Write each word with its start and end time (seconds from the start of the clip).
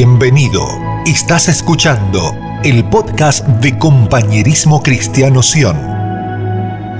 Bienvenido. 0.00 0.64
Estás 1.06 1.48
escuchando 1.48 2.32
el 2.62 2.88
podcast 2.88 3.44
de 3.44 3.76
Compañerismo 3.76 4.80
Cristiano 4.80 5.42
Sion. 5.42 5.76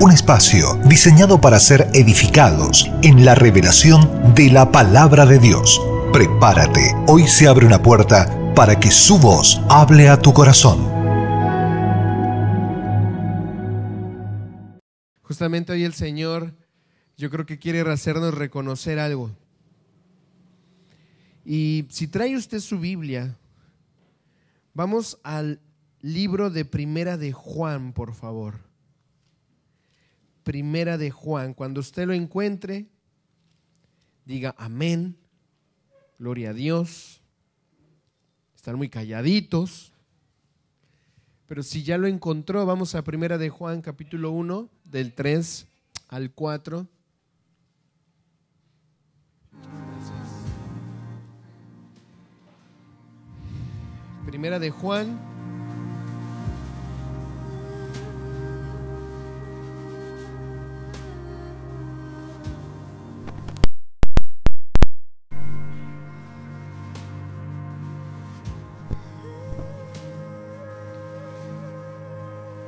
Un 0.01 0.11
espacio 0.11 0.75
diseñado 0.83 1.39
para 1.39 1.59
ser 1.59 1.87
edificados 1.93 2.91
en 3.01 3.23
la 3.23 3.35
revelación 3.35 4.33
de 4.35 4.51
la 4.51 4.73
palabra 4.73 5.25
de 5.25 5.39
Dios. 5.39 5.81
Prepárate, 6.11 6.93
hoy 7.07 7.25
se 7.25 7.47
abre 7.47 7.65
una 7.65 7.81
puerta 7.81 8.53
para 8.53 8.77
que 8.77 8.91
su 8.91 9.17
voz 9.17 9.61
hable 9.69 10.09
a 10.09 10.19
tu 10.19 10.33
corazón. 10.33 10.79
Justamente 15.21 15.71
hoy 15.71 15.85
el 15.85 15.93
Señor 15.93 16.53
yo 17.15 17.29
creo 17.29 17.45
que 17.45 17.59
quiere 17.59 17.79
hacernos 17.79 18.33
reconocer 18.33 18.99
algo. 18.99 19.31
Y 21.45 21.85
si 21.89 22.07
trae 22.07 22.35
usted 22.35 22.59
su 22.59 22.79
Biblia, 22.79 23.37
vamos 24.73 25.19
al 25.23 25.59
libro 26.01 26.49
de 26.49 26.65
Primera 26.65 27.17
de 27.17 27.31
Juan, 27.31 27.93
por 27.93 28.13
favor. 28.13 28.59
Primera 30.43 30.97
de 30.97 31.11
Juan. 31.11 31.53
Cuando 31.53 31.79
usted 31.79 32.07
lo 32.07 32.13
encuentre, 32.13 32.87
diga 34.25 34.55
amén, 34.57 35.17
gloria 36.17 36.51
a 36.51 36.53
Dios. 36.53 37.21
Están 38.55 38.75
muy 38.75 38.89
calladitos. 38.89 39.93
Pero 41.47 41.63
si 41.63 41.83
ya 41.83 41.97
lo 41.97 42.07
encontró, 42.07 42.65
vamos 42.65 42.93
a 42.93 43.03
Primera 43.03 43.37
de 43.37 43.49
Juan, 43.49 43.81
capítulo 43.81 44.31
1, 44.31 44.69
del 44.83 45.13
3 45.13 45.67
al 46.09 46.31
4. 46.31 46.87
Primera 54.29 54.59
de 54.59 54.69
Juan. 54.69 55.19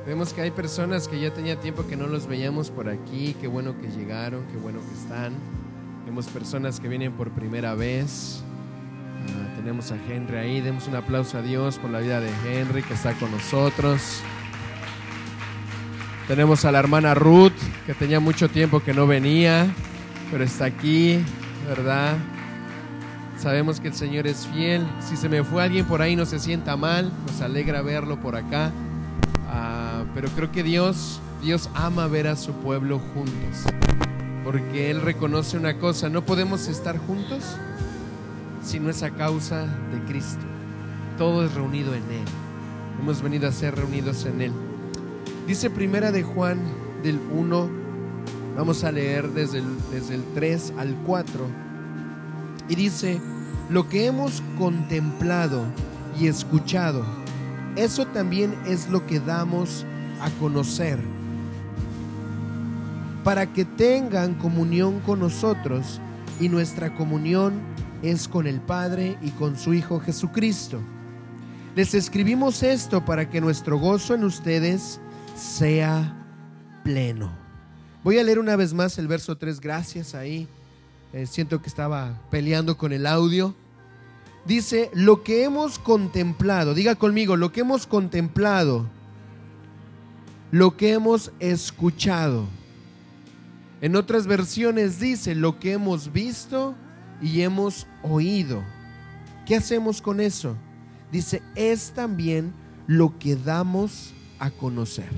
Vemos 0.04 0.32
que 0.32 0.40
hay 0.40 0.50
personas 0.50 1.06
que 1.06 1.20
ya 1.20 1.32
tenía 1.32 1.60
tiempo 1.60 1.86
que 1.86 1.96
no 1.96 2.08
los 2.08 2.26
veíamos 2.26 2.72
por 2.72 2.88
aquí. 2.88 3.36
Qué 3.40 3.46
bueno 3.46 3.80
que 3.80 3.86
llegaron, 3.86 4.44
qué 4.50 4.56
bueno 4.56 4.80
que 4.80 5.00
están. 5.00 5.34
Vemos 6.06 6.26
personas 6.26 6.80
que 6.80 6.88
vienen 6.88 7.12
por 7.12 7.30
primera 7.30 7.76
vez. 7.76 8.42
Ah, 9.28 9.56
tenemos 9.56 9.92
a 9.92 9.96
Henry 9.96 10.36
ahí. 10.36 10.60
Demos 10.60 10.88
un 10.88 10.96
aplauso 10.96 11.38
a 11.38 11.42
Dios 11.42 11.78
por 11.78 11.90
la 11.90 12.00
vida 12.00 12.20
de 12.20 12.30
Henry 12.44 12.82
que 12.82 12.94
está 12.94 13.14
con 13.14 13.30
nosotros. 13.30 14.22
Tenemos 16.28 16.64
a 16.64 16.72
la 16.72 16.78
hermana 16.78 17.14
Ruth 17.14 17.52
que 17.86 17.94
tenía 17.94 18.20
mucho 18.20 18.48
tiempo 18.48 18.80
que 18.80 18.94
no 18.94 19.06
venía, 19.06 19.66
pero 20.30 20.44
está 20.44 20.66
aquí, 20.66 21.18
¿verdad? 21.68 22.16
Sabemos 23.36 23.80
que 23.80 23.88
el 23.88 23.94
Señor 23.94 24.26
es 24.26 24.46
fiel. 24.46 24.86
Si 25.00 25.16
se 25.16 25.28
me 25.28 25.42
fue 25.42 25.64
alguien 25.64 25.84
por 25.84 26.00
ahí, 26.00 26.14
no 26.14 26.24
se 26.24 26.38
sienta 26.38 26.76
mal. 26.76 27.12
Nos 27.26 27.40
alegra 27.40 27.82
verlo 27.82 28.20
por 28.20 28.36
acá. 28.36 28.70
Ah, 29.48 30.04
pero 30.14 30.28
creo 30.30 30.52
que 30.52 30.62
Dios, 30.62 31.20
Dios 31.42 31.68
ama 31.74 32.06
ver 32.06 32.28
a 32.28 32.36
su 32.36 32.52
pueblo 32.52 33.00
juntos. 33.12 33.64
Porque 34.44 34.90
Él 34.90 35.00
reconoce 35.00 35.56
una 35.56 35.78
cosa, 35.78 36.08
no 36.08 36.24
podemos 36.24 36.68
estar 36.68 36.98
juntos 36.98 37.56
si 38.62 38.80
no 38.80 38.90
es 38.90 39.02
a 39.02 39.10
causa 39.10 39.66
de 39.92 40.00
Cristo. 40.06 40.44
Todo 41.18 41.44
es 41.44 41.54
reunido 41.54 41.94
en 41.94 42.02
Él. 42.04 42.24
Hemos 43.00 43.22
venido 43.22 43.48
a 43.48 43.52
ser 43.52 43.74
reunidos 43.74 44.24
en 44.24 44.40
Él. 44.40 44.52
Dice 45.46 45.70
primera 45.70 46.12
de 46.12 46.22
Juan 46.22 46.58
del 47.02 47.18
1, 47.32 47.70
vamos 48.56 48.84
a 48.84 48.92
leer 48.92 49.28
desde 49.30 49.58
el, 49.58 49.66
desde 49.90 50.14
el 50.14 50.24
3 50.34 50.74
al 50.78 50.94
4. 51.04 51.46
Y 52.68 52.74
dice, 52.74 53.20
lo 53.68 53.88
que 53.88 54.06
hemos 54.06 54.42
contemplado 54.58 55.64
y 56.18 56.28
escuchado, 56.28 57.04
eso 57.76 58.06
también 58.06 58.54
es 58.66 58.88
lo 58.88 59.06
que 59.06 59.18
damos 59.18 59.84
a 60.20 60.30
conocer, 60.38 60.98
para 63.24 63.52
que 63.52 63.64
tengan 63.64 64.34
comunión 64.34 65.00
con 65.00 65.20
nosotros 65.20 66.00
y 66.40 66.48
nuestra 66.48 66.94
comunión 66.94 67.54
es 68.02 68.28
con 68.28 68.46
el 68.46 68.60
Padre 68.60 69.16
y 69.22 69.30
con 69.30 69.56
su 69.56 69.72
Hijo 69.74 70.00
Jesucristo. 70.00 70.80
Les 71.74 71.94
escribimos 71.94 72.62
esto 72.62 73.04
para 73.04 73.30
que 73.30 73.40
nuestro 73.40 73.78
gozo 73.78 74.14
en 74.14 74.24
ustedes 74.24 75.00
sea 75.36 76.14
pleno. 76.84 77.32
Voy 78.04 78.18
a 78.18 78.24
leer 78.24 78.38
una 78.38 78.56
vez 78.56 78.74
más 78.74 78.98
el 78.98 79.08
verso 79.08 79.38
3, 79.38 79.60
gracias 79.60 80.14
ahí. 80.14 80.48
Eh, 81.12 81.26
siento 81.26 81.62
que 81.62 81.68
estaba 81.68 82.20
peleando 82.30 82.76
con 82.76 82.92
el 82.92 83.06
audio. 83.06 83.54
Dice, 84.44 84.90
lo 84.92 85.22
que 85.22 85.44
hemos 85.44 85.78
contemplado, 85.78 86.74
diga 86.74 86.96
conmigo, 86.96 87.36
lo 87.36 87.52
que 87.52 87.60
hemos 87.60 87.86
contemplado, 87.86 88.86
lo 90.50 90.76
que 90.76 90.92
hemos 90.92 91.30
escuchado. 91.38 92.46
En 93.80 93.94
otras 93.94 94.26
versiones 94.26 94.98
dice, 94.98 95.34
lo 95.34 95.58
que 95.58 95.72
hemos 95.72 96.12
visto 96.12 96.74
y 97.22 97.42
hemos 97.42 97.86
oído. 98.02 98.62
¿Qué 99.46 99.56
hacemos 99.56 100.02
con 100.02 100.20
eso? 100.20 100.56
Dice, 101.10 101.42
es 101.54 101.92
también 101.92 102.52
lo 102.86 103.18
que 103.18 103.36
damos 103.36 104.12
a 104.38 104.50
conocer. 104.50 105.08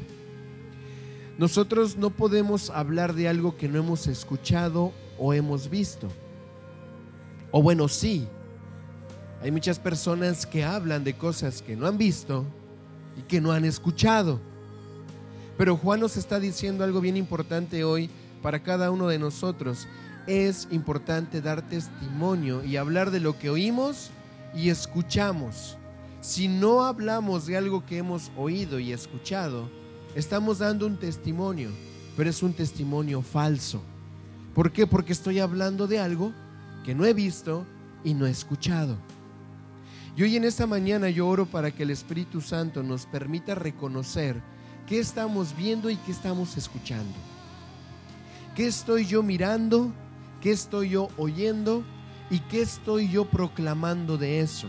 Nosotros 1.39 1.97
no 1.97 2.11
podemos 2.11 2.71
hablar 2.71 3.15
de 3.15 3.29
algo 3.29 3.57
que 3.57 3.69
no 3.69 3.79
hemos 3.79 4.07
escuchado 4.07 4.93
o 5.19 5.33
hemos 5.33 5.71
visto. 5.71 6.09
O 7.51 7.63
bueno, 7.63 7.89
sí. 7.89 8.29
Hay 9.43 9.51
muchas 9.51 9.79
personas 9.79 10.47
que 10.47 10.65
hablan 10.65 11.05
de 11.05 11.15
cosas 11.15 11.61
que 11.63 11.77
no 11.77 11.87
han 11.87 11.99
visto 11.99 12.45
y 13.17 13.23
que 13.23 13.41
no 13.41 13.53
han 13.53 13.65
escuchado. 13.65 14.41
Pero 15.57 15.77
Juan 15.77 16.01
nos 16.01 16.17
está 16.17 16.41
diciendo 16.41 16.85
algo 16.85 17.01
bien 17.01 17.17
importante 17.17 17.85
hoy 17.85 18.11
para 18.43 18.63
cada 18.63 18.91
uno 18.91 19.09
de 19.09 19.19
nosotros 19.19 19.87
es 20.27 20.69
importante 20.71 21.41
dar 21.41 21.63
testimonio 21.63 22.65
y 22.65 22.77
hablar 22.77 23.11
de 23.11 23.21
lo 23.21 23.39
que 23.39 23.51
oímos 23.51 24.11
y 24.55 24.71
escuchamos. 24.71 25.77
Si 26.21 26.49
no 26.49 26.85
hablamos 26.85 27.47
de 27.47 27.57
algo 27.57 27.85
que 27.85 27.99
hemos 27.99 28.31
oído 28.37 28.79
y 28.79 28.93
escuchado, 28.93 29.69
estamos 30.15 30.59
dando 30.59 30.87
un 30.87 30.97
testimonio, 30.97 31.71
pero 32.17 32.31
es 32.31 32.43
un 32.43 32.55
testimonio 32.55 33.21
falso. 33.21 33.83
¿Por 34.55 34.73
qué? 34.73 34.87
Porque 34.87 35.13
estoy 35.13 35.41
hablando 35.41 35.87
de 35.87 35.99
algo 35.99 36.33
que 36.85 36.95
no 36.95 37.05
he 37.05 37.13
visto 37.13 37.67
y 38.05 38.15
no 38.15 38.27
he 38.27 38.31
escuchado. 38.31 38.97
Y 40.17 40.23
hoy 40.23 40.37
en 40.37 40.45
esta 40.45 40.67
mañana 40.67 41.11
yo 41.11 41.27
oro 41.27 41.45
para 41.45 41.73
que 41.73 41.83
el 41.83 41.91
Espíritu 41.91 42.41
Santo 42.41 42.83
nos 42.83 43.05
permita 43.05 43.55
reconocer 43.55 44.41
qué 44.87 45.01
estamos 45.01 45.57
viendo 45.57 45.91
y 45.91 45.97
qué 45.97 46.13
estamos 46.13 46.57
escuchando. 46.57 47.15
¿Qué 48.55 48.67
estoy 48.67 49.05
yo 49.05 49.25
mirando? 49.25 49.93
¿Qué 50.45 50.51
estoy 50.51 50.91
yo 50.91 51.09
oyendo? 51.17 51.83
¿Y 52.29 52.41
qué 52.41 52.61
estoy 52.61 53.09
yo 53.09 53.25
proclamando 53.25 54.19
de 54.19 54.41
eso? 54.41 54.69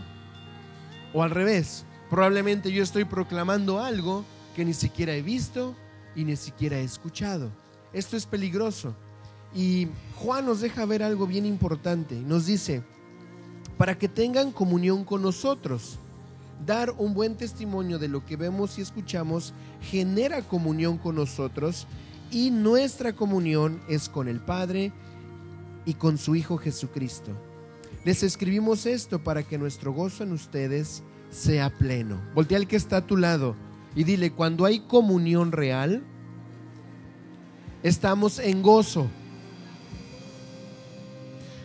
O 1.12 1.22
al 1.22 1.30
revés, 1.30 1.84
probablemente 2.08 2.72
yo 2.72 2.82
estoy 2.82 3.04
proclamando 3.04 3.78
algo 3.78 4.24
que 4.54 4.64
ni 4.64 4.72
siquiera 4.72 5.14
he 5.14 5.20
visto 5.20 5.76
y 6.14 6.24
ni 6.24 6.34
siquiera 6.36 6.78
he 6.78 6.82
escuchado. 6.82 7.50
Esto 7.92 8.16
es 8.16 8.24
peligroso. 8.24 8.96
Y 9.54 9.88
Juan 10.14 10.46
nos 10.46 10.62
deja 10.62 10.86
ver 10.86 11.02
algo 11.02 11.26
bien 11.26 11.44
importante. 11.44 12.14
Nos 12.14 12.46
dice, 12.46 12.82
para 13.76 13.98
que 13.98 14.08
tengan 14.08 14.52
comunión 14.52 15.04
con 15.04 15.20
nosotros. 15.20 15.98
Dar 16.64 16.90
un 16.92 17.12
buen 17.12 17.36
testimonio 17.36 17.98
de 17.98 18.08
lo 18.08 18.24
que 18.24 18.36
vemos 18.36 18.78
y 18.78 18.80
escuchamos 18.80 19.52
genera 19.82 20.40
comunión 20.40 20.96
con 20.96 21.16
nosotros 21.16 21.86
y 22.30 22.50
nuestra 22.50 23.12
comunión 23.12 23.82
es 23.90 24.08
con 24.08 24.26
el 24.26 24.40
Padre 24.40 24.90
y 25.86 25.94
con 25.94 26.18
su 26.18 26.34
Hijo 26.34 26.58
Jesucristo. 26.58 27.30
Les 28.04 28.22
escribimos 28.22 28.84
esto 28.84 29.18
para 29.18 29.42
que 29.42 29.56
nuestro 29.56 29.92
gozo 29.92 30.24
en 30.24 30.32
ustedes 30.32 31.02
sea 31.30 31.70
pleno. 31.70 32.20
Voltea 32.34 32.58
al 32.58 32.68
que 32.68 32.76
está 32.76 32.98
a 32.98 33.06
tu 33.06 33.16
lado 33.16 33.56
y 33.94 34.04
dile, 34.04 34.30
cuando 34.32 34.66
hay 34.66 34.80
comunión 34.80 35.52
real, 35.52 36.02
estamos 37.82 38.38
en 38.38 38.62
gozo. 38.62 39.06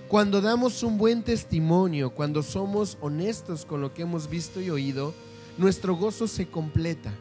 Cuando 0.08 0.42
damos 0.42 0.84
un 0.84 0.98
buen 0.98 1.24
testimonio, 1.24 2.12
cuando 2.12 2.44
somos 2.44 2.98
honestos 3.02 3.66
con 3.66 3.82
lo 3.82 3.94
que 3.94 4.02
hemos 4.04 4.30
visto 4.30 4.62
y 4.62 4.70
oído, 4.70 5.14
nuestro 5.58 5.96
gozo 5.96 6.28
se 6.28 6.48
completa. 6.48 7.12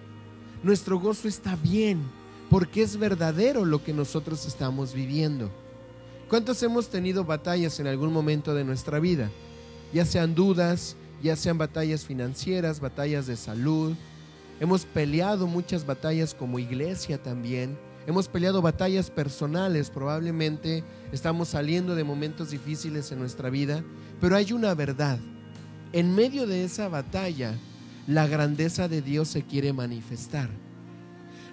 Nuestro 0.63 0.99
gozo 0.99 1.29
está 1.29 1.57
bien 1.57 2.03
porque 2.51 2.83
es 2.83 2.97
verdadero 2.97 3.65
lo 3.65 3.83
que 3.83 3.93
nosotros 3.93 4.47
estamos 4.47 4.93
viviendo. 4.93 5.51
¿Cuántos 6.31 6.63
hemos 6.63 6.89
tenido 6.89 7.25
batallas 7.25 7.81
en 7.81 7.89
algún 7.89 8.13
momento 8.13 8.55
de 8.55 8.63
nuestra 8.63 9.01
vida? 9.01 9.29
Ya 9.93 10.05
sean 10.05 10.37
dudas, 10.37 10.95
ya 11.21 11.35
sean 11.35 11.59
batallas 11.59 12.05
financieras, 12.05 12.79
batallas 12.79 13.27
de 13.27 13.37
salud. 13.37 13.95
Hemos 14.61 14.85
peleado 14.85 15.49
muchas 15.49 15.85
batallas 15.85 16.33
como 16.33 16.61
iglesia 16.61 17.21
también. 17.21 17.77
Hemos 18.07 18.29
peleado 18.29 18.63
batallas 18.63 19.11
personales, 19.11 19.91
probablemente 19.91 20.85
estamos 21.11 21.49
saliendo 21.49 21.97
de 21.97 22.05
momentos 22.05 22.53
difíciles 22.53 23.11
en 23.11 23.19
nuestra 23.19 23.51
vida, 23.51 23.83
pero 24.21 24.37
hay 24.37 24.53
una 24.53 24.73
verdad. 24.75 25.19
En 25.93 26.15
medio 26.15 26.47
de 26.47 26.63
esa 26.63 26.89
batalla, 26.89 27.59
la 28.07 28.29
grandeza 28.29 28.87
de 28.87 29.03
Dios 29.03 29.27
se 29.27 29.43
quiere 29.43 29.73
manifestar. 29.73 30.49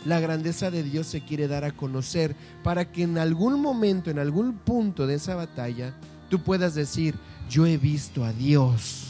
La 0.07 0.21
grandeza 0.21 0.71
de 0.71 0.83
Dios 0.83 1.05
se 1.05 1.19
quiere 1.19 1.49
dar 1.49 1.65
a 1.65 1.73
conocer 1.73 2.33
para 2.63 2.89
que 2.93 3.03
en 3.03 3.17
algún 3.17 3.61
momento, 3.61 4.09
en 4.09 4.19
algún 4.19 4.53
punto 4.53 5.05
de 5.05 5.15
esa 5.15 5.35
batalla, 5.35 5.93
tú 6.29 6.41
puedas 6.41 6.75
decir, 6.75 7.15
yo 7.49 7.65
he 7.65 7.75
visto 7.75 8.23
a 8.23 8.31
Dios. 8.31 9.03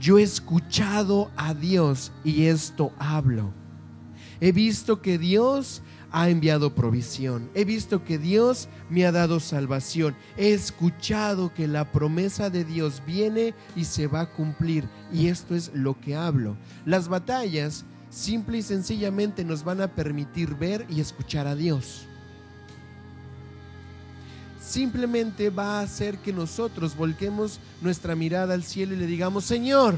Yo 0.00 0.20
he 0.20 0.22
escuchado 0.22 1.28
a 1.34 1.54
Dios 1.54 2.12
y 2.22 2.44
esto 2.44 2.92
hablo. 3.00 3.50
He 4.40 4.52
visto 4.52 5.02
que 5.02 5.18
Dios 5.18 5.82
ha 6.12 6.28
enviado 6.28 6.76
provisión. 6.76 7.50
He 7.56 7.64
visto 7.64 8.04
que 8.04 8.16
Dios 8.16 8.68
me 8.90 9.04
ha 9.04 9.10
dado 9.10 9.40
salvación. 9.40 10.14
He 10.36 10.52
escuchado 10.52 11.52
que 11.52 11.66
la 11.66 11.90
promesa 11.90 12.48
de 12.48 12.64
Dios 12.64 13.02
viene 13.04 13.54
y 13.74 13.86
se 13.86 14.06
va 14.06 14.20
a 14.20 14.30
cumplir. 14.30 14.84
Y 15.12 15.26
esto 15.26 15.56
es 15.56 15.72
lo 15.74 15.98
que 15.98 16.14
hablo. 16.14 16.56
Las 16.86 17.08
batallas 17.08 17.84
simple 18.14 18.58
y 18.58 18.62
sencillamente 18.62 19.44
nos 19.44 19.64
van 19.64 19.80
a 19.80 19.88
permitir 19.88 20.54
ver 20.54 20.86
y 20.88 21.00
escuchar 21.00 21.48
a 21.48 21.56
Dios. 21.56 22.06
Simplemente 24.60 25.50
va 25.50 25.80
a 25.80 25.82
hacer 25.82 26.18
que 26.18 26.32
nosotros 26.32 26.96
volquemos 26.96 27.58
nuestra 27.82 28.14
mirada 28.14 28.54
al 28.54 28.62
cielo 28.62 28.94
y 28.94 28.98
le 28.98 29.06
digamos, 29.06 29.44
Señor, 29.44 29.96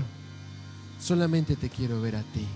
solamente 0.99 1.57
te 1.57 1.69
quiero 1.69 2.01
ver 2.01 2.17
a 2.17 2.23
ti. 2.23 2.47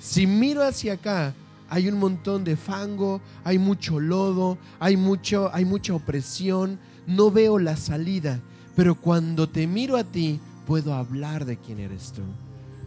Si 0.00 0.26
miro 0.26 0.62
hacia 0.62 0.94
acá, 0.94 1.34
hay 1.68 1.88
un 1.88 1.98
montón 1.98 2.44
de 2.44 2.56
fango, 2.56 3.20
hay 3.44 3.58
mucho 3.58 4.00
lodo, 4.00 4.56
hay, 4.78 4.96
mucho, 4.96 5.50
hay 5.52 5.64
mucha 5.64 5.94
opresión, 5.94 6.78
no 7.06 7.30
veo 7.30 7.58
la 7.58 7.76
salida, 7.76 8.40
pero 8.76 8.94
cuando 8.94 9.48
te 9.48 9.66
miro 9.66 9.96
a 9.96 10.04
ti, 10.04 10.40
puedo 10.66 10.94
hablar 10.94 11.44
de 11.44 11.58
quién 11.58 11.80
eres 11.80 12.12
tú. 12.12 12.22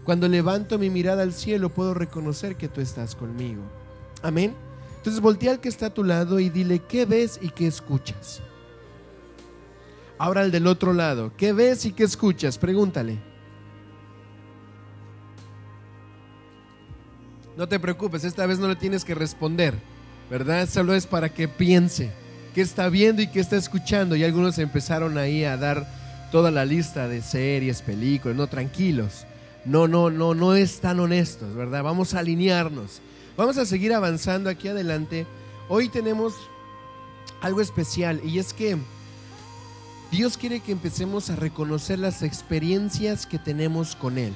Cuando 0.03 0.27
levanto 0.27 0.77
mi 0.77 0.89
mirada 0.89 1.23
al 1.23 1.33
cielo, 1.33 1.69
puedo 1.69 1.93
reconocer 1.93 2.55
que 2.55 2.67
tú 2.67 2.81
estás 2.81 3.15
conmigo. 3.15 3.61
Amén. 4.21 4.53
Entonces 4.97 5.21
voltea 5.21 5.51
al 5.51 5.59
que 5.59 5.69
está 5.69 5.87
a 5.87 5.93
tu 5.93 6.03
lado 6.03 6.39
y 6.39 6.49
dile, 6.49 6.79
¿qué 6.79 7.05
ves 7.05 7.39
y 7.41 7.49
qué 7.49 7.67
escuchas? 7.67 8.41
Ahora 10.17 10.41
al 10.41 10.51
del 10.51 10.67
otro 10.67 10.93
lado, 10.93 11.33
¿qué 11.35 11.53
ves 11.53 11.85
y 11.85 11.91
qué 11.91 12.03
escuchas? 12.03 12.57
Pregúntale. 12.57 13.19
No 17.57 17.67
te 17.67 17.79
preocupes, 17.79 18.23
esta 18.23 18.45
vez 18.45 18.59
no 18.59 18.67
le 18.67 18.75
tienes 18.75 19.05
que 19.05 19.13
responder, 19.13 19.75
¿verdad? 20.29 20.67
Solo 20.67 20.93
es 20.95 21.05
para 21.05 21.29
que 21.29 21.47
piense 21.47 22.11
qué 22.55 22.61
está 22.61 22.89
viendo 22.89 23.21
y 23.21 23.27
qué 23.27 23.39
está 23.39 23.57
escuchando. 23.57 24.15
Y 24.15 24.23
algunos 24.23 24.57
empezaron 24.57 25.17
ahí 25.17 25.43
a 25.43 25.57
dar 25.57 25.87
toda 26.31 26.49
la 26.49 26.65
lista 26.65 27.07
de 27.07 27.21
series, 27.21 27.81
películas, 27.81 28.37
no, 28.37 28.47
tranquilos. 28.47 29.25
No, 29.65 29.87
no, 29.87 30.09
no, 30.09 30.33
no 30.33 30.55
es 30.55 30.81
tan 30.81 30.99
honestos, 30.99 31.55
¿verdad? 31.55 31.83
Vamos 31.83 32.13
a 32.13 32.19
alinearnos. 32.19 33.01
Vamos 33.37 33.57
a 33.57 33.65
seguir 33.65 33.93
avanzando 33.93 34.49
aquí 34.49 34.67
adelante. 34.67 35.25
Hoy 35.69 35.89
tenemos 35.89 36.33
algo 37.41 37.61
especial 37.61 38.21
y 38.23 38.39
es 38.39 38.53
que 38.53 38.77
Dios 40.11 40.37
quiere 40.37 40.59
que 40.59 40.71
empecemos 40.71 41.29
a 41.29 41.35
reconocer 41.35 41.97
las 41.97 42.21
experiencias 42.21 43.25
que 43.25 43.39
tenemos 43.39 43.95
con 43.95 44.17
Él. 44.17 44.33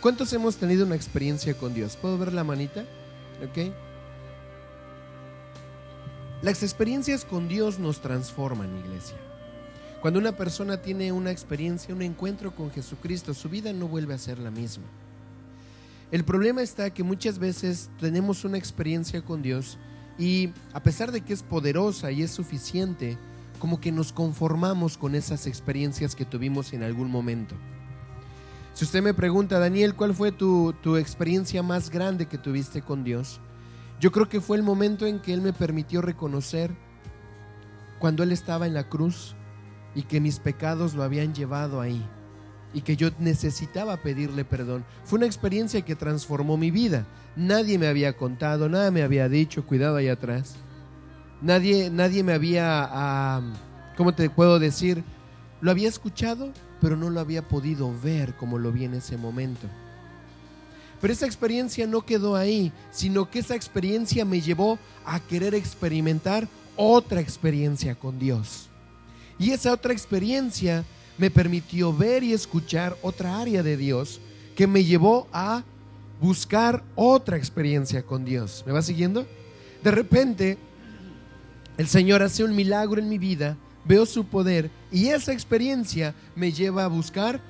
¿Cuántos 0.00 0.32
hemos 0.32 0.56
tenido 0.56 0.86
una 0.86 0.94
experiencia 0.94 1.54
con 1.54 1.74
Dios? 1.74 1.96
¿Puedo 1.96 2.16
ver 2.16 2.32
la 2.32 2.44
manita? 2.44 2.84
¿Ok? 3.42 3.72
Las 6.42 6.62
experiencias 6.62 7.24
con 7.24 7.48
Dios 7.48 7.78
nos 7.78 8.00
transforman, 8.00 8.78
iglesia. 8.78 9.16
Cuando 10.00 10.18
una 10.18 10.32
persona 10.32 10.78
tiene 10.78 11.12
una 11.12 11.30
experiencia, 11.30 11.94
un 11.94 12.00
encuentro 12.00 12.54
con 12.54 12.70
Jesucristo, 12.70 13.34
su 13.34 13.50
vida 13.50 13.72
no 13.74 13.86
vuelve 13.86 14.14
a 14.14 14.18
ser 14.18 14.38
la 14.38 14.50
misma. 14.50 14.84
El 16.10 16.24
problema 16.24 16.62
está 16.62 16.88
que 16.90 17.02
muchas 17.02 17.38
veces 17.38 17.90
tenemos 18.00 18.44
una 18.44 18.56
experiencia 18.56 19.22
con 19.22 19.42
Dios 19.42 19.78
y 20.18 20.50
a 20.72 20.82
pesar 20.82 21.12
de 21.12 21.20
que 21.20 21.34
es 21.34 21.42
poderosa 21.42 22.10
y 22.12 22.22
es 22.22 22.30
suficiente, 22.30 23.18
como 23.58 23.78
que 23.78 23.92
nos 23.92 24.12
conformamos 24.12 24.96
con 24.96 25.14
esas 25.14 25.46
experiencias 25.46 26.16
que 26.16 26.24
tuvimos 26.24 26.72
en 26.72 26.82
algún 26.82 27.10
momento. 27.10 27.54
Si 28.72 28.86
usted 28.86 29.02
me 29.02 29.12
pregunta, 29.12 29.58
Daniel, 29.58 29.94
¿cuál 29.94 30.14
fue 30.14 30.32
tu, 30.32 30.74
tu, 30.82 30.96
experiencia 30.96 31.62
más 31.62 31.90
grande 31.90 32.26
que 32.26 32.38
tuviste 32.38 32.80
con 32.80 33.04
Dios? 33.04 33.38
Yo 34.00 34.10
creo 34.12 34.30
que 34.30 34.40
fue 34.40 34.56
el 34.56 34.62
momento 34.62 35.04
en 35.04 35.20
que 35.20 35.34
Él 35.34 35.42
me 35.42 35.52
permitió 35.52 36.00
reconocer 36.00 36.70
cuando 37.98 38.22
Él 38.22 38.32
estaba 38.32 38.66
en 38.66 38.72
la 38.72 38.88
cruz 38.88 39.36
y 39.94 40.02
que 40.02 40.20
mis 40.20 40.38
pecados 40.38 40.94
lo 40.94 41.02
habían 41.02 41.34
llevado 41.34 41.80
ahí 41.80 42.02
y 42.72 42.82
que 42.82 42.96
yo 42.96 43.10
necesitaba 43.18 43.96
pedirle 43.96 44.44
perdón. 44.44 44.84
Fue 45.04 45.18
una 45.18 45.26
experiencia 45.26 45.82
que 45.82 45.96
transformó 45.96 46.56
mi 46.56 46.70
vida. 46.70 47.06
Nadie 47.36 47.78
me 47.78 47.86
había 47.86 48.16
contado, 48.16 48.68
nada 48.68 48.90
me 48.90 49.02
había 49.02 49.28
dicho, 49.28 49.66
cuidado 49.66 49.96
ahí 49.96 50.08
atrás. 50.08 50.56
Nadie, 51.42 51.90
nadie 51.90 52.22
me 52.22 52.32
había, 52.32 53.40
¿cómo 53.96 54.14
te 54.14 54.28
puedo 54.30 54.58
decir? 54.58 55.02
Lo 55.60 55.70
había 55.70 55.88
escuchado, 55.88 56.52
pero 56.80 56.96
no 56.96 57.10
lo 57.10 57.20
había 57.20 57.46
podido 57.46 57.92
ver 58.00 58.34
como 58.34 58.58
lo 58.58 58.72
vi 58.72 58.84
en 58.84 58.94
ese 58.94 59.16
momento. 59.16 59.66
Pero 61.00 61.12
esa 61.12 61.26
experiencia 61.26 61.86
no 61.86 62.02
quedó 62.02 62.36
ahí, 62.36 62.72
sino 62.90 63.30
que 63.30 63.38
esa 63.38 63.54
experiencia 63.54 64.24
me 64.24 64.42
llevó 64.42 64.78
a 65.06 65.18
querer 65.18 65.54
experimentar 65.54 66.46
otra 66.76 67.20
experiencia 67.20 67.94
con 67.94 68.18
Dios. 68.18 68.69
Y 69.40 69.50
esa 69.50 69.72
otra 69.72 69.92
experiencia 69.92 70.84
me 71.18 71.30
permitió 71.30 71.92
ver 71.92 72.22
y 72.22 72.32
escuchar 72.32 72.96
otra 73.02 73.40
área 73.40 73.62
de 73.62 73.76
Dios 73.76 74.20
que 74.54 74.66
me 74.66 74.84
llevó 74.84 75.26
a 75.32 75.64
buscar 76.20 76.84
otra 76.94 77.38
experiencia 77.38 78.02
con 78.02 78.24
Dios. 78.24 78.62
¿Me 78.66 78.72
va 78.72 78.82
siguiendo? 78.82 79.26
De 79.82 79.90
repente, 79.90 80.58
el 81.78 81.88
Señor 81.88 82.22
hace 82.22 82.44
un 82.44 82.54
milagro 82.54 83.00
en 83.00 83.08
mi 83.08 83.16
vida 83.16 83.56
veo 83.84 84.06
su 84.06 84.26
poder 84.26 84.70
y 84.92 85.08
esa 85.08 85.32
experiencia 85.32 86.14
me 86.36 86.52
lleva 86.52 86.84
a 86.84 86.88
buscar 86.88 87.40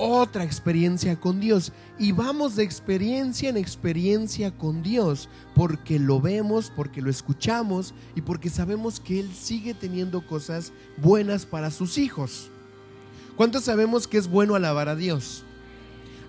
otra 0.00 0.44
experiencia 0.44 1.20
con 1.20 1.40
Dios. 1.40 1.72
Y 1.98 2.12
vamos 2.12 2.56
de 2.56 2.62
experiencia 2.62 3.50
en 3.50 3.58
experiencia 3.58 4.50
con 4.50 4.82
Dios, 4.82 5.28
porque 5.54 5.98
lo 5.98 6.20
vemos, 6.20 6.72
porque 6.74 7.02
lo 7.02 7.10
escuchamos 7.10 7.92
y 8.16 8.22
porque 8.22 8.48
sabemos 8.48 8.98
que 8.98 9.20
Él 9.20 9.30
sigue 9.34 9.74
teniendo 9.74 10.26
cosas 10.26 10.72
buenas 10.96 11.44
para 11.44 11.70
sus 11.70 11.98
hijos. 11.98 12.50
¿Cuántos 13.36 13.64
sabemos 13.64 14.08
que 14.08 14.16
es 14.16 14.26
bueno 14.26 14.54
alabar 14.54 14.88
a 14.88 14.96
Dios? 14.96 15.44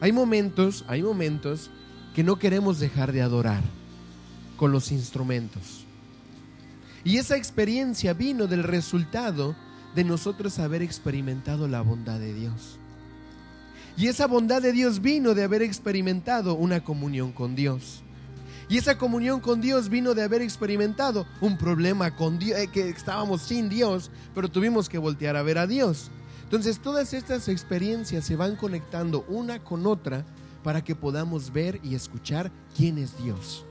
Hay 0.01 0.11
momentos, 0.11 0.83
hay 0.87 1.01
momentos 1.01 1.71
que 2.13 2.23
no 2.23 2.37
queremos 2.37 2.79
dejar 2.79 3.13
de 3.13 3.21
adorar 3.21 3.63
con 4.57 4.73
los 4.73 4.91
instrumentos. 4.91 5.85
Y 7.05 7.17
esa 7.17 7.37
experiencia 7.37 8.13
vino 8.13 8.47
del 8.47 8.63
resultado 8.63 9.55
de 9.95 10.03
nosotros 10.03 10.59
haber 10.59 10.81
experimentado 10.81 11.67
la 11.69 11.81
bondad 11.81 12.19
de 12.19 12.33
Dios. 12.33 12.80
Y 13.97 14.07
esa 14.07 14.27
bondad 14.27 14.61
de 14.61 14.71
Dios 14.71 15.01
vino 15.01 15.33
de 15.33 15.43
haber 15.43 15.61
experimentado 15.61 16.55
una 16.55 16.83
comunión 16.83 17.31
con 17.31 17.55
Dios. 17.55 18.03
Y 18.69 18.77
esa 18.77 18.97
comunión 18.97 19.41
con 19.41 19.59
Dios 19.59 19.89
vino 19.89 20.13
de 20.13 20.23
haber 20.23 20.41
experimentado 20.41 21.27
un 21.41 21.57
problema 21.57 22.15
con 22.15 22.39
Dios, 22.39 22.57
eh, 22.57 22.69
que 22.71 22.87
estábamos 22.89 23.41
sin 23.41 23.67
Dios, 23.67 24.11
pero 24.33 24.49
tuvimos 24.49 24.87
que 24.87 24.97
voltear 24.97 25.35
a 25.35 25.43
ver 25.43 25.57
a 25.57 25.67
Dios. 25.67 26.09
Entonces 26.43 26.79
todas 26.79 27.13
estas 27.13 27.49
experiencias 27.49 28.25
se 28.25 28.37
van 28.37 28.55
conectando 28.55 29.25
una 29.27 29.61
con 29.63 29.85
otra 29.85 30.25
para 30.63 30.83
que 30.83 30.95
podamos 30.95 31.51
ver 31.51 31.79
y 31.83 31.95
escuchar 31.95 32.51
quién 32.75 32.97
es 32.97 33.21
Dios. 33.21 33.65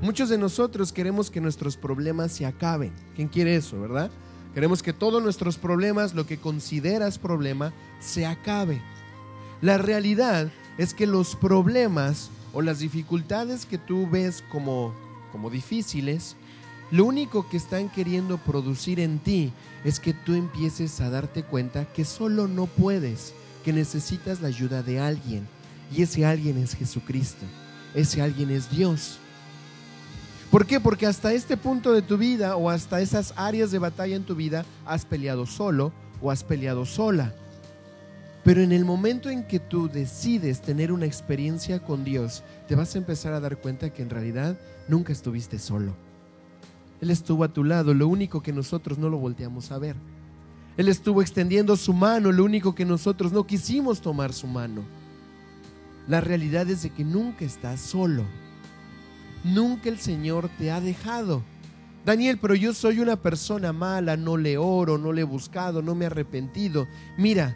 Muchos 0.00 0.28
de 0.28 0.38
nosotros 0.38 0.92
queremos 0.92 1.28
que 1.28 1.40
nuestros 1.40 1.76
problemas 1.76 2.30
se 2.30 2.46
acaben. 2.46 2.92
¿Quién 3.16 3.26
quiere 3.26 3.56
eso, 3.56 3.80
verdad? 3.80 4.12
Queremos 4.54 4.82
que 4.82 4.92
todos 4.92 5.20
nuestros 5.20 5.58
problemas, 5.58 6.14
lo 6.14 6.24
que 6.24 6.38
consideras 6.38 7.18
problema, 7.18 7.72
se 7.98 8.26
acabe. 8.26 8.80
La 9.60 9.78
realidad 9.78 10.50
es 10.78 10.94
que 10.94 11.06
los 11.06 11.34
problemas 11.34 12.30
o 12.52 12.62
las 12.62 12.78
dificultades 12.78 13.66
que 13.66 13.78
tú 13.78 14.08
ves 14.08 14.42
como, 14.50 14.94
como 15.32 15.50
difíciles, 15.50 16.36
lo 16.90 17.04
único 17.04 17.48
que 17.48 17.56
están 17.56 17.90
queriendo 17.90 18.38
producir 18.38 19.00
en 19.00 19.18
ti 19.18 19.52
es 19.84 20.00
que 20.00 20.14
tú 20.14 20.34
empieces 20.34 21.00
a 21.00 21.10
darte 21.10 21.42
cuenta 21.42 21.84
que 21.92 22.04
solo 22.04 22.48
no 22.48 22.66
puedes, 22.66 23.34
que 23.64 23.72
necesitas 23.72 24.40
la 24.40 24.48
ayuda 24.48 24.82
de 24.82 25.00
alguien. 25.00 25.46
Y 25.94 26.02
ese 26.02 26.24
alguien 26.24 26.56
es 26.58 26.74
Jesucristo. 26.74 27.44
Ese 27.94 28.22
alguien 28.22 28.50
es 28.50 28.70
Dios. 28.70 29.18
¿Por 30.50 30.66
qué? 30.66 30.80
Porque 30.80 31.06
hasta 31.06 31.32
este 31.32 31.56
punto 31.56 31.92
de 31.92 32.00
tu 32.00 32.16
vida 32.16 32.56
o 32.56 32.70
hasta 32.70 33.00
esas 33.00 33.34
áreas 33.36 33.70
de 33.70 33.78
batalla 33.78 34.16
en 34.16 34.24
tu 34.24 34.34
vida 34.34 34.64
has 34.86 35.04
peleado 35.04 35.44
solo 35.44 35.92
o 36.22 36.30
has 36.30 36.42
peleado 36.42 36.86
sola. 36.86 37.34
Pero 38.48 38.62
en 38.62 38.72
el 38.72 38.86
momento 38.86 39.28
en 39.28 39.44
que 39.44 39.60
tú 39.60 39.90
decides 39.90 40.62
tener 40.62 40.90
una 40.90 41.04
experiencia 41.04 41.80
con 41.80 42.02
Dios, 42.02 42.42
te 42.66 42.76
vas 42.76 42.94
a 42.94 42.98
empezar 42.98 43.34
a 43.34 43.40
dar 43.40 43.58
cuenta 43.58 43.92
que 43.92 44.00
en 44.00 44.08
realidad 44.08 44.58
nunca 44.88 45.12
estuviste 45.12 45.58
solo. 45.58 45.94
Él 47.02 47.10
estuvo 47.10 47.44
a 47.44 47.52
tu 47.52 47.62
lado, 47.62 47.92
lo 47.92 48.08
único 48.08 48.42
que 48.42 48.54
nosotros 48.54 48.96
no 48.96 49.10
lo 49.10 49.18
volteamos 49.18 49.70
a 49.70 49.76
ver. 49.76 49.96
Él 50.78 50.88
estuvo 50.88 51.20
extendiendo 51.20 51.76
su 51.76 51.92
mano, 51.92 52.32
lo 52.32 52.42
único 52.42 52.74
que 52.74 52.86
nosotros 52.86 53.32
no 53.32 53.46
quisimos 53.46 54.00
tomar 54.00 54.32
su 54.32 54.46
mano. 54.46 54.80
La 56.06 56.22
realidad 56.22 56.70
es 56.70 56.82
de 56.84 56.88
que 56.88 57.04
nunca 57.04 57.44
estás 57.44 57.82
solo. 57.82 58.24
Nunca 59.44 59.90
el 59.90 59.98
Señor 59.98 60.48
te 60.56 60.70
ha 60.70 60.80
dejado. 60.80 61.42
Daniel, 62.06 62.38
pero 62.38 62.54
yo 62.54 62.72
soy 62.72 63.00
una 63.00 63.16
persona 63.16 63.74
mala, 63.74 64.16
no 64.16 64.38
le 64.38 64.56
oro, 64.56 64.96
no 64.96 65.12
le 65.12 65.20
he 65.20 65.24
buscado, 65.24 65.82
no 65.82 65.94
me 65.94 66.04
he 66.04 66.06
arrepentido. 66.06 66.88
Mira, 67.18 67.54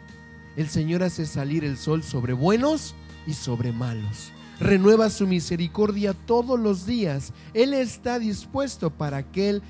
el 0.55 0.69
Señor 0.69 1.03
hace 1.03 1.25
salir 1.25 1.63
el 1.63 1.77
sol 1.77 2.03
sobre 2.03 2.33
buenos 2.33 2.95
y 3.25 3.33
sobre 3.33 3.71
malos. 3.71 4.31
Renueva 4.59 5.09
su 5.09 5.27
misericordia 5.27 6.13
todos 6.13 6.59
los 6.59 6.85
días. 6.85 7.33
Él 7.53 7.73
está 7.73 8.19
dispuesto 8.19 8.91
para 8.91 9.17
aquel 9.17 9.61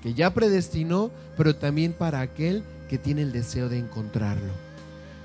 que 0.00 0.14
ya 0.14 0.32
predestinó, 0.32 1.10
pero 1.36 1.56
también 1.56 1.92
para 1.92 2.20
aquel 2.20 2.64
que 2.88 2.98
tiene 2.98 3.22
el 3.22 3.32
deseo 3.32 3.68
de 3.68 3.78
encontrarlo. 3.78 4.52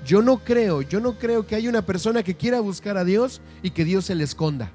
Yo 0.04 0.22
no 0.22 0.38
creo, 0.38 0.82
yo 0.82 1.00
no 1.00 1.18
creo 1.18 1.46
que 1.46 1.54
haya 1.54 1.68
una 1.68 1.82
persona 1.82 2.22
que 2.22 2.36
quiera 2.36 2.60
buscar 2.60 2.96
a 2.96 3.04
Dios 3.04 3.40
y 3.62 3.70
que 3.70 3.84
Dios 3.84 4.06
se 4.06 4.14
le 4.14 4.24
esconda. 4.24 4.70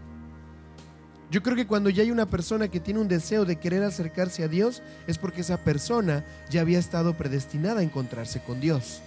Yo 1.32 1.42
creo 1.42 1.56
que 1.56 1.65
cuando 1.65 1.89
ya 1.89 2.03
hay 2.03 2.12
una 2.12 2.27
persona 2.27 2.68
que 2.68 2.80
tiene 2.80 3.00
un 3.00 3.08
deseo 3.08 3.44
de 3.44 3.56
querer 3.56 3.82
acercarse 3.84 4.44
a 4.44 4.48
Dios, 4.48 4.84
es 5.08 5.18
porque 5.18 5.42
esa 5.42 5.58
persona 5.58 6.24
ya 6.50 6.62
había 6.62 6.77
estado 6.77 7.18
predestinada 7.18 7.80
a 7.80 7.84
encontrarse 7.84 8.42
con 8.42 8.62
Dios. 8.62 9.01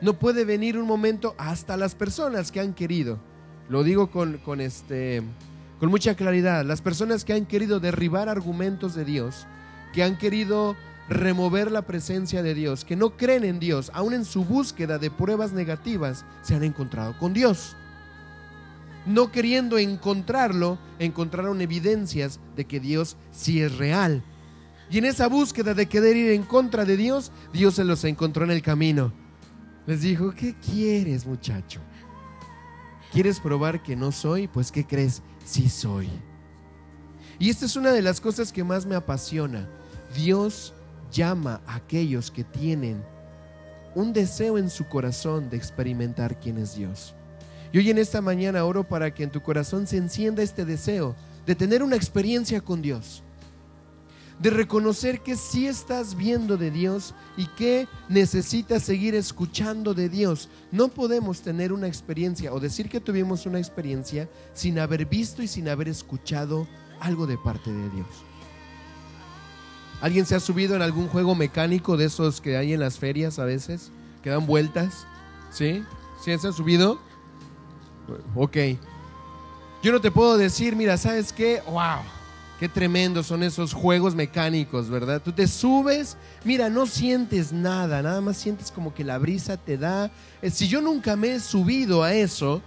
No 0.00 0.18
puede 0.18 0.44
venir 0.44 0.78
un 0.78 0.86
momento 0.86 1.34
hasta 1.38 1.76
las 1.76 1.94
personas 1.94 2.52
que 2.52 2.60
han 2.60 2.74
querido. 2.74 3.18
Lo 3.68 3.82
digo 3.82 4.10
con, 4.10 4.38
con, 4.38 4.60
este, 4.60 5.22
con 5.80 5.90
mucha 5.90 6.14
claridad. 6.14 6.64
Las 6.64 6.82
personas 6.82 7.24
que 7.24 7.32
han 7.32 7.46
querido 7.46 7.80
derribar 7.80 8.28
argumentos 8.28 8.94
de 8.94 9.04
Dios, 9.04 9.46
que 9.92 10.02
han 10.02 10.18
querido 10.18 10.76
remover 11.08 11.70
la 11.70 11.82
presencia 11.82 12.42
de 12.42 12.54
Dios, 12.54 12.84
que 12.84 12.96
no 12.96 13.16
creen 13.16 13.44
en 13.44 13.58
Dios, 13.58 13.90
aún 13.94 14.12
en 14.12 14.24
su 14.24 14.44
búsqueda 14.44 14.98
de 14.98 15.10
pruebas 15.10 15.52
negativas, 15.52 16.24
se 16.42 16.54
han 16.54 16.64
encontrado 16.64 17.16
con 17.18 17.32
Dios 17.32 17.76
no 19.06 19.30
queriendo 19.30 19.78
encontrarlo, 19.78 20.78
encontraron 20.98 21.60
evidencias 21.60 22.40
de 22.56 22.66
que 22.66 22.80
Dios 22.80 23.16
sí 23.30 23.62
es 23.62 23.78
real. 23.78 24.22
Y 24.90 24.98
en 24.98 25.04
esa 25.04 25.28
búsqueda 25.28 25.74
de 25.74 25.86
querer 25.86 26.16
ir 26.16 26.32
en 26.32 26.42
contra 26.42 26.84
de 26.84 26.96
Dios, 26.96 27.32
Dios 27.52 27.74
se 27.74 27.84
los 27.84 28.04
encontró 28.04 28.44
en 28.44 28.50
el 28.50 28.62
camino. 28.62 29.12
Les 29.86 30.00
dijo, 30.00 30.32
¿qué 30.34 30.54
quieres 30.54 31.26
muchacho? 31.26 31.80
¿Quieres 33.12 33.38
probar 33.38 33.82
que 33.82 33.94
no 33.94 34.10
soy? 34.10 34.48
Pues 34.48 34.72
¿qué 34.72 34.84
crees? 34.84 35.22
Sí 35.44 35.68
soy. 35.68 36.08
Y 37.38 37.50
esta 37.50 37.66
es 37.66 37.76
una 37.76 37.92
de 37.92 38.02
las 38.02 38.20
cosas 38.20 38.52
que 38.52 38.64
más 38.64 38.84
me 38.84 38.96
apasiona. 38.96 39.68
Dios 40.14 40.74
llama 41.12 41.60
a 41.66 41.76
aquellos 41.76 42.30
que 42.30 42.44
tienen 42.44 43.02
un 43.94 44.12
deseo 44.12 44.58
en 44.58 44.68
su 44.70 44.86
corazón 44.86 45.48
de 45.48 45.56
experimentar 45.56 46.38
quién 46.40 46.58
es 46.58 46.74
Dios. 46.74 47.14
Y 47.72 47.78
hoy 47.78 47.90
en 47.90 47.98
esta 47.98 48.20
mañana 48.20 48.64
oro 48.64 48.84
para 48.84 49.14
que 49.14 49.22
en 49.22 49.30
tu 49.30 49.40
corazón 49.40 49.86
se 49.86 49.96
encienda 49.96 50.42
este 50.42 50.64
deseo 50.64 51.14
de 51.46 51.54
tener 51.54 51.82
una 51.82 51.96
experiencia 51.96 52.60
con 52.60 52.82
Dios. 52.82 53.22
De 54.38 54.50
reconocer 54.50 55.22
que 55.22 55.34
sí 55.34 55.66
estás 55.66 56.14
viendo 56.14 56.58
de 56.58 56.70
Dios 56.70 57.14
y 57.38 57.46
que 57.46 57.88
necesitas 58.08 58.82
seguir 58.82 59.14
escuchando 59.14 59.94
de 59.94 60.10
Dios. 60.10 60.50
No 60.70 60.88
podemos 60.88 61.40
tener 61.40 61.72
una 61.72 61.86
experiencia 61.86 62.52
o 62.52 62.60
decir 62.60 62.90
que 62.90 63.00
tuvimos 63.00 63.46
una 63.46 63.58
experiencia 63.58 64.28
sin 64.52 64.78
haber 64.78 65.06
visto 65.06 65.42
y 65.42 65.48
sin 65.48 65.68
haber 65.68 65.88
escuchado 65.88 66.68
algo 67.00 67.26
de 67.26 67.38
parte 67.38 67.72
de 67.72 67.88
Dios. 67.90 68.08
¿Alguien 70.02 70.26
se 70.26 70.34
ha 70.34 70.40
subido 70.40 70.76
en 70.76 70.82
algún 70.82 71.08
juego 71.08 71.34
mecánico 71.34 71.96
de 71.96 72.04
esos 72.04 72.42
que 72.42 72.58
hay 72.58 72.74
en 72.74 72.80
las 72.80 72.98
ferias 72.98 73.38
a 73.38 73.44
veces? 73.46 73.90
Que 74.22 74.30
dan 74.30 74.46
vueltas. 74.46 75.06
¿Sí? 75.50 75.82
¿Sí 76.22 76.36
se 76.38 76.48
ha 76.48 76.52
subido? 76.52 77.00
Ok. 78.34 78.56
Yo 79.82 79.92
no 79.92 80.00
te 80.00 80.10
puedo 80.10 80.36
decir, 80.36 80.76
mira, 80.76 80.98
¿sabes 80.98 81.32
qué? 81.32 81.62
¡Wow! 81.66 82.00
Qué 82.58 82.70
tremendo 82.70 83.22
son 83.22 83.42
esos 83.42 83.74
juegos 83.74 84.14
mecánicos, 84.14 84.88
¿verdad? 84.88 85.20
Tú 85.22 85.30
te 85.32 85.46
subes, 85.46 86.16
mira, 86.42 86.70
no 86.70 86.86
sientes 86.86 87.52
nada, 87.52 88.00
nada 88.00 88.22
más 88.22 88.38
sientes 88.38 88.70
como 88.70 88.94
que 88.94 89.04
la 89.04 89.18
brisa 89.18 89.58
te 89.58 89.76
da. 89.76 90.10
Eh, 90.40 90.50
si 90.50 90.66
yo 90.66 90.80
nunca 90.80 91.16
me 91.16 91.34
he 91.34 91.40
subido 91.40 92.02
a 92.02 92.14
eso, 92.14 92.62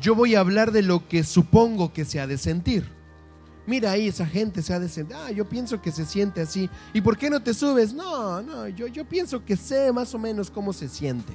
yo 0.00 0.14
voy 0.14 0.36
a 0.36 0.40
hablar 0.40 0.70
de 0.70 0.82
lo 0.82 1.08
que 1.08 1.24
supongo 1.24 1.92
que 1.92 2.04
se 2.04 2.20
ha 2.20 2.28
de 2.28 2.38
sentir. 2.38 2.88
Mira 3.66 3.92
ahí, 3.92 4.06
esa 4.06 4.26
gente 4.26 4.62
se 4.62 4.72
ha 4.72 4.78
de 4.78 4.88
sentir. 4.88 5.16
Ah, 5.16 5.32
yo 5.32 5.48
pienso 5.48 5.82
que 5.82 5.90
se 5.90 6.04
siente 6.04 6.42
así. 6.42 6.70
¿Y 6.92 7.00
por 7.00 7.16
qué 7.16 7.28
no 7.28 7.42
te 7.42 7.54
subes? 7.54 7.92
No, 7.92 8.40
no, 8.40 8.68
yo, 8.68 8.86
yo 8.86 9.04
pienso 9.08 9.44
que 9.44 9.56
sé 9.56 9.90
más 9.92 10.14
o 10.14 10.18
menos 10.18 10.48
cómo 10.48 10.72
se 10.72 10.88
siente. 10.88 11.32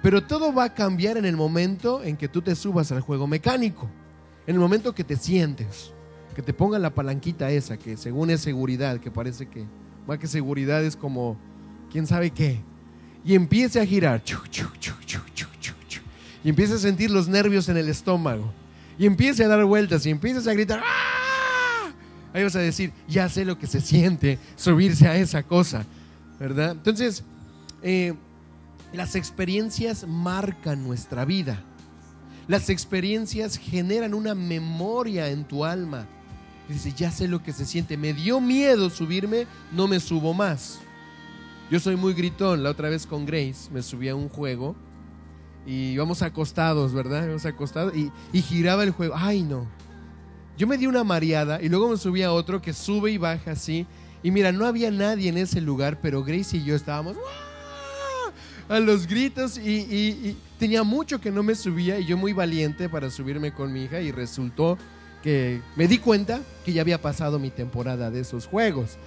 Pero 0.00 0.22
todo 0.22 0.52
va 0.52 0.64
a 0.64 0.74
cambiar 0.74 1.16
en 1.16 1.24
el 1.24 1.36
momento 1.36 2.04
en 2.04 2.16
que 2.16 2.28
tú 2.28 2.42
te 2.42 2.54
subas 2.54 2.92
al 2.92 3.00
juego 3.00 3.26
mecánico. 3.26 3.88
En 4.46 4.54
el 4.54 4.60
momento 4.60 4.94
que 4.94 5.02
te 5.02 5.16
sientes. 5.16 5.93
Que 6.34 6.42
te 6.42 6.52
pongan 6.52 6.82
la 6.82 6.94
palanquita 6.94 7.50
esa, 7.50 7.76
que 7.76 7.96
según 7.96 8.30
es 8.30 8.40
seguridad, 8.40 8.98
que 8.98 9.10
parece 9.10 9.46
que 9.46 9.64
más 10.06 10.18
que 10.18 10.26
seguridad 10.26 10.84
es 10.84 10.96
como 10.96 11.36
quién 11.90 12.06
sabe 12.06 12.30
qué. 12.30 12.60
Y 13.24 13.34
empiece 13.34 13.80
a 13.80 13.86
girar. 13.86 14.22
y 16.42 16.48
empiece 16.48 16.74
a 16.74 16.78
sentir 16.78 17.10
los 17.10 17.28
nervios 17.28 17.68
en 17.68 17.76
el 17.76 17.88
estómago. 17.88 18.52
Y 18.98 19.06
empiece 19.06 19.44
a 19.44 19.48
dar 19.48 19.64
vueltas 19.64 20.04
y 20.06 20.10
empiezas 20.10 20.46
a 20.46 20.52
gritar. 20.52 20.80
¡Ah! 20.84 21.92
Ahí 22.32 22.42
vas 22.42 22.56
a 22.56 22.60
decir, 22.60 22.92
ya 23.08 23.28
sé 23.28 23.44
lo 23.44 23.58
que 23.58 23.66
se 23.66 23.80
siente 23.80 24.38
subirse 24.56 25.06
a 25.06 25.16
esa 25.16 25.42
cosa. 25.42 25.86
¿Verdad? 26.38 26.72
Entonces, 26.72 27.22
eh, 27.82 28.14
las 28.92 29.14
experiencias 29.14 30.06
marcan 30.06 30.84
nuestra 30.84 31.24
vida. 31.24 31.62
Las 32.46 32.68
experiencias 32.68 33.56
generan 33.56 34.14
una 34.14 34.34
memoria 34.34 35.28
en 35.28 35.44
tu 35.44 35.64
alma. 35.64 36.06
Dice, 36.68 36.92
ya 36.92 37.10
sé 37.10 37.28
lo 37.28 37.42
que 37.42 37.52
se 37.52 37.64
siente. 37.64 37.96
Me 37.96 38.12
dio 38.14 38.40
miedo 38.40 38.90
subirme, 38.90 39.46
no 39.72 39.86
me 39.86 40.00
subo 40.00 40.32
más. 40.32 40.80
Yo 41.70 41.80
soy 41.80 41.96
muy 41.96 42.14
gritón. 42.14 42.62
La 42.62 42.70
otra 42.70 42.88
vez 42.88 43.06
con 43.06 43.26
Grace 43.26 43.70
me 43.72 43.82
subí 43.82 44.08
a 44.08 44.14
un 44.14 44.28
juego 44.28 44.74
y 45.66 45.92
íbamos 45.92 46.22
acostados, 46.22 46.92
¿verdad? 46.92 47.24
Íbamos 47.24 47.46
acostados 47.46 47.94
y, 47.96 48.10
y 48.32 48.42
giraba 48.42 48.82
el 48.82 48.90
juego. 48.90 49.14
Ay, 49.16 49.42
no. 49.42 49.66
Yo 50.56 50.66
me 50.66 50.78
di 50.78 50.86
una 50.86 51.04
mareada 51.04 51.60
y 51.60 51.68
luego 51.68 51.88
me 51.88 51.96
subí 51.96 52.22
a 52.22 52.32
otro 52.32 52.62
que 52.62 52.72
sube 52.72 53.10
y 53.10 53.18
baja 53.18 53.52
así. 53.52 53.86
Y 54.22 54.30
mira, 54.30 54.52
no 54.52 54.66
había 54.66 54.90
nadie 54.90 55.28
en 55.28 55.36
ese 55.36 55.60
lugar, 55.60 55.98
pero 56.00 56.22
Grace 56.22 56.56
y 56.56 56.64
yo 56.64 56.74
estábamos 56.74 57.16
a 58.68 58.80
los 58.80 59.06
gritos 59.06 59.58
y, 59.58 60.36
tenía 60.58 60.82
mucho 60.82 61.20
que 61.20 61.30
no 61.30 61.42
me 61.42 61.54
subía 61.54 61.98
y 61.98 62.06
yo 62.06 62.16
muy 62.16 62.32
valiente 62.32 62.88
para 62.88 63.10
subirme 63.10 63.52
con 63.52 63.72
mi 63.72 63.84
hija 63.84 64.00
y 64.00 64.12
resultó 64.12 64.78
que 65.24 65.62
me 65.74 65.88
di 65.88 65.96
cuenta 65.96 66.42
que 66.66 66.74
ya 66.74 66.82
había 66.82 67.00
pasado 67.00 67.38
mi 67.38 67.48
temporada 67.48 68.10
de 68.10 68.20
esos 68.20 68.46
juegos. 68.46 68.98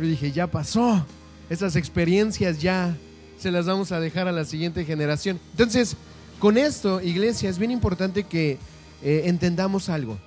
Yo 0.00 0.04
dije, 0.04 0.32
ya 0.32 0.48
pasó, 0.48 1.06
esas 1.48 1.76
experiencias 1.76 2.60
ya 2.60 2.96
se 3.38 3.52
las 3.52 3.64
vamos 3.64 3.92
a 3.92 4.00
dejar 4.00 4.26
a 4.26 4.32
la 4.32 4.44
siguiente 4.44 4.84
generación. 4.84 5.38
Entonces, 5.52 5.96
con 6.40 6.58
esto, 6.58 7.00
iglesia, 7.00 7.48
es 7.48 7.60
bien 7.60 7.70
importante 7.70 8.24
que 8.24 8.58
eh, 9.00 9.22
entendamos 9.26 9.88
algo. 9.88 10.18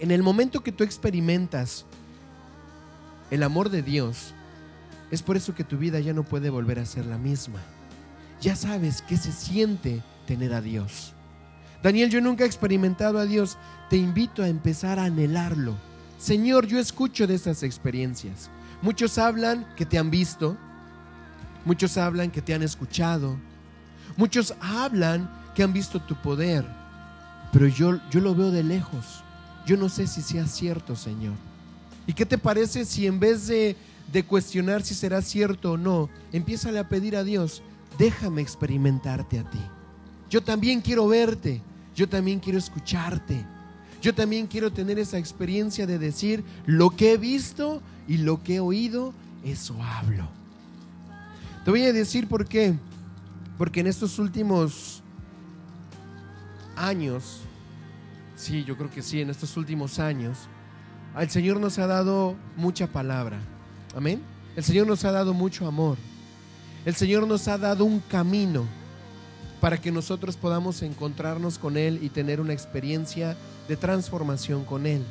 En 0.00 0.10
el 0.10 0.22
momento 0.22 0.62
que 0.62 0.70
tú 0.70 0.84
experimentas 0.84 1.86
el 3.30 3.42
amor 3.42 3.70
de 3.70 3.80
Dios, 3.80 4.34
es 5.10 5.22
por 5.22 5.38
eso 5.38 5.54
que 5.54 5.64
tu 5.64 5.78
vida 5.78 5.98
ya 5.98 6.12
no 6.12 6.24
puede 6.24 6.50
volver 6.50 6.78
a 6.78 6.84
ser 6.84 7.06
la 7.06 7.16
misma. 7.16 7.62
Ya 8.42 8.54
sabes 8.54 9.00
qué 9.00 9.16
se 9.16 9.32
siente 9.32 10.02
tener 10.26 10.52
a 10.52 10.60
Dios. 10.60 11.15
Daniel, 11.82 12.10
yo 12.10 12.20
nunca 12.20 12.44
he 12.44 12.46
experimentado 12.46 13.18
a 13.18 13.26
Dios. 13.26 13.56
Te 13.90 13.96
invito 13.96 14.42
a 14.42 14.48
empezar 14.48 14.98
a 14.98 15.04
anhelarlo. 15.04 15.74
Señor, 16.18 16.66
yo 16.66 16.78
escucho 16.78 17.26
de 17.26 17.34
esas 17.34 17.62
experiencias. 17.62 18.50
Muchos 18.82 19.18
hablan 19.18 19.66
que 19.76 19.86
te 19.86 19.98
han 19.98 20.10
visto. 20.10 20.56
Muchos 21.64 21.96
hablan 21.96 22.30
que 22.30 22.42
te 22.42 22.54
han 22.54 22.62
escuchado. 22.62 23.36
Muchos 24.16 24.54
hablan 24.60 25.30
que 25.54 25.62
han 25.62 25.72
visto 25.72 26.00
tu 26.00 26.14
poder. 26.16 26.64
Pero 27.52 27.66
yo, 27.68 28.00
yo 28.10 28.20
lo 28.20 28.34
veo 28.34 28.50
de 28.50 28.62
lejos. 28.62 29.22
Yo 29.66 29.76
no 29.76 29.88
sé 29.88 30.06
si 30.06 30.22
sea 30.22 30.46
cierto, 30.46 30.96
Señor. 30.96 31.34
¿Y 32.06 32.12
qué 32.12 32.24
te 32.24 32.38
parece 32.38 32.84
si 32.84 33.06
en 33.06 33.18
vez 33.18 33.46
de 33.48 33.76
de 34.12 34.24
cuestionar 34.24 34.82
si 34.82 34.94
será 34.94 35.22
cierto 35.22 35.72
o 35.72 35.76
no, 35.76 36.08
empiézale 36.32 36.78
a 36.78 36.88
pedir 36.88 37.16
a 37.16 37.24
Dios, 37.24 37.62
déjame 37.98 38.42
experimentarte 38.42 39.38
a 39.38 39.50
ti. 39.50 39.60
Yo 40.30 40.42
también 40.42 40.80
quiero 40.80 41.06
verte, 41.08 41.62
yo 41.94 42.08
también 42.08 42.40
quiero 42.40 42.58
escucharte, 42.58 43.44
yo 44.02 44.14
también 44.14 44.46
quiero 44.46 44.72
tener 44.72 44.98
esa 44.98 45.18
experiencia 45.18 45.86
de 45.86 45.98
decir 45.98 46.44
lo 46.66 46.90
que 46.90 47.12
he 47.12 47.16
visto 47.16 47.80
y 48.06 48.18
lo 48.18 48.42
que 48.42 48.56
he 48.56 48.60
oído, 48.60 49.12
eso 49.44 49.76
hablo. 49.82 50.28
Te 51.64 51.70
voy 51.70 51.82
a 51.82 51.92
decir 51.92 52.28
por 52.28 52.46
qué. 52.46 52.74
Porque 53.58 53.80
en 53.80 53.86
estos 53.86 54.18
últimos 54.18 55.02
años, 56.76 57.40
sí, 58.36 58.64
yo 58.64 58.76
creo 58.76 58.90
que 58.90 59.02
sí, 59.02 59.20
en 59.20 59.30
estos 59.30 59.56
últimos 59.56 59.98
años, 59.98 60.38
el 61.18 61.30
Señor 61.30 61.58
nos 61.58 61.78
ha 61.78 61.86
dado 61.86 62.36
mucha 62.56 62.86
palabra. 62.86 63.38
Amén. 63.96 64.20
El 64.54 64.62
Señor 64.62 64.86
nos 64.86 65.04
ha 65.04 65.12
dado 65.12 65.32
mucho 65.32 65.66
amor. 65.66 65.96
El 66.84 66.94
Señor 66.94 67.26
nos 67.26 67.48
ha 67.48 67.56
dado 67.56 67.84
un 67.84 68.00
camino 68.00 68.66
para 69.60 69.80
que 69.80 69.90
nosotros 69.90 70.36
podamos 70.36 70.82
encontrarnos 70.82 71.58
con 71.58 71.76
Él 71.76 71.98
y 72.02 72.08
tener 72.08 72.40
una 72.40 72.52
experiencia 72.52 73.36
de 73.68 73.76
transformación 73.76 74.64
con 74.64 74.86
Él. 74.86 75.02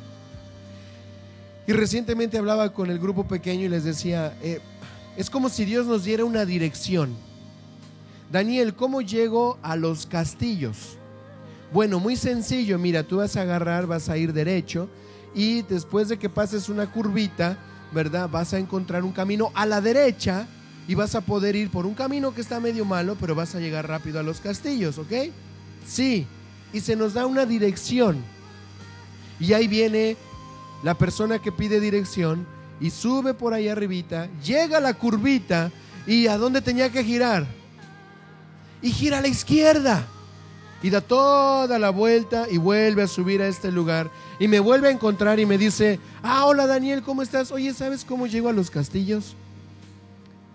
Y 1.66 1.72
recientemente 1.72 2.38
hablaba 2.38 2.72
con 2.72 2.90
el 2.90 2.98
grupo 2.98 3.26
pequeño 3.26 3.64
y 3.64 3.68
les 3.68 3.84
decía, 3.84 4.36
eh, 4.42 4.60
es 5.16 5.30
como 5.30 5.48
si 5.48 5.64
Dios 5.64 5.86
nos 5.86 6.04
diera 6.04 6.24
una 6.24 6.44
dirección. 6.44 7.14
Daniel, 8.30 8.74
¿cómo 8.74 9.02
llego 9.02 9.58
a 9.62 9.76
los 9.76 10.06
castillos? 10.06 10.96
Bueno, 11.72 11.98
muy 11.98 12.16
sencillo, 12.16 12.78
mira, 12.78 13.02
tú 13.02 13.16
vas 13.16 13.36
a 13.36 13.42
agarrar, 13.42 13.86
vas 13.86 14.08
a 14.08 14.16
ir 14.16 14.32
derecho 14.32 14.88
y 15.34 15.62
después 15.62 16.08
de 16.08 16.18
que 16.18 16.28
pases 16.28 16.68
una 16.68 16.90
curvita, 16.90 17.58
¿verdad? 17.92 18.28
Vas 18.28 18.54
a 18.54 18.58
encontrar 18.58 19.02
un 19.02 19.12
camino 19.12 19.50
a 19.54 19.66
la 19.66 19.80
derecha 19.80 20.46
y 20.88 20.94
vas 20.94 21.14
a 21.14 21.20
poder 21.20 21.56
ir 21.56 21.70
por 21.70 21.86
un 21.86 21.94
camino 21.94 22.34
que 22.34 22.40
está 22.40 22.60
medio 22.60 22.84
malo, 22.84 23.16
pero 23.20 23.34
vas 23.34 23.54
a 23.54 23.60
llegar 23.60 23.88
rápido 23.88 24.20
a 24.20 24.22
los 24.22 24.40
castillos, 24.40 24.98
¿ok? 24.98 25.12
Sí, 25.86 26.26
y 26.72 26.80
se 26.80 26.96
nos 26.96 27.14
da 27.14 27.26
una 27.26 27.46
dirección. 27.46 28.22
Y 29.40 29.52
ahí 29.52 29.66
viene 29.68 30.16
la 30.82 30.94
persona 30.94 31.40
que 31.40 31.52
pide 31.52 31.80
dirección 31.80 32.46
y 32.80 32.90
sube 32.90 33.34
por 33.34 33.54
ahí 33.54 33.68
arribita, 33.68 34.28
llega 34.44 34.78
a 34.78 34.80
la 34.80 34.94
curvita 34.94 35.70
y 36.06 36.26
¿a 36.28 36.36
dónde 36.36 36.60
tenía 36.60 36.90
que 36.90 37.02
girar? 37.02 37.46
Y 38.82 38.90
gira 38.90 39.18
a 39.18 39.22
la 39.22 39.28
izquierda. 39.28 40.06
Y 40.82 40.90
da 40.90 41.00
toda 41.00 41.78
la 41.78 41.90
vuelta 41.90 42.46
y 42.48 42.58
vuelve 42.58 43.02
a 43.02 43.08
subir 43.08 43.40
a 43.42 43.48
este 43.48 43.72
lugar. 43.72 44.10
Y 44.38 44.46
me 44.46 44.60
vuelve 44.60 44.88
a 44.88 44.92
encontrar 44.92 45.40
y 45.40 45.46
me 45.46 45.58
dice, 45.58 45.98
ah, 46.22 46.44
hola 46.44 46.66
Daniel, 46.66 47.02
¿cómo 47.02 47.22
estás? 47.22 47.50
Oye, 47.50 47.72
¿sabes 47.72 48.04
cómo 48.04 48.26
llego 48.26 48.50
a 48.50 48.52
los 48.52 48.70
castillos? 48.70 49.34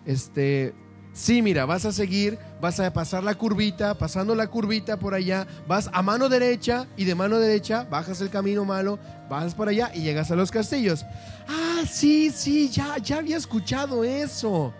Este, 0.05 0.73
sí, 1.13 1.41
mira, 1.41 1.65
vas 1.65 1.85
a 1.85 1.91
seguir, 1.91 2.37
vas 2.59 2.79
a 2.79 2.91
pasar 2.91 3.23
la 3.23 3.35
curvita, 3.35 3.97
pasando 3.97 4.35
la 4.35 4.47
curvita 4.47 4.97
por 4.97 5.13
allá, 5.13 5.47
vas 5.67 5.89
a 5.93 6.01
mano 6.01 6.29
derecha 6.29 6.87
y 6.97 7.05
de 7.05 7.15
mano 7.15 7.39
derecha 7.39 7.85
bajas 7.89 8.21
el 8.21 8.29
camino 8.29 8.65
malo, 8.65 8.99
vas 9.29 9.53
por 9.53 9.69
allá 9.69 9.91
y 9.93 10.01
llegas 10.01 10.31
a 10.31 10.35
los 10.35 10.51
castillos. 10.51 11.05
Ah, 11.47 11.83
sí, 11.89 12.29
sí, 12.29 12.69
ya, 12.69 12.97
ya 12.97 13.17
había 13.17 13.37
escuchado 13.37 14.03
eso. 14.03 14.73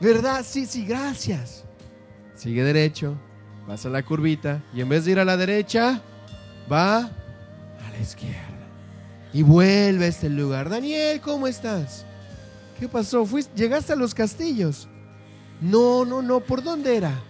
¿Verdad? 0.00 0.44
Sí, 0.44 0.66
sí, 0.66 0.84
gracias. 0.84 1.64
Sigue 2.34 2.64
derecho, 2.64 3.16
vas 3.66 3.86
a 3.86 3.88
la 3.88 4.02
curvita 4.02 4.62
y 4.74 4.80
en 4.80 4.88
vez 4.88 5.04
de 5.04 5.12
ir 5.12 5.18
a 5.20 5.24
la 5.24 5.36
derecha, 5.36 6.00
va 6.70 6.98
a 6.98 7.90
la 7.92 7.98
izquierda. 8.00 8.42
Y 9.32 9.42
vuelve 9.42 10.04
a 10.04 10.08
este 10.08 10.28
lugar. 10.28 10.68
Daniel, 10.68 11.20
¿cómo 11.20 11.46
estás? 11.46 12.06
¿Qué 12.78 12.88
pasó? 12.88 13.24
¿Fuiste, 13.24 13.52
¿Llegaste 13.56 13.92
a 13.92 13.96
los 13.96 14.14
castillos? 14.14 14.88
No, 15.60 16.04
no, 16.04 16.22
no. 16.22 16.40
¿Por 16.40 16.62
dónde 16.62 16.96
era? 16.96 17.22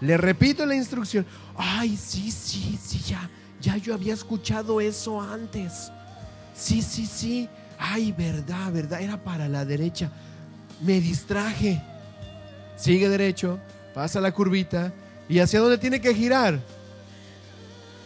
Le 0.00 0.16
repito 0.16 0.64
la 0.66 0.74
instrucción. 0.74 1.26
Ay, 1.56 1.96
sí, 1.96 2.30
sí, 2.30 2.78
sí, 2.82 2.98
ya. 3.06 3.30
Ya 3.60 3.76
yo 3.76 3.94
había 3.94 4.14
escuchado 4.14 4.80
eso 4.80 5.20
antes. 5.20 5.90
Sí, 6.54 6.82
sí, 6.82 7.06
sí. 7.06 7.48
Ay, 7.78 8.12
verdad, 8.12 8.72
verdad. 8.72 9.00
Era 9.00 9.22
para 9.22 9.48
la 9.48 9.64
derecha. 9.64 10.10
Me 10.80 11.00
distraje. 11.00 11.82
Sigue 12.76 13.08
derecho. 13.08 13.58
Pasa 13.94 14.20
la 14.20 14.32
curvita. 14.32 14.92
¿Y 15.28 15.38
hacia 15.38 15.60
dónde 15.60 15.78
tiene 15.78 16.00
que 16.00 16.14
girar? 16.14 16.60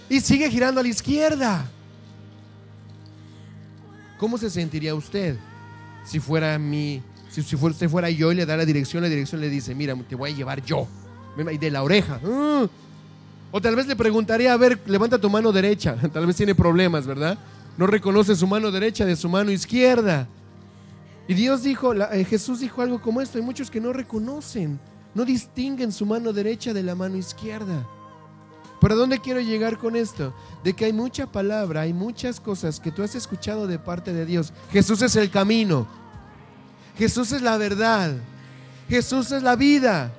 Y 0.09 0.20
sigue 0.20 0.50
girando 0.50 0.80
a 0.80 0.82
la 0.82 0.88
izquierda. 0.88 1.64
¿Cómo 4.18 4.38
se 4.38 4.50
sentiría 4.50 4.94
usted? 4.94 5.38
Si 6.08 6.20
fuera 6.20 6.58
mi, 6.58 7.02
si, 7.28 7.42
si 7.42 7.56
fuera, 7.56 7.76
fuera 7.88 8.08
yo 8.08 8.32
y 8.32 8.34
le 8.34 8.46
da 8.46 8.56
la 8.56 8.64
dirección, 8.64 9.02
la 9.02 9.10
dirección 9.10 9.42
le 9.42 9.50
dice, 9.50 9.74
mira, 9.74 9.94
te 10.08 10.14
voy 10.14 10.32
a 10.32 10.34
llevar 10.34 10.64
yo. 10.64 10.88
De 11.36 11.70
la 11.70 11.84
oreja. 11.84 12.18
Ah. 12.24 12.66
O 13.52 13.60
tal 13.60 13.76
vez 13.76 13.86
le 13.86 13.94
preguntaría, 13.94 14.52
a 14.52 14.56
ver, 14.56 14.80
levanta 14.86 15.18
tu 15.18 15.30
mano 15.30 15.52
derecha. 15.52 15.96
Tal 16.12 16.26
vez 16.26 16.34
tiene 16.34 16.54
problemas, 16.54 17.06
¿verdad? 17.06 17.38
No 17.76 17.86
reconoce 17.86 18.34
su 18.34 18.46
mano 18.46 18.70
derecha 18.70 19.04
de 19.04 19.14
su 19.14 19.28
mano 19.28 19.52
izquierda. 19.52 20.26
Y 21.28 21.34
Dios 21.34 21.62
dijo, 21.62 21.94
eh, 21.94 22.24
Jesús 22.24 22.60
dijo 22.60 22.82
algo 22.82 23.00
como 23.00 23.20
esto. 23.20 23.38
Hay 23.38 23.44
muchos 23.44 23.70
que 23.70 23.80
no 23.80 23.92
reconocen, 23.92 24.80
no 25.14 25.24
distinguen 25.24 25.92
su 25.92 26.06
mano 26.06 26.32
derecha 26.32 26.72
de 26.72 26.82
la 26.82 26.94
mano 26.94 27.16
izquierda. 27.16 27.86
¿Pero 28.80 28.96
dónde 28.96 29.18
quiero 29.18 29.40
llegar 29.40 29.78
con 29.78 29.96
esto? 29.96 30.34
De 30.62 30.72
que 30.72 30.84
hay 30.84 30.92
mucha 30.92 31.26
palabra, 31.26 31.82
hay 31.82 31.92
muchas 31.92 32.40
cosas 32.40 32.80
que 32.80 32.90
tú 32.90 33.02
has 33.02 33.14
escuchado 33.14 33.66
de 33.66 33.78
parte 33.78 34.12
de 34.12 34.24
Dios. 34.24 34.52
Jesús 34.70 35.02
es 35.02 35.16
el 35.16 35.30
camino. 35.30 35.86
Jesús 36.98 37.32
es 37.32 37.42
la 37.42 37.56
verdad. 37.56 38.12
Jesús 38.88 39.30
es 39.32 39.42
la 39.42 39.56
vida. 39.56 40.12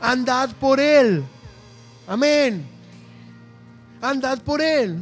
Andad 0.00 0.50
por 0.56 0.80
Él. 0.80 1.24
Amén. 2.06 2.66
Andad 4.00 4.40
por 4.42 4.60
Él. 4.60 4.98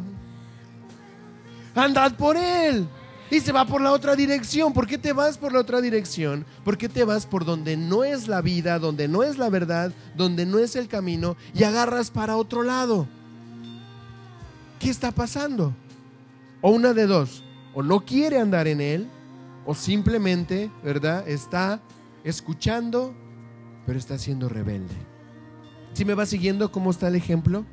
Andad 1.75 2.15
por 2.15 2.37
Él 2.37 2.87
y 3.31 3.41
se 3.41 3.53
va 3.53 3.65
por 3.65 3.81
la 3.81 3.93
otra 3.93 4.15
dirección. 4.15 4.73
¿Por 4.73 4.87
qué 4.87 4.99
te 4.99 5.13
vas 5.13 5.39
por 5.39 5.53
la 5.53 5.61
otra 5.61 5.81
dirección? 5.81 6.45
¿Por 6.65 6.79
qué 6.79 6.89
te 6.89 7.05
vas 7.05 7.27
por 7.27 7.45
donde 7.45 7.77
no 7.77 8.05
es 8.05 8.29
la 8.29 8.41
vida, 8.41 8.79
donde 8.79 9.09
no 9.09 9.23
es 9.23 9.39
la 9.39 9.49
verdad, 9.49 9.93
donde 10.15 10.47
no 10.47 10.59
es 10.59 10.77
el 10.77 10.89
camino 10.89 11.37
y 11.55 11.65
agarras 11.65 12.11
para 12.11 12.37
otro 12.37 12.63
lado? 12.63 13.09
¿Qué 14.79 14.91
está 14.91 15.11
pasando? 15.11 15.75
O 16.61 16.71
una 16.71 16.93
de 16.93 17.07
dos, 17.07 17.43
o 17.75 17.83
no 17.83 18.01
quiere 18.01 18.39
andar 18.39 18.69
en 18.69 18.81
él, 18.81 19.09
o 19.67 19.75
simplemente, 19.75 20.71
¿verdad? 20.83 21.29
Está 21.29 21.81
escuchando, 22.25 23.15
pero 23.87 23.99
está 23.99 24.19
siendo 24.19 24.49
rebelde. 24.49 24.95
¿Si 25.93 26.05
me 26.05 26.15
va 26.15 26.27
siguiendo 26.27 26.73
cómo 26.73 26.91
está 26.91 27.09
el 27.09 27.15
ejemplo? 27.15 27.65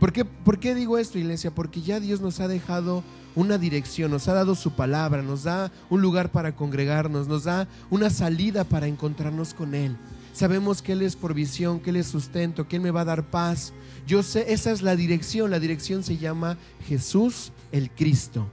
¿Por 0.00 0.12
qué, 0.12 0.24
¿Por 0.24 0.58
qué 0.58 0.74
digo 0.74 0.98
esto, 0.98 1.18
iglesia? 1.18 1.54
Porque 1.54 1.80
ya 1.80 2.00
Dios 2.00 2.20
nos 2.20 2.40
ha 2.40 2.48
dejado 2.48 3.04
una 3.36 3.56
dirección, 3.56 4.10
nos 4.10 4.26
ha 4.28 4.34
dado 4.34 4.54
su 4.54 4.72
palabra, 4.72 5.22
nos 5.22 5.44
da 5.44 5.70
un 5.90 6.02
lugar 6.02 6.32
para 6.32 6.56
congregarnos, 6.56 7.28
nos 7.28 7.44
da 7.44 7.68
una 7.88 8.10
salida 8.10 8.64
para 8.64 8.88
encontrarnos 8.88 9.54
con 9.54 9.74
Él. 9.74 9.96
Sabemos 10.32 10.82
que 10.82 10.92
Él 10.92 11.02
es 11.02 11.14
provisión, 11.14 11.78
que 11.78 11.90
Él 11.90 11.96
es 11.96 12.06
sustento, 12.06 12.66
que 12.66 12.76
Él 12.76 12.82
me 12.82 12.90
va 12.90 13.02
a 13.02 13.06
dar 13.06 13.30
paz. 13.30 13.72
Yo 14.06 14.22
sé, 14.22 14.52
esa 14.52 14.72
es 14.72 14.82
la 14.82 14.96
dirección. 14.96 15.50
La 15.50 15.60
dirección 15.60 16.02
se 16.02 16.16
llama 16.16 16.56
Jesús 16.88 17.52
el 17.70 17.90
Cristo. 17.90 18.48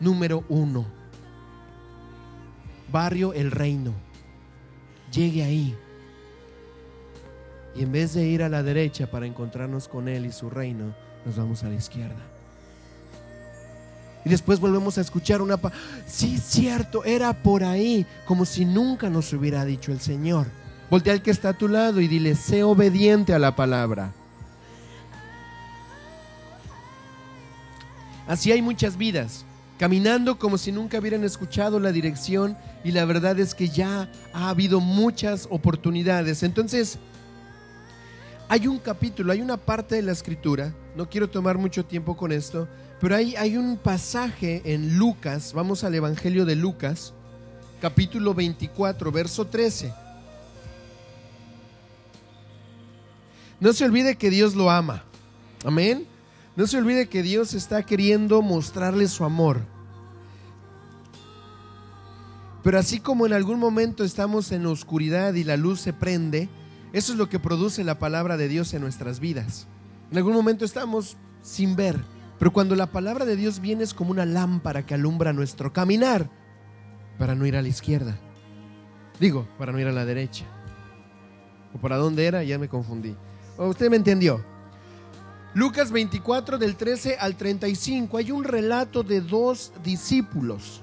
Número 0.00 0.44
uno. 0.48 0.97
Barrio 2.90 3.32
El 3.32 3.50
Reino. 3.50 3.92
Llegue 5.12 5.42
ahí. 5.42 5.76
Y 7.74 7.82
en 7.82 7.92
vez 7.92 8.14
de 8.14 8.26
ir 8.26 8.42
a 8.42 8.48
la 8.48 8.62
derecha 8.62 9.10
para 9.10 9.26
encontrarnos 9.26 9.88
con 9.88 10.08
Él 10.08 10.26
y 10.26 10.32
su 10.32 10.50
reino, 10.50 10.94
nos 11.24 11.36
vamos 11.36 11.62
a 11.62 11.68
la 11.68 11.76
izquierda. 11.76 12.20
Y 14.24 14.28
después 14.28 14.58
volvemos 14.58 14.98
a 14.98 15.00
escuchar 15.00 15.40
una... 15.40 15.56
Pa 15.56 15.72
sí, 16.06 16.38
cierto, 16.38 17.04
era 17.04 17.32
por 17.32 17.62
ahí, 17.62 18.04
como 18.26 18.44
si 18.44 18.64
nunca 18.64 19.08
nos 19.08 19.32
hubiera 19.32 19.64
dicho 19.64 19.92
el 19.92 20.00
Señor. 20.00 20.46
Voltea 20.90 21.12
al 21.12 21.22
que 21.22 21.30
está 21.30 21.50
a 21.50 21.58
tu 21.58 21.68
lado 21.68 22.00
y 22.00 22.08
dile, 22.08 22.34
sé 22.34 22.62
obediente 22.62 23.32
a 23.32 23.38
la 23.38 23.54
palabra. 23.54 24.12
Así 28.26 28.52
hay 28.52 28.60
muchas 28.60 28.96
vidas, 28.96 29.46
caminando 29.78 30.38
como 30.38 30.58
si 30.58 30.72
nunca 30.72 30.98
hubieran 30.98 31.24
escuchado 31.24 31.78
la 31.78 31.92
dirección 31.92 32.56
y 32.84 32.90
la 32.90 33.04
verdad 33.04 33.38
es 33.38 33.54
que 33.54 33.68
ya 33.68 34.10
ha 34.32 34.50
habido 34.50 34.80
muchas 34.80 35.46
oportunidades. 35.50 36.42
Entonces, 36.42 36.98
hay 38.48 38.66
un 38.66 38.78
capítulo, 38.78 39.32
hay 39.32 39.40
una 39.40 39.56
parte 39.56 39.94
de 39.94 40.02
la 40.02 40.12
escritura, 40.12 40.74
no 40.96 41.08
quiero 41.08 41.28
tomar 41.28 41.58
mucho 41.58 41.84
tiempo 41.84 42.16
con 42.16 42.32
esto, 42.32 42.66
pero 43.00 43.14
hay, 43.14 43.36
hay 43.36 43.56
un 43.56 43.76
pasaje 43.76 44.62
en 44.64 44.98
Lucas, 44.98 45.52
vamos 45.52 45.84
al 45.84 45.94
Evangelio 45.94 46.44
de 46.44 46.56
Lucas, 46.56 47.14
capítulo 47.80 48.34
24, 48.34 49.12
verso 49.12 49.46
13. 49.46 49.92
No 53.60 53.72
se 53.72 53.84
olvide 53.84 54.16
que 54.16 54.30
Dios 54.30 54.54
lo 54.54 54.70
ama. 54.70 55.04
Amén. 55.64 56.06
No 56.58 56.66
se 56.66 56.76
olvide 56.76 57.08
que 57.08 57.22
Dios 57.22 57.54
está 57.54 57.84
queriendo 57.84 58.42
mostrarle 58.42 59.06
su 59.06 59.24
amor. 59.24 59.60
Pero 62.64 62.80
así 62.80 62.98
como 62.98 63.26
en 63.26 63.32
algún 63.32 63.60
momento 63.60 64.02
estamos 64.02 64.50
en 64.50 64.66
oscuridad 64.66 65.34
y 65.34 65.44
la 65.44 65.56
luz 65.56 65.80
se 65.80 65.92
prende, 65.92 66.48
eso 66.92 67.12
es 67.12 67.18
lo 67.18 67.28
que 67.28 67.38
produce 67.38 67.84
la 67.84 68.00
palabra 68.00 68.36
de 68.36 68.48
Dios 68.48 68.74
en 68.74 68.82
nuestras 68.82 69.20
vidas. 69.20 69.68
En 70.10 70.18
algún 70.18 70.32
momento 70.32 70.64
estamos 70.64 71.16
sin 71.42 71.76
ver, 71.76 71.96
pero 72.40 72.52
cuando 72.52 72.74
la 72.74 72.90
palabra 72.90 73.24
de 73.24 73.36
Dios 73.36 73.60
viene 73.60 73.84
es 73.84 73.94
como 73.94 74.10
una 74.10 74.26
lámpara 74.26 74.84
que 74.84 74.94
alumbra 74.94 75.32
nuestro 75.32 75.72
caminar 75.72 76.28
para 77.20 77.36
no 77.36 77.46
ir 77.46 77.54
a 77.54 77.62
la 77.62 77.68
izquierda. 77.68 78.18
Digo, 79.20 79.46
para 79.58 79.70
no 79.70 79.78
ir 79.78 79.86
a 79.86 79.92
la 79.92 80.04
derecha. 80.04 80.44
¿O 81.72 81.78
para 81.78 81.98
dónde 81.98 82.26
era? 82.26 82.42
Ya 82.42 82.58
me 82.58 82.68
confundí. 82.68 83.14
usted 83.58 83.88
me 83.90 83.96
entendió. 83.96 84.57
Lucas 85.58 85.90
24 85.90 86.56
del 86.56 86.76
13 86.76 87.16
al 87.18 87.34
35 87.34 88.16
hay 88.16 88.30
un 88.30 88.44
relato 88.44 89.02
de 89.02 89.20
dos 89.20 89.72
discípulos. 89.82 90.82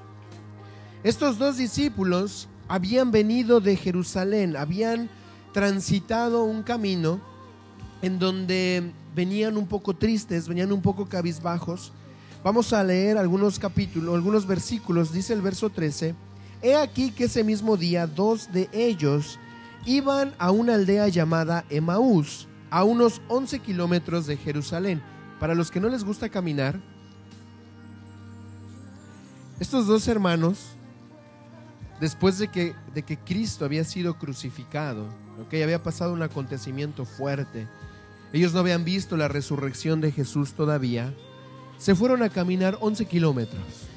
Estos 1.02 1.38
dos 1.38 1.56
discípulos 1.56 2.50
habían 2.68 3.10
venido 3.10 3.62
de 3.62 3.78
Jerusalén, 3.78 4.58
habían 4.58 5.10
transitado 5.54 6.44
un 6.44 6.62
camino 6.62 7.22
en 8.02 8.20
donde 8.20 8.92
venían 9.16 9.56
un 9.56 9.66
poco 9.66 9.96
tristes, 9.96 10.50
venían 10.50 10.74
un 10.74 10.82
poco 10.82 11.08
cabizbajos. 11.08 11.94
Vamos 12.44 12.74
a 12.74 12.84
leer 12.84 13.18
algunos 13.18 13.58
capítulos, 13.58 14.14
algunos 14.14 14.46
versículos. 14.46 15.14
Dice 15.14 15.32
el 15.32 15.42
verso 15.42 15.70
13, 15.70 16.16
He 16.62 16.76
aquí 16.76 17.12
que 17.12 17.24
ese 17.24 17.46
mismo 17.46 17.78
día 17.78 18.08
dos 18.08 18.52
de 18.52 18.68
ellos 18.74 19.40
iban 19.86 20.36
a 20.38 20.52
una 20.52 20.74
aldea 20.74 21.08
llamada 21.08 21.64
Emaús, 21.70 22.50
a 22.76 22.84
unos 22.84 23.22
11 23.30 23.60
kilómetros 23.60 24.28
de 24.28 24.36
Jerusalén. 24.36 25.02
Para 25.40 25.56
los 25.56 25.72
que 25.72 25.80
no 25.80 25.88
les 25.88 26.04
gusta 26.04 26.28
caminar, 26.28 26.78
estos 29.62 29.88
dos 29.88 30.06
hermanos, 30.10 30.72
después 32.02 32.38
de 32.38 32.50
que, 32.50 32.76
de 32.94 33.04
que 33.04 33.18
Cristo 33.18 33.64
había 33.64 33.86
sido 33.86 34.20
crucificado, 34.20 35.08
okay, 35.46 35.64
había 35.64 35.82
pasado 35.84 36.12
un 36.12 36.22
acontecimiento 36.22 37.06
fuerte, 37.06 37.66
ellos 38.34 38.54
no 38.54 38.60
habían 38.60 38.84
visto 38.84 39.16
la 39.16 39.30
resurrección 39.30 40.02
de 40.02 40.12
Jesús 40.12 40.52
todavía, 40.52 41.14
se 41.78 41.96
fueron 41.96 42.24
a 42.24 42.30
caminar 42.30 42.78
11 42.82 43.06
kilómetros. 43.06 43.88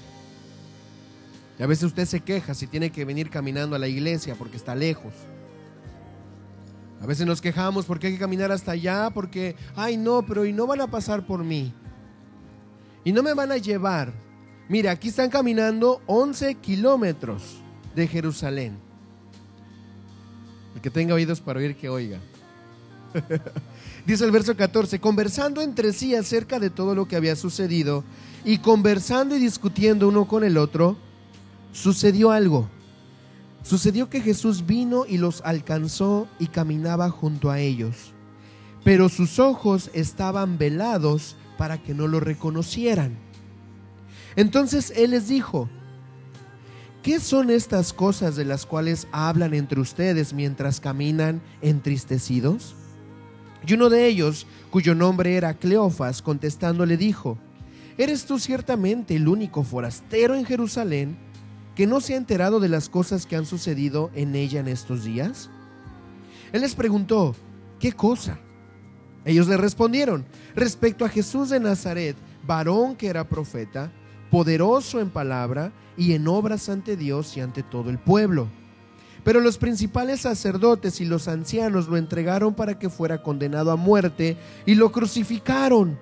Y 1.58 1.64
a 1.64 1.66
veces 1.66 1.82
usted 1.82 2.06
se 2.06 2.20
queja 2.20 2.54
si 2.54 2.68
tiene 2.68 2.90
que 2.90 3.04
venir 3.04 3.28
caminando 3.28 3.74
a 3.74 3.80
la 3.80 3.88
iglesia 3.88 4.36
porque 4.36 4.56
está 4.56 4.76
lejos. 4.76 5.14
A 7.00 7.06
veces 7.06 7.26
nos 7.26 7.40
quejamos 7.40 7.86
porque 7.86 8.08
hay 8.08 8.14
que 8.14 8.18
caminar 8.18 8.50
hasta 8.50 8.72
allá, 8.72 9.10
porque, 9.10 9.54
ay 9.76 9.96
no, 9.96 10.22
pero 10.22 10.44
y 10.44 10.52
no 10.52 10.66
van 10.66 10.80
a 10.80 10.90
pasar 10.90 11.26
por 11.26 11.44
mí. 11.44 11.72
Y 13.04 13.12
no 13.12 13.22
me 13.22 13.34
van 13.34 13.52
a 13.52 13.56
llevar. 13.56 14.12
Mira, 14.68 14.90
aquí 14.90 15.08
están 15.08 15.30
caminando 15.30 16.02
11 16.06 16.56
kilómetros 16.56 17.58
de 17.94 18.06
Jerusalén. 18.06 18.78
El 20.74 20.80
que 20.80 20.90
tenga 20.90 21.14
oídos 21.14 21.40
para 21.40 21.60
oír, 21.60 21.76
que 21.76 21.88
oiga. 21.88 22.18
Dice 24.06 24.24
el 24.24 24.30
verso 24.30 24.56
14, 24.56 25.00
conversando 25.00 25.62
entre 25.62 25.92
sí 25.92 26.14
acerca 26.14 26.58
de 26.58 26.70
todo 26.70 26.94
lo 26.94 27.06
que 27.06 27.16
había 27.16 27.36
sucedido 27.36 28.04
y 28.44 28.58
conversando 28.58 29.36
y 29.36 29.38
discutiendo 29.38 30.08
uno 30.08 30.26
con 30.26 30.44
el 30.44 30.58
otro, 30.58 30.96
sucedió 31.72 32.30
algo. 32.30 32.68
Sucedió 33.62 34.08
que 34.08 34.20
Jesús 34.20 34.66
vino 34.66 35.04
y 35.06 35.18
los 35.18 35.42
alcanzó 35.44 36.28
y 36.38 36.46
caminaba 36.46 37.10
junto 37.10 37.50
a 37.50 37.60
ellos, 37.60 38.12
pero 38.84 39.08
sus 39.08 39.38
ojos 39.38 39.90
estaban 39.92 40.58
velados 40.58 41.36
para 41.56 41.82
que 41.82 41.92
no 41.92 42.06
lo 42.06 42.20
reconocieran. 42.20 43.18
Entonces 44.36 44.92
Él 44.96 45.10
les 45.10 45.28
dijo, 45.28 45.68
¿qué 47.02 47.20
son 47.20 47.50
estas 47.50 47.92
cosas 47.92 48.36
de 48.36 48.44
las 48.44 48.64
cuales 48.64 49.08
hablan 49.12 49.52
entre 49.52 49.80
ustedes 49.80 50.32
mientras 50.32 50.80
caminan 50.80 51.42
entristecidos? 51.60 52.74
Y 53.66 53.74
uno 53.74 53.90
de 53.90 54.06
ellos, 54.06 54.46
cuyo 54.70 54.94
nombre 54.94 55.36
era 55.36 55.54
Cleofas, 55.54 56.22
contestando 56.22 56.86
le 56.86 56.96
dijo, 56.96 57.38
¿eres 57.98 58.24
tú 58.24 58.38
ciertamente 58.38 59.16
el 59.16 59.26
único 59.26 59.64
forastero 59.64 60.36
en 60.36 60.44
Jerusalén? 60.44 61.18
Que 61.78 61.86
no 61.86 62.00
se 62.00 62.14
ha 62.14 62.16
enterado 62.16 62.58
de 62.58 62.68
las 62.68 62.88
cosas 62.88 63.24
que 63.24 63.36
han 63.36 63.46
sucedido 63.46 64.10
en 64.12 64.34
ella 64.34 64.58
en 64.58 64.66
estos 64.66 65.04
días? 65.04 65.48
Él 66.50 66.62
les 66.62 66.74
preguntó, 66.74 67.36
¿qué 67.78 67.92
cosa? 67.92 68.40
Ellos 69.24 69.46
le 69.46 69.56
respondieron, 69.56 70.26
respecto 70.56 71.04
a 71.04 71.08
Jesús 71.08 71.50
de 71.50 71.60
Nazaret, 71.60 72.16
varón 72.44 72.96
que 72.96 73.06
era 73.06 73.28
profeta, 73.28 73.92
poderoso 74.28 75.00
en 75.00 75.10
palabra 75.10 75.72
y 75.96 76.14
en 76.14 76.26
obras 76.26 76.68
ante 76.68 76.96
Dios 76.96 77.36
y 77.36 77.42
ante 77.42 77.62
todo 77.62 77.90
el 77.90 77.98
pueblo. 78.00 78.48
Pero 79.22 79.40
los 79.40 79.56
principales 79.56 80.22
sacerdotes 80.22 81.00
y 81.00 81.04
los 81.04 81.28
ancianos 81.28 81.86
lo 81.86 81.96
entregaron 81.96 82.54
para 82.54 82.76
que 82.80 82.90
fuera 82.90 83.22
condenado 83.22 83.70
a 83.70 83.76
muerte 83.76 84.36
y 84.66 84.74
lo 84.74 84.90
crucificaron. 84.90 85.96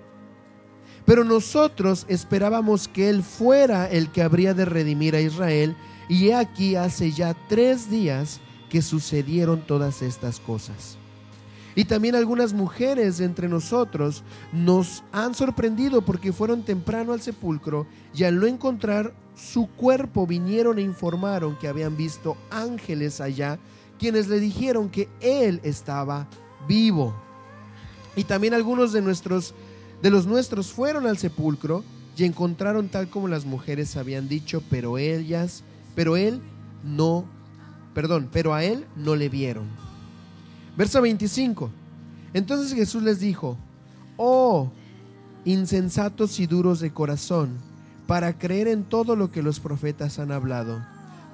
Pero 1.06 1.24
nosotros 1.24 2.04
esperábamos 2.08 2.88
que 2.88 3.08
Él 3.08 3.22
fuera 3.22 3.88
el 3.88 4.10
que 4.10 4.22
habría 4.22 4.52
de 4.54 4.64
redimir 4.64 5.14
a 5.14 5.20
Israel, 5.20 5.76
y 6.08 6.32
aquí 6.32 6.76
hace 6.76 7.12
ya 7.12 7.34
tres 7.48 7.88
días 7.88 8.40
que 8.68 8.82
sucedieron 8.82 9.66
todas 9.66 10.02
estas 10.02 10.40
cosas. 10.40 10.98
Y 11.76 11.84
también 11.84 12.14
algunas 12.14 12.54
mujeres 12.54 13.20
entre 13.20 13.48
nosotros 13.48 14.24
nos 14.50 15.04
han 15.12 15.34
sorprendido 15.34 16.02
porque 16.02 16.32
fueron 16.32 16.62
temprano 16.62 17.12
al 17.12 17.20
sepulcro 17.20 17.86
y 18.14 18.24
al 18.24 18.40
no 18.40 18.46
encontrar 18.46 19.12
su 19.36 19.66
cuerpo 19.66 20.26
vinieron 20.26 20.78
e 20.78 20.82
informaron 20.82 21.56
que 21.58 21.68
habían 21.68 21.94
visto 21.94 22.36
ángeles 22.50 23.20
allá, 23.20 23.58
quienes 23.98 24.26
le 24.28 24.40
dijeron 24.40 24.88
que 24.88 25.10
Él 25.20 25.60
estaba 25.64 26.26
vivo. 26.66 27.14
Y 28.16 28.24
también 28.24 28.54
algunos 28.54 28.92
de 28.92 29.02
nuestros 29.02 29.54
de 30.02 30.10
los 30.10 30.26
nuestros 30.26 30.72
fueron 30.72 31.06
al 31.06 31.18
sepulcro 31.18 31.84
y 32.16 32.24
encontraron 32.24 32.88
tal 32.88 33.08
como 33.08 33.28
las 33.28 33.44
mujeres 33.44 33.96
habían 33.96 34.28
dicho, 34.28 34.62
pero 34.70 34.98
ellas, 34.98 35.64
pero 35.94 36.16
él 36.16 36.40
no, 36.82 37.24
perdón, 37.94 38.28
pero 38.32 38.54
a 38.54 38.64
él 38.64 38.86
no 38.96 39.16
le 39.16 39.28
vieron. 39.28 39.66
Verso 40.76 41.00
25. 41.00 41.70
Entonces 42.34 42.74
Jesús 42.74 43.02
les 43.02 43.20
dijo, 43.20 43.56
oh, 44.16 44.70
insensatos 45.44 46.38
y 46.40 46.46
duros 46.46 46.80
de 46.80 46.92
corazón, 46.92 47.58
para 48.06 48.38
creer 48.38 48.68
en 48.68 48.84
todo 48.84 49.16
lo 49.16 49.30
que 49.30 49.42
los 49.42 49.60
profetas 49.60 50.18
han 50.18 50.32
hablado. 50.32 50.84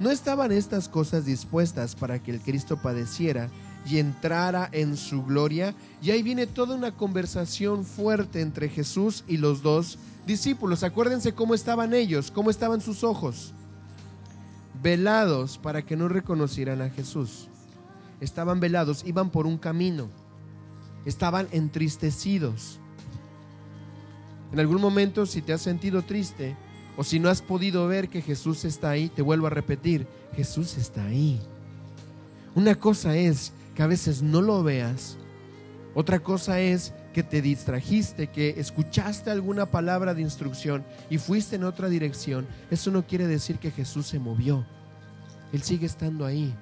¿No 0.00 0.10
estaban 0.10 0.52
estas 0.52 0.88
cosas 0.88 1.24
dispuestas 1.24 1.94
para 1.94 2.22
que 2.22 2.30
el 2.30 2.40
Cristo 2.40 2.80
padeciera 2.80 3.50
y 3.86 3.98
entrara 3.98 4.68
en 4.72 4.96
su 4.96 5.24
gloria. 5.24 5.74
Y 6.02 6.10
ahí 6.10 6.22
viene 6.22 6.46
toda 6.46 6.74
una 6.74 6.92
conversación 6.92 7.84
fuerte 7.84 8.40
entre 8.40 8.68
Jesús 8.68 9.24
y 9.26 9.36
los 9.36 9.62
dos 9.62 9.98
discípulos. 10.26 10.82
Acuérdense 10.82 11.34
cómo 11.34 11.54
estaban 11.54 11.94
ellos, 11.94 12.30
cómo 12.30 12.50
estaban 12.50 12.80
sus 12.80 13.04
ojos. 13.04 13.52
Velados 14.82 15.58
para 15.58 15.82
que 15.82 15.96
no 15.96 16.08
reconocieran 16.08 16.82
a 16.82 16.90
Jesús. 16.90 17.48
Estaban 18.20 18.60
velados, 18.60 19.02
iban 19.04 19.30
por 19.30 19.46
un 19.46 19.58
camino. 19.58 20.08
Estaban 21.04 21.48
entristecidos. 21.50 22.78
En 24.52 24.60
algún 24.60 24.80
momento, 24.80 25.26
si 25.26 25.42
te 25.42 25.52
has 25.52 25.62
sentido 25.62 26.02
triste 26.02 26.56
o 26.96 27.04
si 27.04 27.18
no 27.18 27.30
has 27.30 27.42
podido 27.42 27.86
ver 27.88 28.08
que 28.08 28.22
Jesús 28.22 28.64
está 28.64 28.90
ahí, 28.90 29.08
te 29.08 29.22
vuelvo 29.22 29.46
a 29.46 29.50
repetir, 29.50 30.06
Jesús 30.36 30.76
está 30.76 31.04
ahí. 31.06 31.40
Una 32.54 32.74
cosa 32.74 33.16
es 33.16 33.52
que 33.74 33.82
a 33.82 33.86
veces 33.86 34.22
no 34.22 34.42
lo 34.42 34.62
veas. 34.62 35.18
Otra 35.94 36.20
cosa 36.20 36.60
es 36.60 36.94
que 37.12 37.22
te 37.22 37.42
distrajiste, 37.42 38.28
que 38.28 38.54
escuchaste 38.58 39.30
alguna 39.30 39.66
palabra 39.66 40.14
de 40.14 40.22
instrucción 40.22 40.84
y 41.10 41.18
fuiste 41.18 41.56
en 41.56 41.64
otra 41.64 41.88
dirección. 41.88 42.46
Eso 42.70 42.90
no 42.90 43.06
quiere 43.06 43.26
decir 43.26 43.58
que 43.58 43.70
Jesús 43.70 44.06
se 44.06 44.18
movió. 44.18 44.64
Él 45.52 45.62
sigue 45.62 45.86
estando 45.86 46.24
ahí, 46.24 46.54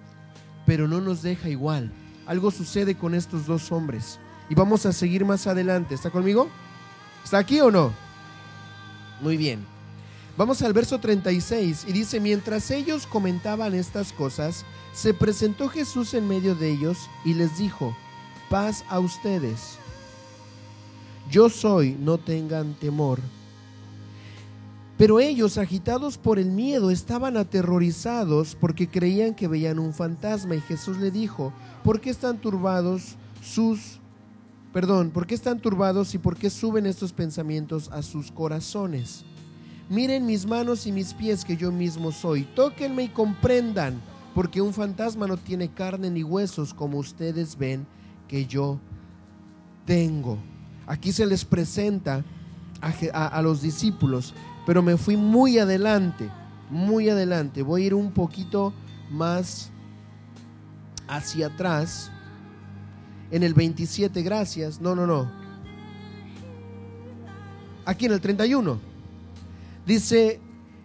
pero 0.66 0.88
no 0.88 1.01
nos 1.01 1.23
deja 1.23 1.49
igual. 1.49 1.92
Algo 2.27 2.51
sucede 2.51 2.96
con 2.96 3.14
estos 3.14 3.46
dos 3.46 3.70
hombres 3.70 4.18
y 4.49 4.55
vamos 4.55 4.85
a 4.87 4.92
seguir 4.92 5.25
más 5.25 5.46
adelante. 5.46 5.94
¿Está 5.94 6.11
conmigo? 6.11 6.49
¿Está 7.25 7.38
aquí 7.38 7.61
o 7.61 7.70
no? 7.70 7.92
Muy 9.20 9.37
bien. 9.37 9.79
Vamos 10.36 10.62
al 10.62 10.72
verso 10.72 10.98
36 10.98 11.84
y 11.88 11.92
dice, 11.92 12.20
mientras 12.20 12.70
ellos 12.70 13.06
comentaban 13.06 13.74
estas 13.74 14.12
cosas, 14.12 14.64
se 14.92 15.12
presentó 15.12 15.68
Jesús 15.68 16.14
en 16.14 16.26
medio 16.26 16.54
de 16.54 16.70
ellos 16.70 16.98
y 17.24 17.34
les 17.34 17.58
dijo, 17.58 17.94
paz 18.48 18.84
a 18.88 18.98
ustedes. 18.98 19.76
Yo 21.30 21.48
soy, 21.48 21.96
no 22.00 22.18
tengan 22.18 22.74
temor. 22.74 23.20
Pero 25.00 25.18
ellos, 25.18 25.56
agitados 25.56 26.18
por 26.18 26.38
el 26.38 26.50
miedo, 26.50 26.90
estaban 26.90 27.36
aterrorizados 27.36 28.54
porque 28.54 28.88
creían 28.88 29.34
que 29.34 29.48
veían 29.48 29.78
un 29.78 29.94
fantasma 29.94 30.56
y 30.56 30.60
Jesús 30.60 30.98
le 30.98 31.10
dijo, 31.10 31.54
¿por 31.82 32.00
qué 32.00 32.10
están 32.10 32.38
turbados 32.38 33.14
sus... 33.42 33.98
Perdón, 34.74 35.10
¿por 35.10 35.26
qué 35.26 35.34
están 35.34 35.60
turbados 35.60 36.14
y 36.14 36.18
por 36.18 36.36
qué 36.36 36.50
suben 36.50 36.84
estos 36.84 37.12
pensamientos 37.12 37.88
a 37.92 38.02
sus 38.02 38.30
corazones? 38.30 39.24
Miren 39.90 40.24
mis 40.24 40.46
manos 40.46 40.87
y 40.87 40.92
mis 40.92 41.12
pies 41.12 41.44
que 41.44 41.57
yo 41.57 41.72
mismo 41.72 42.12
soy. 42.12 42.44
Tóquenme 42.44 43.03
y 43.03 43.09
comprendan 43.09 44.00
porque 44.37 44.61
un 44.61 44.72
fantasma 44.72 45.26
no 45.26 45.37
tiene 45.37 45.68
carne 45.68 46.09
ni 46.11 46.22
huesos 46.22 46.72
como 46.72 46.98
ustedes 46.98 47.59
ven 47.59 47.85
que 48.29 48.46
yo 48.46 48.79
tengo. 49.85 50.38
Aquí 50.87 51.11
se 51.11 51.26
les 51.26 51.44
presenta 51.44 52.24
a, 52.81 53.42
los 53.42 53.62
discípulos, 53.62 54.33
pero 54.64 54.81
me 54.81 54.96
fui 54.96 55.16
muy 55.16 55.59
adelante, 55.59 56.31
muy 56.70 57.09
adelante. 57.09 57.62
Voy 57.62 57.83
a 57.83 57.87
ir 57.87 57.94
un 57.94 58.12
poquito 58.12 58.72
más 59.11 59.72
hacia 61.09 61.48
atrás 61.48 62.12
en 63.33 63.42
el 63.42 63.55
27, 63.55 64.22
gracias. 64.22 64.81
No, 64.81 64.94
no, 64.94 65.05
no. 65.05 65.29
Aquí 67.85 68.07
en 68.07 68.12
el 68.12 68.20
31. 68.20 68.89
Dice, 69.90 70.38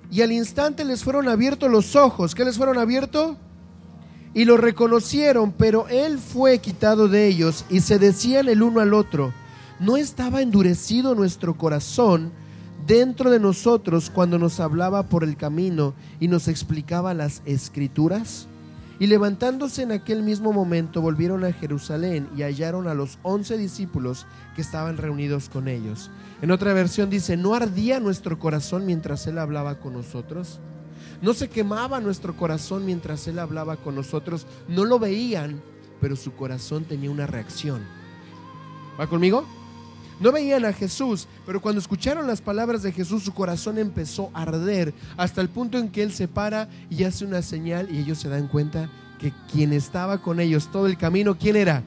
y 0.09 0.23
al 0.23 0.31
instante 0.31 0.83
les 0.83 1.03
fueron 1.03 1.29
abiertos 1.29 1.69
los 1.69 1.95
ojos. 1.95 2.33
¿Qué 2.33 2.43
les 2.43 2.57
fueron 2.57 2.79
abiertos? 2.79 3.37
Y 4.33 4.45
lo 4.45 4.57
reconocieron, 4.57 5.51
pero 5.51 5.87
él 5.89 6.17
fue 6.17 6.57
quitado 6.57 7.07
de 7.07 7.27
ellos 7.27 7.65
y 7.69 7.81
se 7.81 7.99
decían 7.99 8.49
el 8.49 8.63
uno 8.63 8.79
al 8.79 8.95
otro, 8.95 9.31
¿no 9.79 9.95
estaba 9.95 10.41
endurecido 10.41 11.13
nuestro 11.13 11.55
corazón 11.55 12.31
dentro 12.87 13.29
de 13.29 13.39
nosotros 13.39 14.09
cuando 14.09 14.39
nos 14.39 14.59
hablaba 14.59 15.03
por 15.03 15.23
el 15.23 15.37
camino 15.37 15.93
y 16.19 16.27
nos 16.27 16.47
explicaba 16.47 17.13
las 17.13 17.43
escrituras? 17.45 18.47
Y 18.99 19.07
levantándose 19.07 19.81
en 19.81 19.91
aquel 19.91 20.23
mismo 20.23 20.53
momento 20.53 21.01
volvieron 21.01 21.43
a 21.43 21.51
Jerusalén 21.51 22.29
y 22.35 22.43
hallaron 22.43 22.87
a 22.87 22.93
los 22.93 23.19
once 23.23 23.57
discípulos 23.57 24.25
que 24.55 24.61
estaban 24.61 24.97
reunidos 24.97 25.49
con 25.49 25.67
ellos. 25.67 26.09
En 26.41 26.51
otra 26.51 26.73
versión 26.73 27.09
dice, 27.09 27.35
¿no 27.35 27.55
ardía 27.55 27.99
nuestro 27.99 28.39
corazón 28.39 28.85
mientras 28.85 29.27
Él 29.27 29.37
hablaba 29.37 29.79
con 29.79 29.93
nosotros? 29.93 30.59
¿No 31.21 31.33
se 31.33 31.49
quemaba 31.49 31.99
nuestro 31.99 32.37
corazón 32.37 32.85
mientras 32.85 33.27
Él 33.27 33.39
hablaba 33.39 33.75
con 33.77 33.95
nosotros? 33.95 34.47
No 34.69 34.85
lo 34.85 34.97
veían, 34.97 35.61
pero 35.99 36.15
su 36.15 36.33
corazón 36.33 36.85
tenía 36.85 37.11
una 37.11 37.27
reacción. 37.27 37.81
¿Va 38.99 39.07
conmigo? 39.07 39.45
No 40.19 40.31
veían 40.31 40.63
a 40.65 40.73
Jesús, 40.73 41.27
pero 41.45 41.61
cuando 41.61 41.79
escucharon 41.79 42.27
las 42.27 42.41
palabras 42.41 42.83
de 42.83 42.91
Jesús, 42.91 43.23
su 43.23 43.33
corazón 43.33 43.77
empezó 43.77 44.31
a 44.33 44.43
arder 44.43 44.93
hasta 45.17 45.41
el 45.41 45.49
punto 45.49 45.77
en 45.77 45.89
que 45.89 46.03
Él 46.03 46.13
se 46.13 46.27
para 46.27 46.69
y 46.89 47.03
hace 47.03 47.25
una 47.25 47.41
señal 47.41 47.93
y 47.93 47.99
ellos 47.99 48.19
se 48.19 48.29
dan 48.29 48.47
cuenta 48.47 48.89
que 49.19 49.33
quien 49.51 49.73
estaba 49.73 50.21
con 50.21 50.39
ellos 50.39 50.69
todo 50.71 50.87
el 50.87 50.97
camino, 50.97 51.37
¿quién 51.37 51.57
era? 51.57 51.83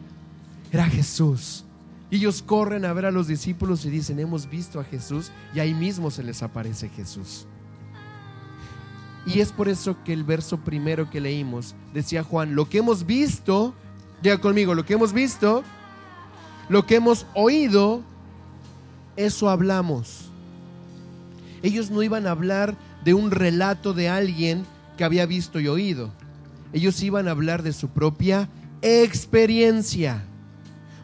Era 0.71 0.85
Jesús. 0.85 1.65
Y 2.11 2.17
ellos 2.17 2.43
corren 2.43 2.85
a 2.85 2.93
ver 2.93 3.07
a 3.07 3.11
los 3.11 3.29
discípulos 3.29 3.85
y 3.85 3.91
dicen, 3.91 4.19
hemos 4.19 4.49
visto 4.49 4.81
a 4.81 4.85
Jesús 4.85 5.31
y 5.55 5.61
ahí 5.61 5.75
mismo 5.75 6.11
se 6.11 6.23
les 6.23 6.43
aparece 6.43 6.89
Jesús. 6.89 7.47
Y 9.27 9.41
es 9.41 9.53
por 9.53 9.69
eso 9.69 9.97
que 10.05 10.13
el 10.15 10.25
verso 10.25 10.59
primero 10.59 11.11
que 11.11 11.21
leímos 11.21 11.75
decía 11.93 12.23
Juan, 12.23 12.55
lo 12.55 12.69
que 12.69 12.79
hemos 12.79 13.05
visto, 13.05 13.75
diga 14.23 14.39
conmigo, 14.39 14.75
lo 14.75 14.87
que 14.87 14.95
hemos 14.95 15.13
visto, 15.13 15.63
lo 16.71 16.87
que 16.87 16.97
hemos 16.97 17.27
oído, 17.35 18.03
eso 19.19 19.51
hablamos. 19.51 20.31
Ellos 21.63 21.91
no 21.91 22.05
iban 22.05 22.27
a 22.29 22.31
hablar 22.31 22.77
de 23.05 23.15
un 23.15 23.33
relato 23.33 23.93
de 23.93 24.09
alguien 24.09 24.65
que 24.97 25.03
había 25.03 25.27
visto 25.27 25.59
y 25.59 25.67
oído. 25.67 26.11
Ellos 26.73 27.03
iban 27.03 27.27
a 27.27 27.33
hablar 27.33 27.65
de 27.65 27.73
su 27.73 27.89
propia 27.89 28.49
experiencia. 28.81 30.23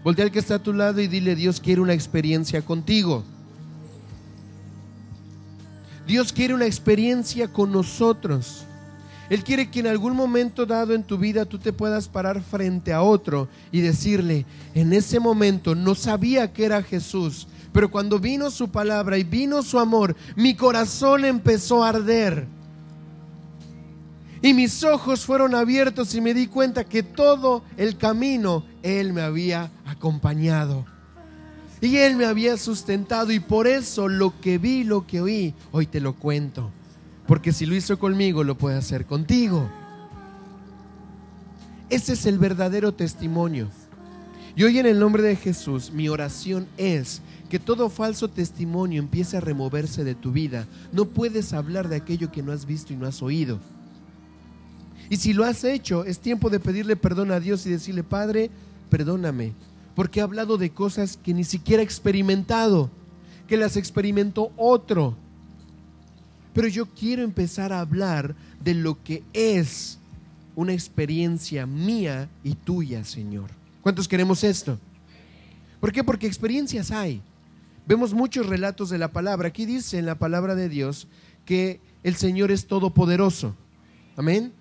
Voltea 0.04 0.26
al 0.26 0.30
que 0.30 0.38
está 0.38 0.56
a 0.56 0.62
tu 0.62 0.72
lado 0.72 1.00
y 1.00 1.08
dile, 1.08 1.34
Dios 1.34 1.60
quiere 1.60 1.80
una 1.80 1.92
experiencia 1.92 2.62
contigo. 2.62 3.24
Dios 6.06 6.32
quiere 6.32 6.54
una 6.54 6.66
experiencia 6.66 7.48
con 7.48 7.72
nosotros. 7.72 8.64
Él 9.28 9.42
quiere 9.42 9.70
que 9.70 9.80
en 9.80 9.88
algún 9.88 10.14
momento 10.14 10.66
dado 10.66 10.94
en 10.94 11.02
tu 11.02 11.18
vida 11.18 11.46
tú 11.46 11.58
te 11.58 11.72
puedas 11.72 12.08
parar 12.08 12.42
frente 12.42 12.92
a 12.92 13.02
otro 13.02 13.48
y 13.72 13.80
decirle, 13.80 14.46
en 14.74 14.92
ese 14.92 15.18
momento 15.18 15.74
no 15.74 15.96
sabía 15.96 16.52
que 16.52 16.64
era 16.64 16.82
Jesús, 16.82 17.48
pero 17.74 17.90
cuando 17.90 18.20
vino 18.20 18.52
su 18.52 18.68
palabra 18.68 19.18
y 19.18 19.24
vino 19.24 19.60
su 19.60 19.80
amor, 19.80 20.14
mi 20.36 20.54
corazón 20.54 21.24
empezó 21.24 21.82
a 21.82 21.88
arder. 21.88 22.46
Y 24.40 24.54
mis 24.54 24.84
ojos 24.84 25.26
fueron 25.26 25.56
abiertos 25.56 26.14
y 26.14 26.20
me 26.20 26.34
di 26.34 26.46
cuenta 26.46 26.84
que 26.84 27.02
todo 27.02 27.64
el 27.76 27.98
camino 27.98 28.64
Él 28.84 29.12
me 29.12 29.22
había 29.22 29.72
acompañado. 29.86 30.86
Y 31.80 31.96
Él 31.96 32.14
me 32.14 32.26
había 32.26 32.56
sustentado 32.58 33.32
y 33.32 33.40
por 33.40 33.66
eso 33.66 34.06
lo 34.06 34.40
que 34.40 34.58
vi, 34.58 34.84
lo 34.84 35.04
que 35.04 35.20
oí, 35.20 35.52
hoy 35.72 35.86
te 35.88 35.98
lo 35.98 36.14
cuento. 36.14 36.70
Porque 37.26 37.52
si 37.52 37.66
lo 37.66 37.74
hizo 37.74 37.98
conmigo, 37.98 38.44
lo 38.44 38.56
puede 38.56 38.76
hacer 38.76 39.04
contigo. 39.04 39.68
Ese 41.90 42.12
es 42.12 42.24
el 42.26 42.38
verdadero 42.38 42.94
testimonio. 42.94 43.68
Y 44.54 44.62
hoy 44.62 44.78
en 44.78 44.86
el 44.86 45.00
nombre 45.00 45.24
de 45.24 45.34
Jesús, 45.34 45.90
mi 45.90 46.08
oración 46.08 46.68
es 46.76 47.20
que 47.54 47.60
todo 47.60 47.88
falso 47.88 48.26
testimonio 48.26 49.00
empiece 49.00 49.36
a 49.36 49.40
removerse 49.40 50.02
de 50.02 50.16
tu 50.16 50.32
vida. 50.32 50.66
No 50.90 51.04
puedes 51.04 51.52
hablar 51.52 51.88
de 51.88 51.94
aquello 51.94 52.32
que 52.32 52.42
no 52.42 52.50
has 52.50 52.66
visto 52.66 52.92
y 52.92 52.96
no 52.96 53.06
has 53.06 53.22
oído. 53.22 53.60
Y 55.08 55.18
si 55.18 55.32
lo 55.32 55.44
has 55.44 55.62
hecho, 55.62 56.04
es 56.04 56.18
tiempo 56.18 56.50
de 56.50 56.58
pedirle 56.58 56.96
perdón 56.96 57.30
a 57.30 57.38
Dios 57.38 57.64
y 57.64 57.70
decirle, 57.70 58.02
Padre, 58.02 58.50
perdóname, 58.90 59.52
porque 59.94 60.18
he 60.18 60.22
hablado 60.24 60.58
de 60.58 60.70
cosas 60.70 61.16
que 61.16 61.32
ni 61.32 61.44
siquiera 61.44 61.80
he 61.80 61.84
experimentado, 61.84 62.90
que 63.46 63.56
las 63.56 63.76
experimentó 63.76 64.50
otro. 64.56 65.14
Pero 66.54 66.66
yo 66.66 66.86
quiero 66.86 67.22
empezar 67.22 67.72
a 67.72 67.78
hablar 67.78 68.34
de 68.64 68.74
lo 68.74 69.00
que 69.04 69.22
es 69.32 70.00
una 70.56 70.72
experiencia 70.72 71.66
mía 71.66 72.28
y 72.42 72.56
tuya, 72.56 73.04
Señor. 73.04 73.48
¿Cuántos 73.80 74.08
queremos 74.08 74.42
esto? 74.42 74.76
¿Por 75.78 75.92
qué? 75.92 76.02
Porque 76.02 76.26
experiencias 76.26 76.90
hay. 76.90 77.22
Vemos 77.86 78.14
muchos 78.14 78.46
relatos 78.46 78.88
de 78.88 78.98
la 78.98 79.08
palabra. 79.08 79.48
Aquí 79.48 79.66
dice 79.66 79.98
en 79.98 80.06
la 80.06 80.14
palabra 80.14 80.54
de 80.54 80.70
Dios 80.70 81.06
que 81.44 81.80
el 82.02 82.16
Señor 82.16 82.50
es 82.50 82.66
todopoderoso. 82.66 83.54
Amén. 84.16 84.52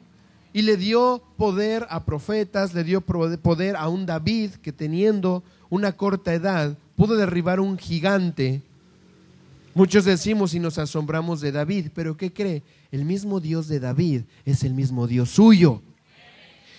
Y 0.51 0.63
le 0.63 0.75
dio 0.75 1.23
poder 1.37 1.87
a 1.89 2.03
profetas, 2.03 2.73
le 2.73 2.83
dio 2.83 3.01
poder 3.01 3.77
a 3.77 3.87
un 3.87 4.05
David 4.05 4.51
que 4.61 4.73
teniendo 4.73 5.41
una 5.69 5.93
corta 5.93 6.33
edad 6.33 6.77
pudo 6.97 7.15
derribar 7.15 7.61
un 7.61 7.77
gigante. 7.77 8.61
Muchos 9.73 10.05
decimos 10.05 10.53
y 10.53 10.59
nos 10.59 10.77
asombramos 10.77 11.39
de 11.39 11.51
David, 11.51 11.91
pero 11.95 12.17
¿qué 12.17 12.31
cree? 12.31 12.61
El 12.91 13.05
mismo 13.05 13.39
Dios 13.39 13.67
de 13.67 13.79
David 13.79 14.21
es 14.45 14.63
el 14.63 14.73
mismo 14.73 15.07
Dios 15.07 15.29
suyo. 15.29 15.81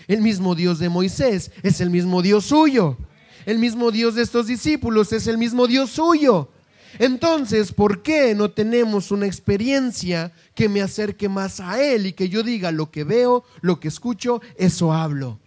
El 0.07 0.21
mismo 0.21 0.55
Dios 0.55 0.79
de 0.79 0.91
Moisés 0.91 1.51
es 1.63 1.81
el 1.81 1.89
mismo 1.89 2.21
Dios 2.21 2.45
suyo 2.45 2.99
el 3.47 3.59
mismo 3.59 3.91
Dios 3.91 4.15
de 4.15 4.23
estos 4.23 4.47
discípulos, 4.47 5.13
es 5.13 5.27
el 5.27 5.39
mismo 5.39 5.67
Dios 5.67 5.91
suyo. 5.91 6.51
Entonces, 6.99 7.73
¿por 7.73 8.03
qué 8.03 8.35
no 8.35 8.51
tenemos 8.51 9.11
una 9.11 9.27
experiencia 9.27 10.33
que 10.55 10.69
me 10.69 10.81
acerque 10.81 11.29
más 11.29 11.61
a 11.61 11.83
Él 11.83 12.07
y 12.07 12.13
que 12.13 12.29
yo 12.29 12.43
diga 12.43 12.71
lo 12.71 12.91
que 12.91 13.05
veo, 13.05 13.45
lo 13.61 13.81
que 13.81 13.89
escucho, 13.89 14.41
eso 14.57 14.93
hablo? 14.93 15.41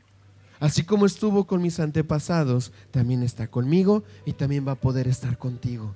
Así 0.60 0.84
como 0.84 1.06
estuvo 1.06 1.46
con 1.46 1.62
mis 1.62 1.80
antepasados, 1.80 2.72
también 2.92 3.24
está 3.24 3.48
conmigo 3.48 4.04
y 4.26 4.34
también 4.34 4.68
va 4.68 4.74
a 4.74 4.82
poder 4.82 5.08
estar 5.08 5.38
contigo. 5.38 5.96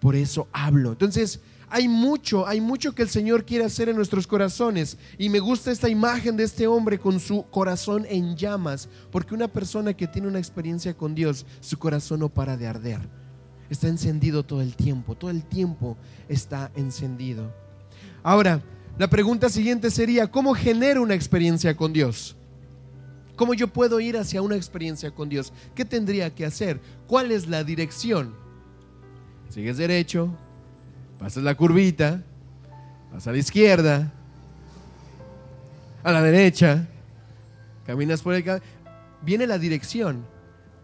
Por 0.00 0.16
eso 0.16 0.48
hablo. 0.52 0.92
Entonces, 0.92 1.40
hay 1.72 1.88
mucho, 1.88 2.46
hay 2.46 2.60
mucho 2.60 2.94
que 2.94 3.00
el 3.00 3.08
Señor 3.08 3.46
quiere 3.46 3.64
hacer 3.64 3.88
en 3.88 3.96
nuestros 3.96 4.26
corazones. 4.26 4.98
Y 5.16 5.30
me 5.30 5.40
gusta 5.40 5.70
esta 5.70 5.88
imagen 5.88 6.36
de 6.36 6.44
este 6.44 6.66
hombre 6.66 6.98
con 6.98 7.18
su 7.18 7.46
corazón 7.48 8.04
en 8.10 8.36
llamas, 8.36 8.90
porque 9.10 9.34
una 9.34 9.48
persona 9.48 9.94
que 9.94 10.06
tiene 10.06 10.28
una 10.28 10.38
experiencia 10.38 10.92
con 10.92 11.14
Dios, 11.14 11.46
su 11.60 11.78
corazón 11.78 12.20
no 12.20 12.28
para 12.28 12.58
de 12.58 12.66
arder. 12.66 13.00
Está 13.70 13.88
encendido 13.88 14.42
todo 14.42 14.60
el 14.60 14.76
tiempo, 14.76 15.14
todo 15.14 15.30
el 15.30 15.44
tiempo 15.44 15.96
está 16.28 16.70
encendido. 16.76 17.50
Ahora, 18.22 18.60
la 18.98 19.08
pregunta 19.08 19.48
siguiente 19.48 19.90
sería, 19.90 20.30
¿cómo 20.30 20.52
genero 20.52 21.00
una 21.00 21.14
experiencia 21.14 21.74
con 21.74 21.94
Dios? 21.94 22.36
¿Cómo 23.34 23.54
yo 23.54 23.68
puedo 23.68 23.98
ir 23.98 24.18
hacia 24.18 24.42
una 24.42 24.56
experiencia 24.56 25.10
con 25.10 25.30
Dios? 25.30 25.54
¿Qué 25.74 25.86
tendría 25.86 26.34
que 26.34 26.44
hacer? 26.44 26.82
¿Cuál 27.06 27.32
es 27.32 27.48
la 27.48 27.64
dirección? 27.64 28.34
Sigues 29.48 29.78
derecho, 29.78 30.36
pasas 31.22 31.44
la 31.44 31.54
curvita, 31.54 32.20
vas 33.12 33.28
a 33.28 33.30
la 33.30 33.38
izquierda, 33.38 34.12
a 36.02 36.10
la 36.10 36.20
derecha, 36.20 36.88
caminas 37.86 38.22
por 38.22 38.34
el 38.34 38.60
viene 39.22 39.46
la 39.46 39.56
dirección. 39.56 40.24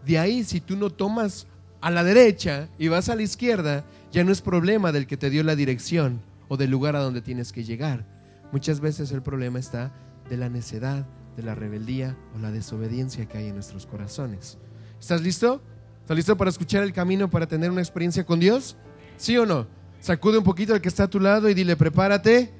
De 0.05 0.17
ahí, 0.17 0.45
si 0.45 0.61
tú 0.61 0.77
no 0.77 0.91
tomas 0.91 1.45
a 1.81 1.91
la 1.91 2.05
derecha 2.05 2.69
y 2.77 2.87
vas 2.87 3.09
a 3.09 3.17
la 3.17 3.23
izquierda, 3.23 3.83
ya 4.13 4.23
no 4.23 4.31
es 4.31 4.41
problema 4.41 4.93
del 4.93 5.07
que 5.07 5.17
te 5.17 5.29
dio 5.29 5.43
la 5.43 5.57
dirección 5.57 6.21
o 6.47 6.55
del 6.55 6.71
lugar 6.71 6.95
a 6.95 7.01
donde 7.01 7.21
tienes 7.21 7.51
que 7.51 7.65
llegar. 7.65 8.05
Muchas 8.53 8.79
veces 8.79 9.11
el 9.11 9.21
problema 9.21 9.59
está 9.59 9.91
de 10.29 10.37
la 10.37 10.47
necedad, 10.47 11.05
de 11.35 11.43
la 11.43 11.53
rebeldía 11.53 12.15
o 12.33 12.39
la 12.39 12.49
desobediencia 12.49 13.27
que 13.27 13.39
hay 13.39 13.47
en 13.47 13.55
nuestros 13.55 13.85
corazones. 13.85 14.57
¿Estás 15.01 15.21
listo? 15.21 15.61
¿Estás 15.99 16.15
listo 16.15 16.37
para 16.37 16.49
escuchar 16.49 16.83
el 16.83 16.93
camino 16.93 17.29
para 17.29 17.45
tener 17.45 17.69
una 17.69 17.81
experiencia 17.81 18.25
con 18.25 18.39
Dios? 18.39 18.77
¿Sí 19.17 19.37
o 19.37 19.45
no? 19.45 19.78
Sacude 19.99 20.37
un 20.37 20.43
poquito 20.43 20.73
al 20.73 20.81
que 20.81 20.89
está 20.89 21.03
a 21.03 21.09
tu 21.09 21.19
lado 21.19 21.49
y 21.49 21.53
dile, 21.53 21.75
prepárate. 21.75 22.51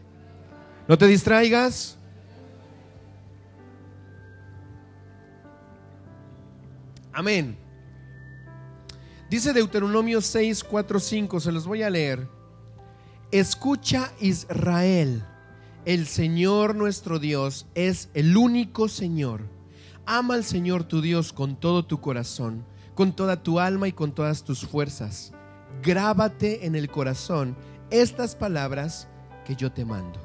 No 0.88 0.97
te 0.97 1.08
distraigas. 1.08 1.97
Amén. 7.13 7.58
Dice 9.30 9.54
Deuteronomio 9.54 10.21
6, 10.21 10.63
4, 10.63 10.99
5, 10.99 11.39
se 11.39 11.52
los 11.52 11.67
voy 11.67 11.84
a 11.84 11.89
leer. 11.89 12.28
Escucha 13.32 14.12
Israel, 14.19 15.23
el 15.86 16.08
Señor 16.08 16.75
nuestro 16.75 17.19
Dios 17.19 17.67
es 17.75 18.10
el 18.13 18.36
único 18.36 18.88
Señor. 18.88 19.43
ama 20.06 20.34
al 20.34 20.43
Señor 20.43 20.86
tu 20.86 21.02
Dios 21.02 21.32
con 21.32 21.56
todo 21.56 21.86
tu 21.86 22.02
corazón, 22.02 22.65
con 22.95 23.15
toda 23.15 23.43
tu 23.43 23.60
alma 23.60 23.88
y 23.88 23.91
con 23.91 24.12
todas 24.12 24.43
tus 24.43 24.65
fuerzas. 24.65 25.32
Grábate 25.82 26.65
en 26.65 26.76
el 26.76 26.89
corazón 26.89 27.56
estas 27.89 28.36
palabras 28.36 29.08
que 29.46 29.56
yo 29.56 29.72
te 29.72 29.86
mando. 29.86 30.20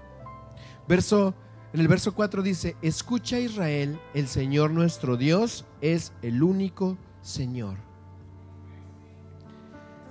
Verso 0.89 1.35
en 1.73 1.81
el 1.81 1.89
verso 1.89 2.15
4 2.15 2.43
dice, 2.43 2.77
"Escucha 2.83 3.39
Israel, 3.39 3.99
el 4.15 4.29
Señor 4.29 4.71
nuestro 4.71 5.17
Dios 5.17 5.65
es 5.81 6.13
el 6.23 6.43
único 6.43 6.97
Señor." 7.21 7.79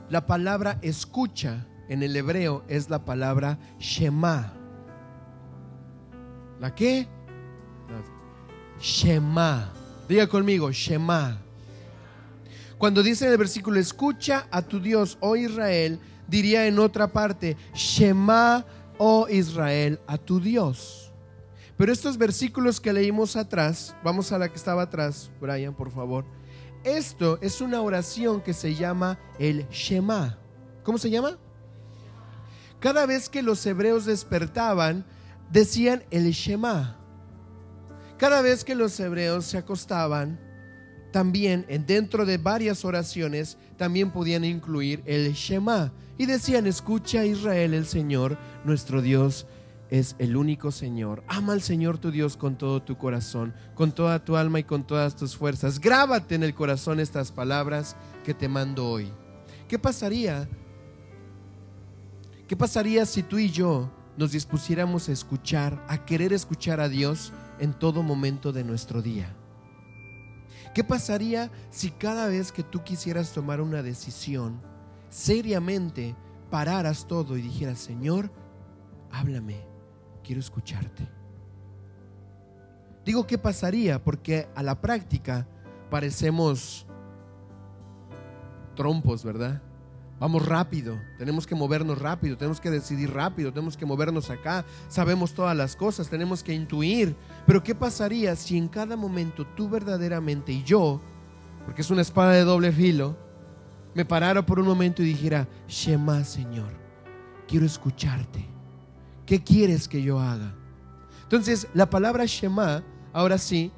La 0.09 0.25
palabra 0.25 0.77
escucha 0.81 1.65
en 1.87 2.03
el 2.03 2.15
hebreo 2.15 2.63
es 2.67 2.89
la 2.89 3.05
palabra 3.05 3.57
Shema. 3.79 4.53
¿La 6.59 6.75
qué? 6.75 7.07
Shema. 8.79 9.71
Diga 10.07 10.27
conmigo, 10.27 10.71
Shema. 10.71 11.37
Cuando 12.77 13.03
dice 13.03 13.25
en 13.25 13.31
el 13.31 13.37
versículo, 13.37 13.79
escucha 13.79 14.47
a 14.51 14.61
tu 14.61 14.79
Dios, 14.79 15.17
oh 15.21 15.35
Israel, 15.35 15.99
diría 16.27 16.67
en 16.67 16.79
otra 16.79 17.07
parte, 17.07 17.57
Shema, 17.73 18.65
oh 18.97 19.27
Israel, 19.29 19.99
a 20.07 20.17
tu 20.17 20.39
Dios. 20.39 21.11
Pero 21.77 21.91
estos 21.91 22.17
versículos 22.17 22.79
que 22.79 22.93
leímos 22.93 23.35
atrás, 23.35 23.95
vamos 24.03 24.31
a 24.31 24.37
la 24.37 24.49
que 24.49 24.55
estaba 24.55 24.83
atrás, 24.83 25.31
Brian, 25.41 25.73
por 25.73 25.91
favor. 25.91 26.25
Esto 26.83 27.39
es 27.41 27.61
una 27.61 27.81
oración 27.81 28.41
que 28.41 28.53
se 28.53 28.75
llama 28.75 29.17
el 29.39 29.67
Shema. 29.69 30.37
¿Cómo 30.83 30.97
se 30.97 31.09
llama? 31.09 31.37
Cada 32.79 33.05
vez 33.05 33.29
que 33.29 33.41
los 33.41 33.65
hebreos 33.65 34.05
despertaban, 34.05 35.05
decían 35.51 36.03
el 36.11 36.31
Shema. 36.31 36.97
Cada 38.17 38.41
vez 38.41 38.63
que 38.63 38.75
los 38.75 38.99
hebreos 38.99 39.45
se 39.45 39.57
acostaban, 39.57 40.39
también 41.13 41.65
dentro 41.85 42.25
de 42.25 42.37
varias 42.37 42.83
oraciones, 42.83 43.57
también 43.77 44.11
podían 44.11 44.43
incluir 44.43 45.01
el 45.05 45.31
Shema. 45.31 45.93
Y 46.17 46.25
decían, 46.25 46.67
escucha 46.67 47.23
Israel, 47.23 47.73
el 47.73 47.85
Señor, 47.85 48.37
nuestro 48.65 49.01
Dios 49.01 49.45
es 49.89 50.15
el 50.17 50.35
único 50.35 50.71
Señor. 50.71 51.23
Ama 51.27 51.53
al 51.53 51.61
Señor 51.61 51.99
tu 51.99 52.09
Dios 52.09 52.35
con 52.35 52.57
todo 52.57 52.81
tu 52.81 52.97
corazón, 52.97 53.53
con 53.75 53.91
toda 53.91 54.25
tu 54.25 54.35
alma 54.35 54.59
y 54.59 54.63
con 54.63 54.85
todas 54.85 55.15
tus 55.15 55.37
fuerzas. 55.37 55.79
Grábate 55.79 56.33
en 56.33 56.41
el 56.41 56.55
corazón 56.55 56.99
estas 56.99 57.31
palabras 57.31 57.95
que 58.25 58.33
te 58.33 58.47
mando 58.49 58.89
hoy. 58.89 59.11
¿Qué 59.67 59.77
pasaría? 59.77 60.49
¿Qué 62.47 62.57
pasaría 62.57 63.05
si 63.05 63.21
tú 63.21 63.37
y 63.37 63.51
yo 63.51 63.91
nos 64.17 64.31
dispusiéramos 64.31 65.09
a 65.09 65.11
escuchar, 65.11 65.85
a 65.87 66.05
querer 66.05 66.33
escuchar 66.33 66.79
a 66.79 66.89
Dios 66.89 67.31
en 67.59 67.73
todo 67.73 68.01
momento 68.01 68.51
de 68.51 68.63
nuestro 68.63 69.03
día? 69.03 69.35
¿Qué 70.73 70.83
pasaría 70.83 71.51
si 71.69 71.91
cada 71.91 72.27
vez 72.27 72.51
que 72.51 72.63
tú 72.63 72.83
quisieras 72.83 73.31
tomar 73.31 73.61
una 73.61 73.83
decisión, 73.83 74.59
seriamente 75.09 76.15
pararas 76.49 77.07
todo 77.07 77.37
y 77.37 77.41
dijeras, 77.41 77.79
Señor, 77.79 78.31
háblame, 79.11 79.57
quiero 80.23 80.39
escucharte. 80.39 81.07
Digo 83.05 83.27
qué 83.27 83.37
pasaría 83.37 84.03
porque 84.03 84.47
a 84.55 84.63
la 84.63 84.79
práctica 84.79 85.47
parecemos 85.89 86.87
trompos, 88.75 89.23
¿verdad? 89.23 89.61
Vamos 90.23 90.45
rápido, 90.45 91.01
tenemos 91.17 91.45
que 91.45 91.53
movernos 91.53 91.99
rápido, 91.99 92.37
tenemos 92.37 92.61
que 92.61 92.71
decidir 92.71 93.13
rápido, 93.13 93.51
tenemos 93.51 93.75
que 93.75 93.85
movernos 93.85 94.29
acá, 94.29 94.63
sabemos 94.87 95.33
todas 95.33 95.53
las 95.53 95.75
cosas, 95.75 96.07
tenemos 96.07 96.41
que 96.41 96.53
intuir. 96.53 97.13
Pero 97.45 97.61
¿qué 97.61 97.75
pasaría 97.75 98.33
si 98.37 98.57
en 98.57 98.69
cada 98.69 98.95
momento 98.95 99.45
tú 99.45 99.67
verdaderamente 99.67 100.53
y 100.53 100.63
yo, 100.63 101.01
porque 101.65 101.81
es 101.81 101.91
una 101.91 102.03
espada 102.03 102.31
de 102.31 102.45
doble 102.45 102.71
filo, 102.71 103.17
me 103.93 104.05
parara 104.05 104.45
por 104.45 104.61
un 104.61 104.65
momento 104.65 105.03
y 105.03 105.07
dijera, 105.07 105.45
Shema 105.67 106.23
Señor, 106.23 106.71
quiero 107.45 107.65
escucharte. 107.65 108.47
¿Qué 109.25 109.43
quieres 109.43 109.89
que 109.89 110.01
yo 110.01 110.21
haga? 110.21 110.55
Entonces, 111.23 111.67
la 111.73 111.89
palabra 111.89 112.23
Shema, 112.25 112.81
ahora 113.11 113.37
sí, 113.37 113.73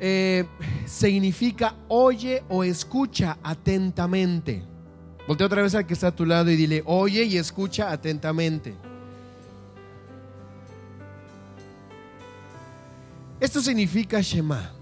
eh, 0.00 0.44
significa 0.86 1.76
oye 1.86 2.42
o 2.48 2.64
escucha 2.64 3.38
atentamente. 3.44 4.74
Voltea 5.26 5.46
otra 5.46 5.62
vez 5.62 5.74
al 5.74 5.86
que 5.86 5.94
está 5.94 6.08
a 6.08 6.14
tu 6.14 6.24
lado 6.24 6.50
y 6.50 6.56
dile, 6.56 6.82
oye 6.86 7.24
y 7.24 7.36
escucha 7.36 7.90
atentamente. 7.90 8.74
Esto 13.40 13.60
significa 13.60 14.20
Shema. 14.20 14.72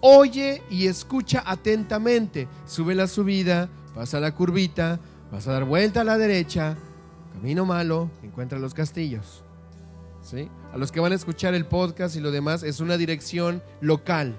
Oye 0.00 0.62
y 0.70 0.86
escucha 0.86 1.42
atentamente. 1.46 2.46
Sube 2.66 2.94
la 2.94 3.06
subida, 3.06 3.70
pasa 3.94 4.20
la 4.20 4.34
curvita, 4.34 5.00
vas 5.32 5.48
a 5.48 5.52
dar 5.52 5.64
vuelta 5.64 6.02
a 6.02 6.04
la 6.04 6.18
derecha, 6.18 6.76
camino 7.32 7.64
malo, 7.64 8.10
encuentra 8.22 8.58
los 8.58 8.74
castillos. 8.74 9.42
¿Sí? 10.22 10.48
A 10.72 10.78
los 10.78 10.92
que 10.92 11.00
van 11.00 11.12
a 11.12 11.16
escuchar 11.16 11.54
el 11.54 11.66
podcast 11.66 12.16
y 12.16 12.20
lo 12.20 12.30
demás, 12.30 12.62
es 12.62 12.80
una 12.80 12.96
dirección 12.96 13.62
local. 13.80 14.36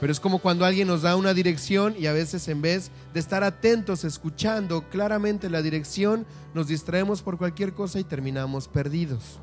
Pero 0.00 0.12
es 0.12 0.20
como 0.20 0.40
cuando 0.40 0.64
alguien 0.64 0.88
nos 0.88 1.02
da 1.02 1.16
una 1.16 1.32
dirección 1.32 1.94
y 1.98 2.06
a 2.06 2.12
veces 2.12 2.48
en 2.48 2.60
vez 2.60 2.90
de 3.14 3.20
estar 3.20 3.42
atentos, 3.42 4.04
escuchando 4.04 4.88
claramente 4.90 5.48
la 5.48 5.62
dirección, 5.62 6.26
nos 6.54 6.68
distraemos 6.68 7.22
por 7.22 7.38
cualquier 7.38 7.72
cosa 7.72 7.98
y 7.98 8.04
terminamos 8.04 8.68
perdidos. 8.68 9.40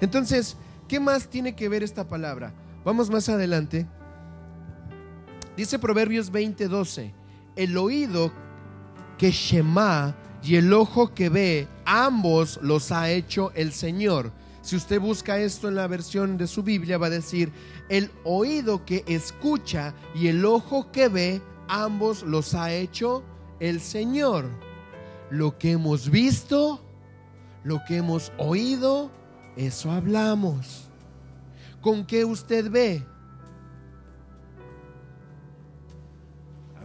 Entonces, 0.00 0.56
¿qué 0.86 1.00
más 1.00 1.28
tiene 1.28 1.56
que 1.56 1.68
ver 1.68 1.82
esta 1.82 2.06
palabra? 2.06 2.54
Vamos 2.84 3.10
más 3.10 3.28
adelante. 3.28 3.86
Dice 5.56 5.78
Proverbios 5.78 6.30
20:12, 6.30 7.12
el 7.56 7.76
oído 7.76 8.32
que 9.18 9.30
Shema 9.30 10.14
y 10.42 10.56
el 10.56 10.72
ojo 10.72 11.14
que 11.14 11.28
ve, 11.30 11.68
ambos 11.84 12.58
los 12.62 12.92
ha 12.92 13.10
hecho 13.10 13.50
el 13.54 13.72
Señor. 13.72 14.32
Si 14.64 14.76
usted 14.76 14.98
busca 14.98 15.38
esto 15.38 15.68
en 15.68 15.74
la 15.74 15.86
versión 15.86 16.38
de 16.38 16.46
su 16.46 16.62
Biblia, 16.62 16.96
va 16.96 17.08
a 17.08 17.10
decir, 17.10 17.52
el 17.90 18.10
oído 18.24 18.86
que 18.86 19.04
escucha 19.06 19.92
y 20.14 20.28
el 20.28 20.42
ojo 20.46 20.90
que 20.90 21.08
ve, 21.08 21.42
ambos 21.68 22.22
los 22.22 22.54
ha 22.54 22.72
hecho 22.72 23.22
el 23.60 23.78
Señor. 23.82 24.48
Lo 25.28 25.58
que 25.58 25.72
hemos 25.72 26.10
visto, 26.10 26.82
lo 27.62 27.84
que 27.86 27.98
hemos 27.98 28.32
oído, 28.38 29.10
eso 29.54 29.90
hablamos. 29.90 30.88
¿Con 31.82 32.06
qué 32.06 32.24
usted 32.24 32.70
ve? 32.70 33.06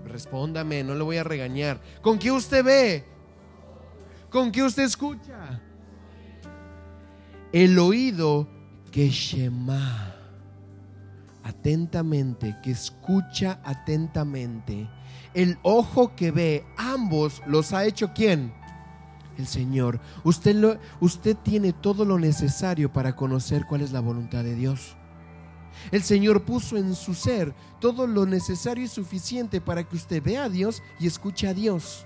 Respóndame, 0.04 0.84
no 0.84 0.96
le 0.96 1.04
voy 1.04 1.15
a 1.15 1.24
regañar. 1.24 1.80
¿Con 2.02 2.20
qué 2.20 2.30
usted 2.30 2.62
ve? 2.62 3.06
¿Con 4.30 4.52
qué 4.52 4.63
usted 4.63 4.84
escucha? 4.84 5.62
El 7.52 7.80
oído 7.80 8.48
que 8.92 9.10
Shema 9.10 10.16
atentamente, 11.44 12.56
que 12.64 12.72
escucha 12.72 13.60
atentamente. 13.64 14.88
El 15.34 15.58
ojo 15.64 16.16
que 16.16 16.32
ve, 16.32 16.66
ambos 16.78 17.42
los 17.48 17.74
ha 17.74 17.86
hecho 17.86 18.14
quién? 18.14 18.54
El 19.38 19.48
Señor. 19.48 20.00
Usted, 20.24 20.56
lo, 20.56 20.78
usted 21.00 21.36
tiene 21.38 21.74
todo 21.74 22.06
lo 22.06 22.20
necesario 22.20 22.94
para 22.94 23.16
conocer 23.16 23.66
cuál 23.68 23.82
es 23.82 23.92
la 23.92 24.00
voluntad 24.00 24.44
de 24.44 24.56
Dios. 24.56 24.96
El 25.92 26.04
Señor 26.04 26.44
puso 26.44 26.78
en 26.78 26.94
su 26.94 27.14
ser 27.14 27.54
todo 27.80 28.06
lo 28.06 28.26
necesario 28.26 28.84
y 28.84 28.88
suficiente 28.88 29.62
para 29.62 29.84
que 29.88 29.96
usted 29.96 30.22
vea 30.22 30.46
a 30.46 30.50
Dios 30.50 30.84
y 31.00 31.08
escuche 31.08 31.48
a 31.48 31.54
Dios. 31.54 32.06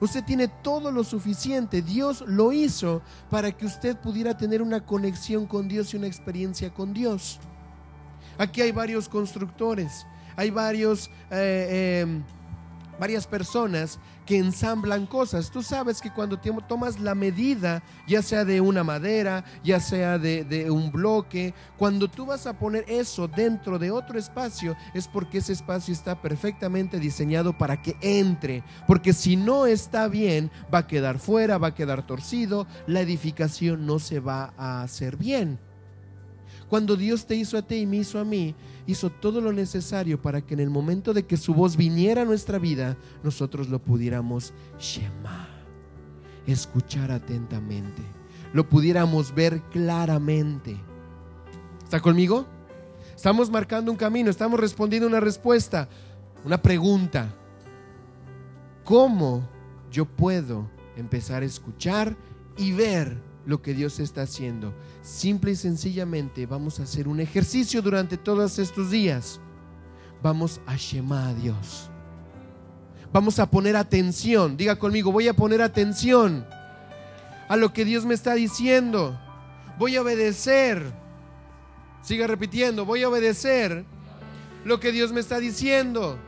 Usted 0.00 0.24
tiene 0.24 0.48
todo 0.48 0.90
lo 0.90 1.04
suficiente. 1.04 1.82
Dios 1.82 2.24
lo 2.26 2.52
hizo 2.52 3.02
para 3.28 3.52
que 3.52 3.66
usted 3.66 3.96
pudiera 3.96 4.36
tener 4.36 4.62
una 4.62 4.84
conexión 4.84 5.46
con 5.46 5.68
Dios 5.68 5.92
y 5.92 5.98
una 5.98 6.06
experiencia 6.06 6.72
con 6.72 6.94
Dios. 6.94 7.38
Aquí 8.38 8.62
hay 8.62 8.72
varios 8.72 9.08
constructores, 9.08 10.06
hay 10.36 10.48
varios, 10.48 11.08
eh, 11.30 12.06
eh, 12.06 12.22
varias 13.00 13.26
personas 13.26 13.98
que 14.26 14.36
ensamblan 14.36 15.06
cosas. 15.06 15.50
Tú 15.50 15.62
sabes 15.62 16.00
que 16.00 16.12
cuando 16.12 16.38
tomas 16.68 17.00
la 17.00 17.16
medida, 17.16 17.82
ya 18.06 18.22
sea 18.22 18.44
de 18.44 18.60
una 18.60 18.84
madera, 18.84 19.44
ya 19.64 19.80
sea 19.80 20.18
de, 20.18 20.70
un 20.70 20.92
bloque, 20.92 21.54
cuando 21.76 22.08
tú 22.08 22.26
vas 22.26 22.46
a 22.46 22.58
poner 22.58 22.84
eso 22.86 23.26
dentro 23.26 23.78
de 23.78 23.90
otro 23.90 24.18
espacio, 24.18 24.76
es 24.94 25.08
porque 25.08 25.38
ese 25.38 25.54
espacio 25.54 25.92
está 25.92 26.20
perfectamente 26.20 27.00
diseñado 27.00 27.56
para 27.56 27.80
que 27.82 27.96
entre. 28.02 28.62
Porque 28.86 29.12
si 29.14 29.34
no 29.34 29.66
está 29.66 30.06
bien, 30.06 30.50
va 30.72 30.80
a 30.80 30.86
quedar 30.86 31.18
fuera, 31.18 31.58
va 31.58 31.68
a 31.68 31.74
quedar 31.74 32.06
torcido, 32.06 32.66
la 32.86 33.00
edificación 33.00 33.86
no 33.86 33.98
se 33.98 34.20
va 34.20 34.52
a 34.58 34.82
hacer 34.82 35.16
bien. 35.16 35.58
Cuando 36.70 36.94
Dios 36.94 37.26
te 37.26 37.34
hizo 37.34 37.58
a 37.58 37.62
ti 37.62 37.78
y 37.78 37.86
me 37.86 37.96
hizo 37.96 38.20
a 38.20 38.24
mí, 38.24 38.54
hizo 38.90 39.10
todo 39.10 39.40
lo 39.40 39.52
necesario 39.52 40.20
para 40.20 40.40
que 40.40 40.54
en 40.54 40.60
el 40.60 40.70
momento 40.70 41.14
de 41.14 41.24
que 41.24 41.36
su 41.36 41.54
voz 41.54 41.76
viniera 41.76 42.22
a 42.22 42.24
nuestra 42.24 42.58
vida, 42.58 42.96
nosotros 43.22 43.68
lo 43.68 43.78
pudiéramos 43.78 44.52
Shema, 44.78 45.48
escuchar 46.46 47.10
atentamente, 47.10 48.02
lo 48.52 48.68
pudiéramos 48.68 49.34
ver 49.34 49.62
claramente. 49.70 50.76
¿Está 51.84 52.00
conmigo? 52.00 52.46
Estamos 53.14 53.50
marcando 53.50 53.90
un 53.90 53.96
camino, 53.96 54.30
estamos 54.30 54.58
respondiendo 54.58 55.06
una 55.06 55.20
respuesta, 55.20 55.88
una 56.44 56.60
pregunta. 56.60 57.34
¿Cómo 58.84 59.48
yo 59.90 60.04
puedo 60.04 60.68
empezar 60.96 61.42
a 61.42 61.46
escuchar 61.46 62.16
y 62.56 62.72
ver 62.72 63.29
lo 63.46 63.62
que 63.62 63.74
Dios 63.74 64.00
está 64.00 64.22
haciendo? 64.22 64.74
Simple 65.02 65.52
y 65.52 65.56
sencillamente 65.56 66.46
vamos 66.46 66.80
a 66.80 66.84
hacer 66.84 67.08
un 67.08 67.20
ejercicio 67.20 67.82
durante 67.82 68.16
todos 68.16 68.58
estos 68.58 68.90
días. 68.90 69.40
Vamos 70.22 70.60
a 70.66 70.76
Shema 70.76 71.28
a 71.28 71.34
Dios. 71.34 71.90
Vamos 73.12 73.38
a 73.38 73.50
poner 73.50 73.76
atención. 73.76 74.56
Diga 74.56 74.76
conmigo, 74.76 75.10
voy 75.10 75.28
a 75.28 75.34
poner 75.34 75.62
atención 75.62 76.46
a 77.48 77.56
lo 77.56 77.72
que 77.72 77.84
Dios 77.84 78.04
me 78.04 78.14
está 78.14 78.34
diciendo. 78.34 79.18
Voy 79.78 79.96
a 79.96 80.02
obedecer. 80.02 80.92
Siga 82.02 82.26
repitiendo, 82.26 82.84
voy 82.84 83.02
a 83.02 83.08
obedecer 83.08 83.84
lo 84.64 84.78
que 84.78 84.92
Dios 84.92 85.12
me 85.12 85.20
está 85.20 85.38
diciendo. 85.38 86.18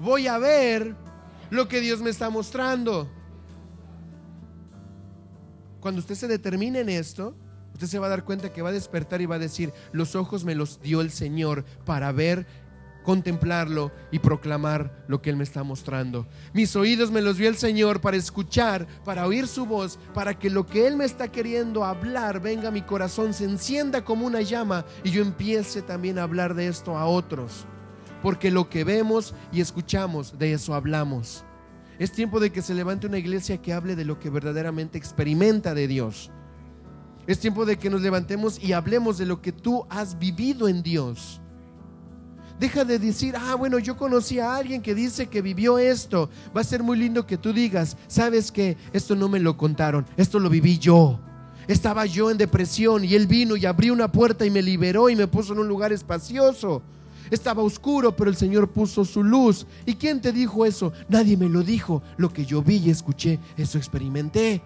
Voy 0.00 0.26
a 0.26 0.38
ver 0.38 0.96
lo 1.50 1.68
que 1.68 1.80
Dios 1.80 2.00
me 2.00 2.10
está 2.10 2.30
mostrando. 2.30 3.08
Cuando 5.84 6.00
usted 6.00 6.14
se 6.14 6.28
determine 6.28 6.80
en 6.80 6.88
esto, 6.88 7.36
usted 7.74 7.88
se 7.88 7.98
va 7.98 8.06
a 8.06 8.08
dar 8.08 8.24
cuenta 8.24 8.50
que 8.50 8.62
va 8.62 8.70
a 8.70 8.72
despertar 8.72 9.20
y 9.20 9.26
va 9.26 9.34
a 9.34 9.38
decir, 9.38 9.70
los 9.92 10.16
ojos 10.16 10.42
me 10.42 10.54
los 10.54 10.80
dio 10.80 11.02
el 11.02 11.10
Señor 11.10 11.62
para 11.84 12.10
ver 12.10 12.46
contemplarlo 13.02 13.92
y 14.10 14.18
proclamar 14.18 15.04
lo 15.08 15.20
que 15.20 15.28
Él 15.28 15.36
me 15.36 15.44
está 15.44 15.62
mostrando. 15.62 16.26
Mis 16.54 16.74
oídos 16.74 17.10
me 17.10 17.20
los 17.20 17.36
dio 17.36 17.50
el 17.50 17.56
Señor 17.56 18.00
para 18.00 18.16
escuchar, 18.16 18.86
para 19.04 19.26
oír 19.26 19.46
su 19.46 19.66
voz, 19.66 19.98
para 20.14 20.38
que 20.38 20.48
lo 20.48 20.64
que 20.64 20.86
Él 20.86 20.96
me 20.96 21.04
está 21.04 21.30
queriendo 21.30 21.84
hablar 21.84 22.40
venga 22.40 22.68
a 22.68 22.72
mi 22.72 22.80
corazón, 22.80 23.34
se 23.34 23.44
encienda 23.44 24.06
como 24.06 24.24
una 24.24 24.40
llama 24.40 24.86
y 25.02 25.10
yo 25.10 25.20
empiece 25.20 25.82
también 25.82 26.18
a 26.18 26.22
hablar 26.22 26.54
de 26.54 26.66
esto 26.66 26.96
a 26.96 27.04
otros 27.04 27.66
porque 28.22 28.50
lo 28.50 28.70
que 28.70 28.84
vemos 28.84 29.34
y 29.52 29.60
escuchamos, 29.60 30.38
de 30.38 30.54
eso 30.54 30.72
hablamos. 30.72 31.44
Es 31.98 32.12
tiempo 32.12 32.40
de 32.40 32.50
que 32.50 32.62
se 32.62 32.74
levante 32.74 33.06
una 33.06 33.18
iglesia 33.18 33.62
que 33.62 33.72
hable 33.72 33.94
de 33.94 34.04
lo 34.04 34.18
que 34.18 34.30
verdaderamente 34.30 34.98
experimenta 34.98 35.74
de 35.74 35.86
Dios. 35.86 36.30
Es 37.26 37.38
tiempo 37.38 37.64
de 37.64 37.78
que 37.78 37.88
nos 37.88 38.02
levantemos 38.02 38.62
y 38.62 38.72
hablemos 38.72 39.16
de 39.16 39.26
lo 39.26 39.40
que 39.40 39.52
tú 39.52 39.86
has 39.88 40.18
vivido 40.18 40.68
en 40.68 40.82
Dios. 40.82 41.40
Deja 42.58 42.84
de 42.84 42.98
decir, 42.98 43.34
ah, 43.36 43.54
bueno, 43.56 43.78
yo 43.78 43.96
conocí 43.96 44.38
a 44.38 44.56
alguien 44.56 44.82
que 44.82 44.94
dice 44.94 45.28
que 45.28 45.42
vivió 45.42 45.78
esto. 45.78 46.30
Va 46.56 46.60
a 46.60 46.64
ser 46.64 46.82
muy 46.82 46.98
lindo 46.98 47.26
que 47.26 47.38
tú 47.38 47.52
digas, 47.52 47.96
sabes 48.06 48.52
que 48.52 48.76
esto 48.92 49.16
no 49.16 49.28
me 49.28 49.40
lo 49.40 49.56
contaron, 49.56 50.06
esto 50.16 50.38
lo 50.38 50.50
viví 50.50 50.78
yo. 50.78 51.20
Estaba 51.66 52.04
yo 52.06 52.30
en 52.30 52.38
depresión 52.38 53.04
y 53.04 53.14
él 53.14 53.26
vino 53.26 53.56
y 53.56 53.66
abrió 53.66 53.92
una 53.92 54.12
puerta 54.12 54.44
y 54.44 54.50
me 54.50 54.62
liberó 54.62 55.08
y 55.08 55.16
me 55.16 55.26
puso 55.26 55.54
en 55.54 55.60
un 55.60 55.68
lugar 55.68 55.92
espacioso. 55.92 56.82
Estaba 57.30 57.62
oscuro, 57.62 58.14
pero 58.14 58.30
el 58.30 58.36
Señor 58.36 58.68
puso 58.68 59.04
su 59.04 59.22
luz. 59.22 59.66
¿Y 59.86 59.94
quién 59.94 60.20
te 60.20 60.32
dijo 60.32 60.66
eso? 60.66 60.92
Nadie 61.08 61.36
me 61.36 61.48
lo 61.48 61.62
dijo. 61.62 62.02
Lo 62.16 62.32
que 62.32 62.44
yo 62.44 62.62
vi 62.62 62.76
y 62.76 62.90
escuché, 62.90 63.38
eso 63.56 63.78
experimenté. 63.78 64.62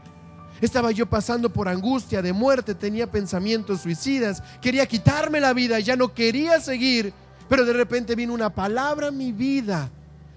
Estaba 0.60 0.90
yo 0.90 1.06
pasando 1.06 1.52
por 1.52 1.68
angustia 1.68 2.20
de 2.20 2.32
muerte, 2.32 2.74
tenía 2.74 3.10
pensamientos 3.10 3.82
suicidas, 3.82 4.42
quería 4.60 4.86
quitarme 4.86 5.40
la 5.40 5.52
vida, 5.52 5.78
ya 5.78 5.94
no 5.94 6.12
quería 6.14 6.60
seguir. 6.60 7.12
Pero 7.48 7.64
de 7.64 7.72
repente 7.72 8.14
vino 8.14 8.34
una 8.34 8.54
palabra 8.54 9.08
a 9.08 9.12
mi 9.12 9.32
vida 9.32 9.90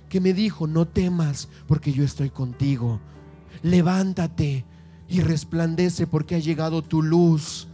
que 0.10 0.22
me 0.22 0.34
dijo, 0.34 0.68
no 0.68 0.88
temas 0.88 1.48
porque 1.68 1.92
yo 1.92 2.04
estoy 2.04 2.30
contigo. 2.30 3.00
Levántate 3.64 4.66
y 5.10 5.22
resplandece 5.22 6.06
porque 6.06 6.36
ha 6.36 6.40
llegado 6.40 6.82
tu 6.82 7.02
luz. 7.02 7.68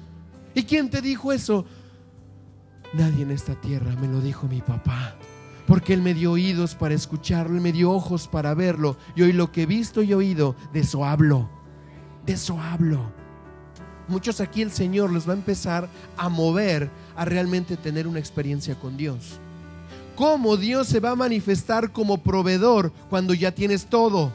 ¿Y 0.55 0.63
quién 0.63 0.89
te 0.89 1.01
dijo 1.01 1.33
eso? 1.33 1.65
Nadie 2.93 3.23
en 3.23 3.31
esta 3.31 3.55
tierra 3.55 3.95
me 3.99 4.07
lo 4.07 4.21
dijo 4.21 4.47
mi 4.47 4.61
papá. 4.61 5.15
Porque 5.65 5.93
Él 5.93 6.01
me 6.01 6.13
dio 6.13 6.31
oídos 6.31 6.75
para 6.75 6.93
escucharlo, 6.93 7.55
Él 7.55 7.61
me 7.61 7.73
dio 7.73 7.91
ojos 7.91 8.27
para 8.27 8.53
verlo. 8.53 8.95
Y 9.15 9.23
hoy 9.23 9.33
lo 9.33 9.51
que 9.51 9.63
he 9.63 9.65
visto 9.65 10.01
y 10.01 10.13
oído, 10.13 10.55
de 10.71 10.79
eso 10.79 11.03
hablo. 11.03 11.49
De 12.25 12.33
eso 12.33 12.59
hablo. 12.59 13.11
Muchos 14.07 14.39
aquí 14.39 14.61
el 14.61 14.71
Señor 14.71 15.11
los 15.11 15.27
va 15.27 15.33
a 15.33 15.37
empezar 15.37 15.89
a 16.15 16.29
mover 16.29 16.89
a 17.15 17.25
realmente 17.25 17.75
tener 17.75 18.07
una 18.07 18.19
experiencia 18.19 18.75
con 18.79 18.95
Dios. 18.95 19.39
¿Cómo 20.15 20.55
Dios 20.55 20.87
se 20.87 21.01
va 21.01 21.11
a 21.11 21.15
manifestar 21.15 21.91
como 21.91 22.23
proveedor 22.23 22.91
cuando 23.09 23.33
ya 23.33 23.51
tienes 23.51 23.85
todo? 23.85 24.31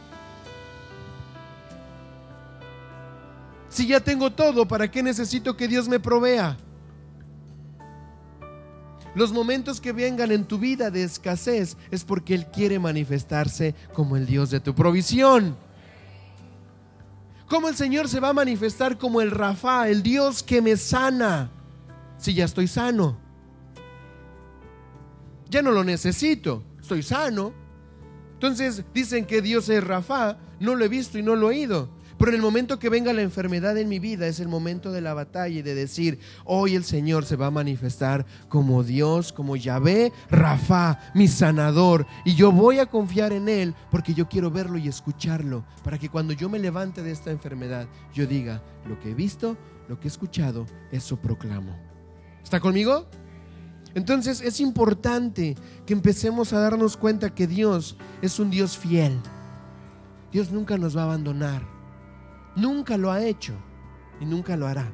Si 3.71 3.87
ya 3.87 4.01
tengo 4.01 4.31
todo, 4.31 4.69
¿para 4.69 4.91
qué 4.91 5.03
necesito 5.03 5.57
que 5.57 5.67
Dios 5.67 5.89
me 5.89 5.99
provea? 5.99 6.59
Los 9.15 9.33
momentos 9.33 9.81
que 9.81 9.93
vengan 9.93 10.33
en 10.33 10.45
tu 10.45 10.59
vida 10.59 10.91
de 10.91 11.03
escasez 11.03 11.77
es 11.91 12.05
porque 12.05 12.35
Él 12.35 12.47
quiere 12.47 12.79
manifestarse 12.79 13.75
como 13.93 14.17
el 14.17 14.27
Dios 14.27 14.51
de 14.51 14.61
tu 14.61 14.75
provisión. 14.75 15.57
¿Cómo 17.47 17.69
el 17.69 17.77
Señor 17.77 18.09
se 18.09 18.21
va 18.21 18.31
a 18.31 18.33
manifestar 18.33 18.97
como 18.97 19.21
el 19.21 19.31
Rafa, 19.31 19.89
el 19.89 20.03
Dios 20.03 20.43
que 20.43 20.63
me 20.63 20.79
sana? 20.79 21.51
Si 22.17 22.33
ya 22.33 22.47
estoy 22.47 22.67
sano. 22.67 23.19
Ya 25.51 25.61
no 25.61 25.73
lo 25.73 25.85
necesito, 25.85 26.65
estoy 26.81 27.03
sano. 27.03 27.53
Entonces 28.33 28.83
dicen 28.95 29.27
que 29.27 29.43
Dios 29.43 29.69
es 29.69 29.85
Rafa, 29.85 30.39
no 30.61 30.75
lo 30.75 30.87
he 30.87 30.89
visto 30.89 31.19
y 31.19 31.23
no 31.23 31.37
lo 31.37 31.51
he 31.51 31.57
oído. 31.57 31.91
Pero 32.23 32.31
en 32.31 32.37
el 32.37 32.43
momento 32.43 32.79
que 32.79 32.89
venga 32.89 33.13
la 33.13 33.23
enfermedad 33.23 33.77
en 33.77 33.89
mi 33.89 33.99
vida 33.99 34.29
es 34.29 34.39
el 34.39 34.47
momento 34.47 34.93
de 34.93 35.01
la 35.01 35.13
batalla 35.13 35.59
y 35.59 35.63
de 35.63 35.75
decir, 35.75 36.21
hoy 36.45 36.77
el 36.77 36.85
Señor 36.85 37.25
se 37.25 37.35
va 37.35 37.47
a 37.47 37.51
manifestar 37.51 38.25
como 38.49 38.85
Dios, 38.85 39.33
como 39.33 39.57
Yahvé, 39.57 40.13
Rafa, 40.31 41.01
mi 41.15 41.27
sanador. 41.27 42.07
Y 42.25 42.37
yo 42.37 42.53
voy 42.53 42.79
a 42.79 42.87
confiar 42.87 43.33
en 43.33 43.49
Él 43.49 43.75
porque 43.91 44.15
yo 44.15 44.29
quiero 44.29 44.53
verlo 44.53 44.79
y 44.79 44.87
escucharlo. 44.87 45.65
Para 45.83 45.99
que 45.99 46.11
cuando 46.11 46.33
yo 46.33 46.49
me 46.49 46.61
levante 46.61 47.03
de 47.03 47.11
esta 47.11 47.33
enfermedad, 47.33 47.89
yo 48.15 48.25
diga, 48.25 48.63
lo 48.87 49.01
que 49.01 49.11
he 49.11 49.15
visto, 49.15 49.57
lo 49.89 49.99
que 49.99 50.07
he 50.07 50.13
escuchado, 50.13 50.65
eso 50.93 51.17
proclamo. 51.17 51.77
¿Está 52.41 52.61
conmigo? 52.61 53.09
Entonces 53.97 54.43
es 54.43 54.61
importante 54.61 55.57
que 55.85 55.93
empecemos 55.93 56.53
a 56.53 56.61
darnos 56.61 56.97
cuenta 56.97 57.35
que 57.35 57.49
Dios 57.49 57.97
es 58.23 58.39
un 58.39 58.49
Dios 58.49 58.79
fiel. 58.79 59.19
Dios 60.31 60.53
nunca 60.53 60.79
nos 60.79 60.97
va 60.97 61.01
a 61.01 61.07
abandonar. 61.07 61.72
Nunca 62.57 62.97
lo 62.97 63.11
ha 63.11 63.25
hecho 63.25 63.55
y 64.21 64.25
nunca 64.25 64.57
lo 64.57 64.67
hará. 64.67 64.93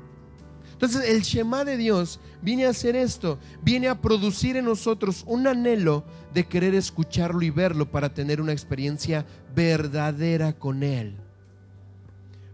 Entonces 0.72 1.08
el 1.10 1.22
Shema 1.22 1.64
de 1.64 1.76
Dios 1.76 2.20
viene 2.40 2.66
a 2.66 2.70
hacer 2.70 2.94
esto, 2.94 3.40
viene 3.62 3.88
a 3.88 4.00
producir 4.00 4.56
en 4.56 4.64
nosotros 4.64 5.24
un 5.26 5.46
anhelo 5.48 6.04
de 6.32 6.46
querer 6.46 6.74
escucharlo 6.74 7.42
y 7.42 7.50
verlo 7.50 7.90
para 7.90 8.14
tener 8.14 8.40
una 8.40 8.52
experiencia 8.52 9.26
verdadera 9.56 10.52
con 10.52 10.84
Él. 10.84 11.16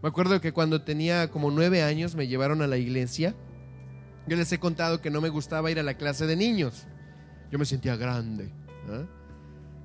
Me 0.03 0.09
acuerdo 0.09 0.41
que 0.41 0.53
cuando 0.53 0.83
tenía 0.83 1.31
como 1.31 1.51
nueve 1.51 1.83
años 1.83 2.15
me 2.15 2.27
llevaron 2.27 2.63
a 2.63 2.67
la 2.67 2.79
iglesia. 2.79 3.35
Yo 4.27 4.37
les 4.37 4.51
he 4.53 4.59
contado 4.59 5.03
que 5.03 5.11
no 5.11 5.21
me 5.21 5.29
gustaba 5.29 5.71
ir 5.71 5.79
a 5.79 5.83
la 5.83 5.99
clase 5.99 6.27
de 6.27 6.37
niños. 6.37 6.87
Yo 7.51 7.59
me 7.59 7.67
sentía 7.67 7.97
grande. 7.97 8.51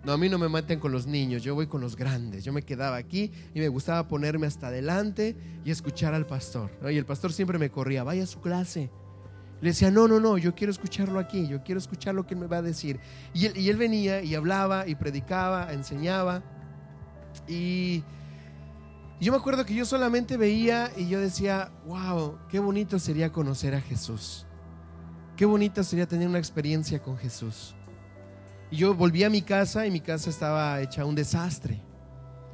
No, 0.03 0.13
a 0.13 0.17
mí 0.17 0.29
no 0.29 0.37
me 0.37 0.47
maten 0.47 0.79
con 0.79 0.91
los 0.91 1.07
niños, 1.07 1.43
yo 1.43 1.55
voy 1.55 1.67
con 1.67 1.81
los 1.81 1.95
grandes. 1.95 2.43
Yo 2.45 2.53
me 2.53 2.61
quedaba 2.61 2.95
aquí 2.95 3.31
y 3.53 3.59
me 3.59 3.67
gustaba 3.67 4.07
ponerme 4.07 4.47
hasta 4.47 4.67
adelante 4.67 5.35
y 5.65 5.71
escuchar 5.71 6.13
al 6.13 6.25
pastor. 6.25 6.71
Y 6.89 6.97
el 6.97 7.05
pastor 7.05 7.33
siempre 7.33 7.59
me 7.59 7.69
corría, 7.69 8.03
vaya 8.03 8.23
a 8.23 8.27
su 8.27 8.39
clase. 8.39 8.89
Le 9.61 9.69
decía, 9.69 9.91
no, 9.91 10.07
no, 10.07 10.21
no, 10.21 10.37
yo 10.37 10.55
quiero 10.55 10.71
escucharlo 10.71 11.19
aquí, 11.19 11.45
yo 11.47 11.63
quiero 11.63 11.79
escuchar 11.79 12.15
lo 12.15 12.25
que 12.25 12.33
él 12.33 12.39
me 12.39 12.47
va 12.47 12.57
a 12.57 12.61
decir. 12.61 12.99
Y 13.33 13.45
él, 13.47 13.57
y 13.57 13.69
él 13.69 13.75
venía 13.75 14.21
y 14.21 14.35
hablaba 14.35 14.87
y 14.87 14.95
predicaba, 14.95 15.73
enseñaba. 15.73 16.43
Y 17.45 18.03
yo 19.19 19.33
me 19.33 19.37
acuerdo 19.37 19.65
que 19.65 19.75
yo 19.75 19.83
solamente 19.83 20.37
veía 20.37 20.91
y 20.95 21.09
yo 21.09 21.19
decía, 21.19 21.71
wow, 21.85 22.37
qué 22.47 22.59
bonito 22.59 22.99
sería 22.99 23.33
conocer 23.33 23.75
a 23.75 23.81
Jesús. 23.81 24.45
Qué 25.35 25.45
bonito 25.45 25.83
sería 25.83 26.07
tener 26.07 26.29
una 26.29 26.39
experiencia 26.39 27.01
con 27.01 27.17
Jesús. 27.17 27.75
Y 28.71 28.77
yo 28.77 28.93
volví 28.93 29.23
a 29.23 29.29
mi 29.29 29.41
casa 29.41 29.85
y 29.85 29.91
mi 29.91 29.99
casa 29.99 30.29
estaba 30.29 30.81
hecha 30.81 31.05
un 31.05 31.15
desastre. 31.15 31.81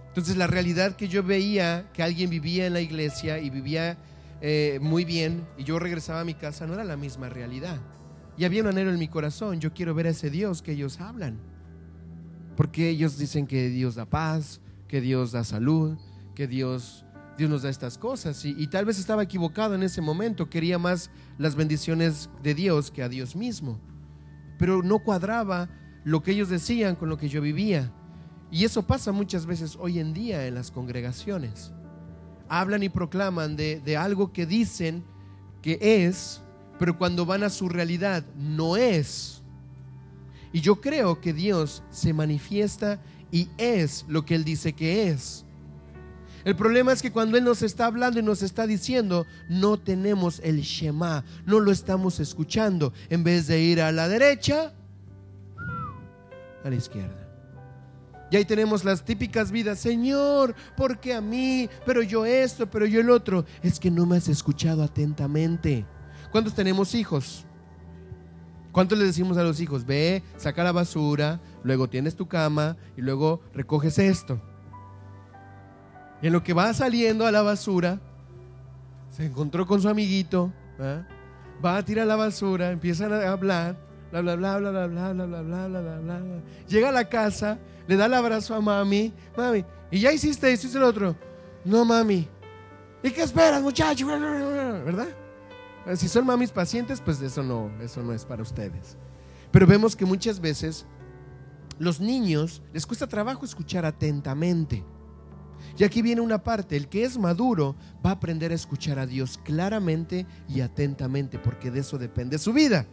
Entonces 0.07 0.37
la 0.37 0.47
realidad 0.47 0.95
que 0.95 1.09
yo 1.09 1.23
veía 1.23 1.89
que 1.91 2.01
alguien 2.01 2.29
vivía 2.29 2.65
en 2.65 2.73
la 2.73 2.79
iglesia 2.79 3.39
y 3.39 3.49
vivía 3.49 3.97
eh, 4.41 4.79
muy 4.81 5.03
bien 5.03 5.45
y 5.57 5.63
yo 5.63 5.79
regresaba 5.79 6.21
a 6.21 6.25
mi 6.25 6.35
casa 6.35 6.65
no 6.65 6.73
era 6.73 6.85
la 6.85 6.95
misma 6.95 7.27
realidad. 7.27 7.81
Y 8.37 8.45
había 8.45 8.61
un 8.61 8.67
anhelo 8.67 8.91
en 8.91 8.99
mi 8.99 9.07
corazón, 9.07 9.59
yo 9.59 9.73
quiero 9.73 9.93
ver 9.93 10.07
a 10.07 10.11
ese 10.11 10.29
Dios 10.29 10.61
que 10.61 10.73
ellos 10.73 10.99
hablan. 10.99 11.37
Porque 12.55 12.89
ellos 12.89 13.17
dicen 13.17 13.47
que 13.47 13.69
Dios 13.69 13.95
da 13.95 14.05
paz, 14.05 14.61
que 14.87 15.01
Dios 15.01 15.31
da 15.33 15.43
salud, 15.43 15.97
que 16.33 16.47
Dios, 16.47 17.05
Dios 17.37 17.49
nos 17.49 17.63
da 17.63 17.69
estas 17.69 17.97
cosas. 17.97 18.43
Y, 18.45 18.55
y 18.57 18.67
tal 18.67 18.85
vez 18.85 18.99
estaba 18.99 19.23
equivocado 19.23 19.75
en 19.75 19.83
ese 19.83 20.01
momento, 20.01 20.49
quería 20.49 20.77
más 20.77 21.11
las 21.37 21.55
bendiciones 21.55 22.29
de 22.43 22.53
Dios 22.53 22.91
que 22.91 23.03
a 23.03 23.09
Dios 23.09 23.35
mismo. 23.35 23.79
Pero 24.57 24.81
no 24.83 24.99
cuadraba 24.99 25.69
lo 26.05 26.21
que 26.21 26.31
ellos 26.31 26.49
decían 26.49 26.95
con 26.95 27.09
lo 27.09 27.17
que 27.17 27.27
yo 27.27 27.41
vivía. 27.41 27.91
Y 28.51 28.63
eso 28.63 28.83
pasa 28.83 29.11
muchas 29.11 29.45
veces 29.45 29.75
hoy 29.77 29.99
en 29.99 30.13
día 30.13 30.47
en 30.47 30.53
las 30.53 30.71
congregaciones. 30.71 31.73
Hablan 32.47 32.83
y 32.83 32.89
proclaman 32.89 33.57
de, 33.57 33.97
algo 33.97 34.31
que 34.31 34.45
dicen 34.45 35.03
que 35.63 36.05
es, 36.05 36.41
pero 36.77 36.97
cuando 36.97 37.25
van 37.25 37.43
a 37.43 37.49
su 37.49 37.67
realidad 37.67 38.23
no 38.37 38.77
es. 38.77 39.41
Y 40.53 40.61
yo 40.61 40.79
creo 40.79 41.19
que 41.19 41.33
Dios 41.33 41.83
se 41.89 42.13
manifiesta 42.13 43.01
y 43.31 43.49
es 43.57 44.05
lo 44.07 44.25
que 44.25 44.35
Él 44.35 44.45
dice 44.45 44.73
que 44.73 45.09
es. 45.09 45.43
El 46.45 46.55
problema 46.55 46.93
es 46.93 47.01
que 47.01 47.11
cuando 47.11 47.35
Él 47.35 47.43
nos 47.43 47.63
está 47.63 47.87
hablando 47.87 48.19
y 48.19 48.23
nos 48.23 48.43
está 48.43 48.67
diciendo, 48.67 49.25
no 49.49 49.77
tenemos 49.77 50.39
el 50.43 50.61
Shema, 50.61 51.25
no 51.47 51.59
lo 51.59 51.71
estamos 51.71 52.19
escuchando. 52.19 52.93
En 53.09 53.23
vez 53.23 53.47
de 53.47 53.59
ir 53.59 53.81
a 53.81 53.91
la 53.91 54.07
derecha, 54.07 54.71
a 56.65 56.69
la 56.69 56.75
izquierda. 56.75 57.29
Y 58.31 58.35
ahí 58.35 58.43
tenemos 58.43 58.83
las 58.83 59.05
típicas 59.05 59.51
vidas, 59.51 59.79
Señor, 59.79 60.55
¿por 60.75 60.99
qué 60.99 61.13
a 61.13 61.21
mí? 61.21 61.69
Pero 61.85 62.01
yo 62.01 62.25
esto, 62.25 62.69
pero 62.69 62.87
yo 62.87 62.99
el 62.99 63.11
otro. 63.11 63.45
Es 63.61 63.79
que 63.79 63.91
no 63.91 64.05
me 64.05 64.17
has 64.17 64.27
escuchado 64.27 64.83
atentamente. 64.83 65.85
¿Cuántos 66.31 66.55
tenemos 66.55 66.95
hijos? 66.95 67.45
¿Cuántos 68.71 68.97
le 68.97 69.05
decimos 69.05 69.37
a 69.37 69.43
los 69.43 69.61
hijos? 69.61 69.85
Ve, 69.85 70.23
saca 70.37 70.63
la 70.63 70.73
basura, 70.73 71.39
luego 71.63 71.87
tienes 71.87 72.15
tu 72.15 72.27
cama 72.27 72.75
y 72.97 73.01
luego 73.01 73.41
recoges 73.53 73.99
esto. 73.99 74.41
Y 76.21 76.27
en 76.27 76.33
lo 76.33 76.43
que 76.43 76.53
va 76.53 76.73
saliendo 76.73 77.27
a 77.27 77.31
la 77.31 77.43
basura, 77.43 78.01
se 79.11 79.27
encontró 79.27 79.65
con 79.67 79.81
su 79.81 79.87
amiguito, 79.87 80.51
va 81.63 81.77
a 81.77 81.85
tirar 81.85 82.07
la 82.07 82.15
basura, 82.15 82.71
empiezan 82.71 83.13
a 83.13 83.31
hablar, 83.31 83.77
bla, 84.21 84.35
bla, 84.35 84.57
bla, 84.57 84.71
bla, 84.71 84.87
bla, 84.87 85.13
bla, 85.13 85.25
bla, 85.25 85.41
bla, 85.41 85.67
bla, 85.67 85.81
bla, 85.81 85.99
bla, 85.99 86.19
bla. 86.19 86.41
Llega 86.67 86.89
a 86.89 86.91
la 86.91 87.09
casa, 87.09 87.59
le 87.87 87.95
da 87.95 88.05
el 88.05 88.13
abrazo 88.13 88.55
a 88.55 88.61
mami, 88.61 89.13
mami, 89.37 89.65
y 89.91 89.99
ya 89.99 90.11
hiciste 90.11 90.51
hiciste 90.51 90.77
el 90.77 90.83
otro. 90.83 91.15
No, 91.63 91.85
mami. 91.85 92.27
¿Y 93.03 93.11
qué 93.11 93.23
esperas, 93.23 93.61
muchacho? 93.61 94.07
¿Verdad? 94.07 95.07
Si 95.95 96.07
son 96.07 96.25
mamis 96.25 96.51
pacientes, 96.51 96.99
pues 96.99 97.21
eso 97.21 97.43
no, 97.43 97.69
eso 97.79 98.01
no 98.01 98.13
es 98.13 98.25
para 98.25 98.41
ustedes. 98.41 98.97
Pero 99.51 99.67
vemos 99.67 99.95
que 99.95 100.05
muchas 100.05 100.39
veces 100.39 100.85
los 101.77 101.99
niños 101.99 102.63
les 102.73 102.85
cuesta 102.85 103.07
trabajo 103.07 103.45
escuchar 103.45 103.85
atentamente. 103.85 104.83
Y 105.77 105.83
aquí 105.83 106.01
viene 106.01 106.21
una 106.21 106.43
parte, 106.43 106.75
el 106.75 106.87
que 106.87 107.03
es 107.03 107.17
maduro 107.17 107.75
va 108.05 108.11
a 108.11 108.13
aprender 108.13 108.51
a 108.51 108.55
escuchar 108.55 108.97
a 108.97 109.05
Dios 109.05 109.39
claramente 109.43 110.25
y 110.47 110.61
atentamente, 110.61 111.37
porque 111.37 111.69
de 111.69 111.81
eso 111.81 111.97
depende 111.97 112.37
su 112.37 112.53
vida. 112.53 112.87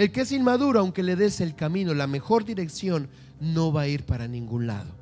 El 0.00 0.12
que 0.12 0.22
es 0.22 0.32
inmaduro, 0.32 0.80
aunque 0.80 1.02
le 1.02 1.14
des 1.14 1.42
el 1.42 1.54
camino, 1.54 1.92
la 1.92 2.06
mejor 2.06 2.46
dirección, 2.46 3.10
no 3.38 3.70
va 3.70 3.82
a 3.82 3.86
ir 3.86 4.06
para 4.06 4.26
ningún 4.26 4.66
lado. 4.66 4.94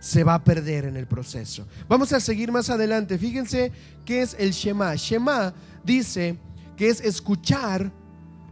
Se 0.00 0.24
va 0.24 0.34
a 0.34 0.42
perder 0.42 0.86
en 0.86 0.96
el 0.96 1.06
proceso. 1.06 1.64
Vamos 1.88 2.12
a 2.12 2.18
seguir 2.18 2.50
más 2.50 2.70
adelante. 2.70 3.16
Fíjense 3.18 3.70
qué 4.04 4.22
es 4.22 4.34
el 4.40 4.50
Shema. 4.50 4.96
Shema 4.96 5.54
dice 5.84 6.36
que 6.76 6.88
es 6.88 7.00
escuchar, 7.00 7.92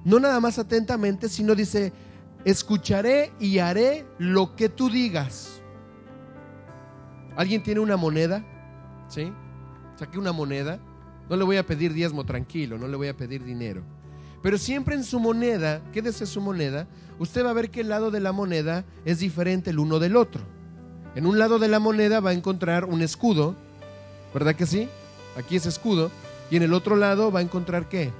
no 0.04 0.20
nada 0.20 0.38
más 0.38 0.60
atentamente, 0.60 1.28
sino 1.28 1.56
dice, 1.56 1.92
escucharé 2.44 3.32
y 3.40 3.58
haré 3.58 4.06
lo 4.18 4.54
que 4.54 4.68
tú 4.68 4.88
digas. 4.88 5.60
¿Alguien 7.34 7.64
tiene 7.64 7.80
una 7.80 7.96
moneda? 7.96 8.46
¿Sí? 9.08 9.32
Saqué 9.96 10.20
una 10.20 10.30
moneda. 10.30 10.78
No 11.28 11.34
le 11.34 11.42
voy 11.42 11.56
a 11.56 11.66
pedir 11.66 11.92
diezmo 11.92 12.24
tranquilo, 12.24 12.78
no 12.78 12.86
le 12.86 12.96
voy 12.96 13.08
a 13.08 13.16
pedir 13.16 13.42
dinero. 13.42 13.93
Pero 14.44 14.58
siempre 14.58 14.94
en 14.94 15.04
su 15.04 15.20
moneda, 15.20 15.80
quédese 15.90 16.26
su 16.26 16.38
moneda, 16.38 16.86
usted 17.18 17.42
va 17.42 17.48
a 17.48 17.54
ver 17.54 17.70
que 17.70 17.80
el 17.80 17.88
lado 17.88 18.10
de 18.10 18.20
la 18.20 18.30
moneda 18.30 18.84
es 19.06 19.20
diferente 19.20 19.70
el 19.70 19.78
uno 19.78 19.98
del 19.98 20.16
otro. 20.16 20.42
En 21.14 21.24
un 21.24 21.38
lado 21.38 21.58
de 21.58 21.66
la 21.66 21.78
moneda 21.78 22.20
va 22.20 22.28
a 22.28 22.34
encontrar 22.34 22.84
un 22.84 23.00
escudo, 23.00 23.56
¿verdad 24.34 24.54
que 24.54 24.66
sí? 24.66 24.86
Aquí 25.38 25.56
es 25.56 25.64
escudo. 25.64 26.10
Y 26.50 26.56
en 26.56 26.62
el 26.62 26.74
otro 26.74 26.94
lado 26.94 27.32
va 27.32 27.40
a 27.40 27.42
encontrar 27.42 27.88
qué? 27.88 28.10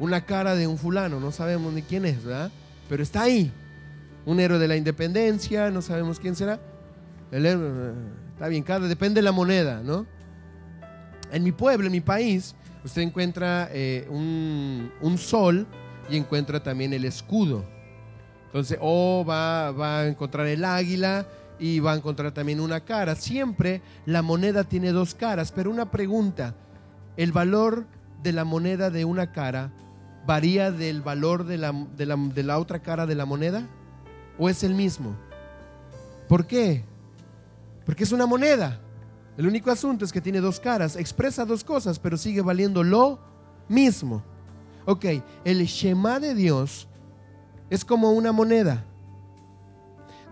Una 0.00 0.26
cara 0.26 0.56
de 0.56 0.66
un 0.66 0.76
fulano, 0.76 1.20
no 1.20 1.30
sabemos 1.30 1.72
ni 1.72 1.82
quién 1.82 2.04
es, 2.04 2.24
¿verdad? 2.24 2.50
Pero 2.88 3.04
está 3.04 3.22
ahí. 3.22 3.52
Un 4.26 4.40
héroe 4.40 4.58
de 4.58 4.66
la 4.66 4.76
independencia, 4.76 5.70
no 5.70 5.82
sabemos 5.82 6.18
quién 6.18 6.34
será. 6.34 6.58
está 7.30 8.48
bien, 8.48 8.64
cada, 8.64 8.88
depende 8.88 9.20
de 9.20 9.22
la 9.22 9.30
moneda, 9.30 9.82
¿no? 9.84 10.04
En 11.30 11.44
mi 11.44 11.52
pueblo, 11.52 11.86
en 11.86 11.92
mi 11.92 12.00
país, 12.00 12.56
usted 12.84 13.02
encuentra 13.02 13.68
eh, 13.72 14.06
un, 14.10 14.90
un, 15.00 15.18
sol 15.18 15.66
y 16.08 16.16
encuentra 16.16 16.62
también 16.62 16.92
el 16.92 17.04
escudo. 17.04 17.64
Entonces, 18.46 18.78
o 18.80 19.24
va, 19.28 19.70
va 19.70 20.00
a 20.00 20.06
encontrar 20.06 20.46
el 20.46 20.64
águila 20.64 21.26
y 21.58 21.78
va 21.78 21.92
a 21.92 21.96
encontrar 21.96 22.32
también 22.32 22.58
una 22.58 22.80
cara. 22.80 23.14
Siempre 23.14 23.82
la 24.06 24.22
moneda 24.22 24.64
tiene 24.64 24.90
dos 24.90 25.14
caras, 25.14 25.52
pero 25.52 25.70
una 25.70 25.90
pregunta, 25.90 26.54
¿el 27.16 27.32
valor 27.32 27.86
de 28.22 28.32
la 28.32 28.44
moneda 28.44 28.90
de 28.90 29.04
una 29.04 29.32
cara 29.32 29.70
varía 30.26 30.72
del 30.72 31.02
valor 31.02 31.44
de 31.44 31.58
la, 31.58 31.72
de 31.96 32.06
la, 32.06 32.16
de 32.16 32.42
la 32.42 32.58
otra 32.58 32.80
cara 32.80 33.06
de 33.06 33.14
la 33.14 33.26
moneda? 33.26 33.68
¿O 34.38 34.48
es 34.48 34.64
el 34.64 34.74
mismo? 34.74 35.14
¿Por 36.28 36.46
qué? 36.46 36.84
Porque 37.84 38.04
es 38.04 38.12
una 38.12 38.26
moneda. 38.26 38.80
El 39.40 39.46
único 39.46 39.70
asunto 39.70 40.04
es 40.04 40.12
que 40.12 40.20
tiene 40.20 40.42
dos 40.42 40.60
caras, 40.60 40.96
expresa 40.96 41.46
dos 41.46 41.64
cosas, 41.64 41.98
pero 41.98 42.18
sigue 42.18 42.42
valiendo 42.42 42.84
lo 42.84 43.18
mismo. 43.68 44.22
Ok, 44.84 45.06
el 45.46 45.64
Shema 45.64 46.20
de 46.20 46.34
Dios 46.34 46.86
es 47.70 47.82
como 47.82 48.12
una 48.12 48.32
moneda. 48.32 48.84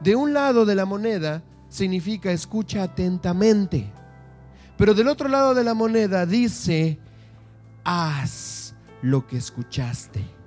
De 0.03 0.15
un 0.15 0.35
lado 0.35 0.67
de 0.67 0.75
la 0.75 0.85
moneda 0.85 1.43
significa 1.71 2.31
escucha 2.33 2.83
atentamente, 2.83 3.91
pero 4.77 4.93
del 4.93 5.09
otro 5.09 5.31
lado 5.31 5.55
de 5.55 5.65
la 5.65 5.73
moneda 5.73 6.27
dice, 6.27 6.99
haz 7.85 8.75
lo 9.01 9.27
que 9.27 9.39
escuchaste. 9.39 10.38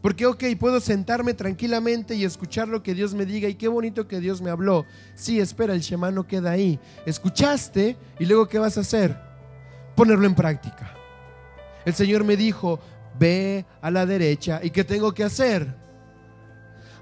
Porque, 0.00 0.26
ok, 0.26 0.44
puedo 0.58 0.80
sentarme 0.80 1.34
tranquilamente 1.34 2.14
y 2.14 2.24
escuchar 2.24 2.68
lo 2.68 2.82
que 2.82 2.94
Dios 2.94 3.14
me 3.14 3.26
diga 3.26 3.48
y 3.48 3.56
qué 3.56 3.66
bonito 3.66 4.06
que 4.06 4.20
Dios 4.20 4.40
me 4.40 4.50
habló. 4.50 4.86
Sí, 5.14 5.40
espera, 5.40 5.74
el 5.74 5.80
Shema 5.80 6.10
no 6.10 6.26
queda 6.26 6.52
ahí. 6.52 6.78
Escuchaste 7.04 7.96
y 8.18 8.26
luego 8.26 8.46
¿qué 8.46 8.58
vas 8.58 8.78
a 8.78 8.82
hacer? 8.82 9.18
Ponerlo 9.96 10.26
en 10.26 10.36
práctica. 10.36 10.94
El 11.84 11.94
Señor 11.94 12.22
me 12.22 12.36
dijo, 12.36 12.78
ve 13.18 13.66
a 13.80 13.90
la 13.90 14.06
derecha 14.06 14.60
y 14.62 14.70
¿qué 14.70 14.84
tengo 14.84 15.12
que 15.12 15.24
hacer? 15.24 15.87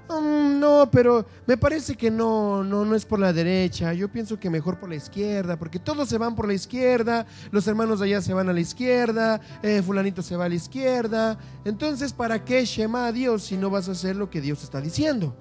Mm, 0.09 0.59
no, 0.59 0.89
pero 0.89 1.25
me 1.45 1.57
parece 1.57 1.95
que 1.95 2.09
no, 2.09 2.63
no, 2.63 2.85
no 2.85 2.95
es 2.95 3.05
por 3.05 3.19
la 3.19 3.33
derecha. 3.33 3.93
Yo 3.93 4.09
pienso 4.09 4.39
que 4.39 4.49
mejor 4.49 4.79
por 4.79 4.89
la 4.89 4.95
izquierda, 4.95 5.57
porque 5.57 5.79
todos 5.79 6.07
se 6.07 6.17
van 6.17 6.35
por 6.35 6.47
la 6.47 6.53
izquierda, 6.53 7.25
los 7.51 7.67
hermanos 7.67 7.99
de 7.99 8.05
allá 8.05 8.21
se 8.21 8.33
van 8.33 8.47
a 8.49 8.53
la 8.53 8.59
izquierda, 8.59 9.41
eh, 9.61 9.81
fulanito 9.85 10.21
se 10.21 10.37
va 10.37 10.45
a 10.45 10.49
la 10.49 10.55
izquierda. 10.55 11.37
Entonces, 11.65 12.13
¿para 12.13 12.43
qué 12.43 12.63
Shema 12.65 13.07
a 13.07 13.11
Dios 13.11 13.43
si 13.43 13.57
no 13.57 13.69
vas 13.69 13.89
a 13.89 13.91
hacer 13.91 14.15
lo 14.15 14.29
que 14.29 14.39
Dios 14.39 14.63
está 14.63 14.79
diciendo? 14.79 15.35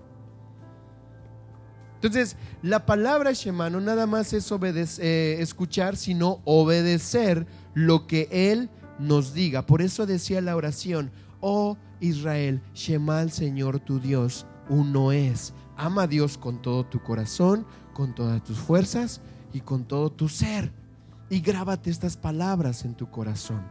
Entonces, 1.95 2.37
la 2.63 2.85
palabra 2.87 3.33
Shema 3.33 3.71
no 3.71 3.81
nada 3.81 4.07
más 4.07 4.33
es 4.33 4.51
eh, 4.99 5.37
escuchar, 5.41 5.97
sino 5.97 6.41
obedecer 6.45 7.47
lo 7.75 8.07
que 8.07 8.29
Él 8.31 8.69
nos 8.99 9.33
diga. 9.33 9.65
Por 9.65 9.81
eso 9.81 10.07
decía 10.07 10.41
la 10.41 10.57
oración, 10.57 11.11
oh 11.41 11.77
Israel, 12.01 12.61
Shema 12.75 13.21
al 13.21 13.31
Señor 13.31 13.81
tu 13.81 14.01
Dios 14.01 14.47
uno 14.69 15.13
es. 15.13 15.53
Ama 15.77 16.03
a 16.03 16.07
Dios 16.07 16.39
con 16.39 16.61
todo 16.63 16.85
tu 16.85 17.03
corazón, 17.03 17.67
con 17.93 18.15
todas 18.15 18.43
tus 18.43 18.59
fuerzas 18.59 19.21
y 19.53 19.61
con 19.61 19.85
todo 19.85 20.11
tu 20.11 20.29
ser. 20.29 20.73
Y 21.29 21.41
grábate 21.41 21.91
estas 21.91 22.17
palabras 22.17 22.85
en 22.85 22.95
tu 22.95 23.11
corazón. 23.11 23.63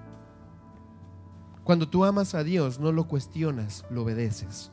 Cuando 1.63 1.89
tú 1.89 2.05
amas 2.05 2.35
a 2.35 2.43
Dios, 2.43 2.79
no 2.79 2.91
lo 2.91 3.07
cuestionas, 3.07 3.85
lo 3.89 4.03
obedeces. 4.03 4.71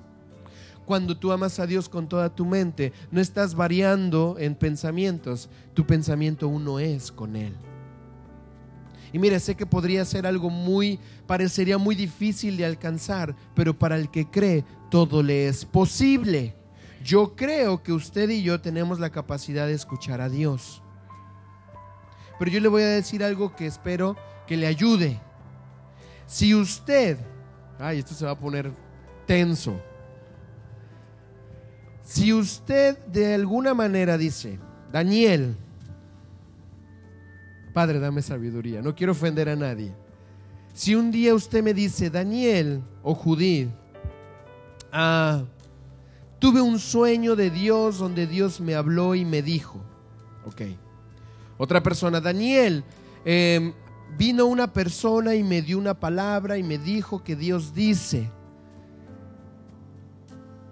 Cuando 0.84 1.16
tú 1.16 1.32
amas 1.32 1.58
a 1.58 1.66
Dios 1.66 1.88
con 1.88 2.08
toda 2.08 2.34
tu 2.34 2.44
mente, 2.44 2.92
no 3.10 3.20
estás 3.20 3.54
variando 3.54 4.36
en 4.38 4.54
pensamientos, 4.54 5.48
tu 5.74 5.86
pensamiento 5.86 6.48
uno 6.48 6.80
es 6.80 7.12
con 7.12 7.36
Él. 7.36 7.56
Y 9.12 9.18
mire, 9.18 9.38
sé 9.40 9.54
que 9.54 9.66
podría 9.66 10.04
ser 10.04 10.26
algo 10.26 10.48
muy, 10.48 10.98
parecería 11.26 11.76
muy 11.76 11.94
difícil 11.94 12.56
de 12.56 12.64
alcanzar, 12.64 13.36
pero 13.54 13.78
para 13.78 13.96
el 13.96 14.10
que 14.10 14.30
cree, 14.30 14.64
todo 14.90 15.22
le 15.22 15.48
es 15.48 15.64
posible. 15.64 16.56
Yo 17.04 17.34
creo 17.36 17.82
que 17.82 17.92
usted 17.92 18.28
y 18.30 18.42
yo 18.42 18.60
tenemos 18.60 19.00
la 19.00 19.10
capacidad 19.10 19.66
de 19.66 19.74
escuchar 19.74 20.20
a 20.20 20.28
Dios. 20.28 20.82
Pero 22.38 22.50
yo 22.50 22.60
le 22.60 22.68
voy 22.68 22.82
a 22.82 22.86
decir 22.86 23.22
algo 23.22 23.54
que 23.54 23.66
espero 23.66 24.16
que 24.46 24.56
le 24.56 24.66
ayude. 24.66 25.20
Si 26.26 26.54
usted, 26.54 27.18
ay, 27.78 27.98
esto 27.98 28.14
se 28.14 28.24
va 28.24 28.32
a 28.32 28.38
poner 28.38 28.72
tenso. 29.26 29.78
Si 32.02 32.32
usted 32.32 32.98
de 33.06 33.34
alguna 33.34 33.74
manera 33.74 34.16
dice, 34.16 34.58
Daniel, 34.90 35.56
Padre, 37.72 37.98
dame 37.98 38.22
sabiduría, 38.22 38.82
no 38.82 38.94
quiero 38.94 39.12
ofender 39.12 39.48
a 39.48 39.56
nadie. 39.56 39.92
Si 40.74 40.94
un 40.94 41.10
día 41.10 41.34
usted 41.34 41.62
me 41.62 41.74
dice, 41.74 42.10
Daniel 42.10 42.82
o 43.02 43.14
Judith, 43.14 43.68
ah, 44.90 45.42
tuve 46.38 46.60
un 46.60 46.78
sueño 46.78 47.36
de 47.36 47.50
Dios 47.50 47.98
donde 47.98 48.26
Dios 48.26 48.60
me 48.60 48.74
habló 48.74 49.14
y 49.14 49.24
me 49.24 49.42
dijo, 49.42 49.80
ok. 50.46 50.62
Otra 51.58 51.82
persona, 51.82 52.20
Daniel, 52.20 52.84
em, 53.24 53.72
vino 54.18 54.46
una 54.46 54.72
persona 54.72 55.34
y 55.34 55.42
me 55.42 55.62
dio 55.62 55.78
una 55.78 55.94
palabra 55.94 56.58
y 56.58 56.62
me 56.62 56.78
dijo 56.78 57.22
que 57.22 57.36
Dios 57.36 57.74
dice. 57.74 58.30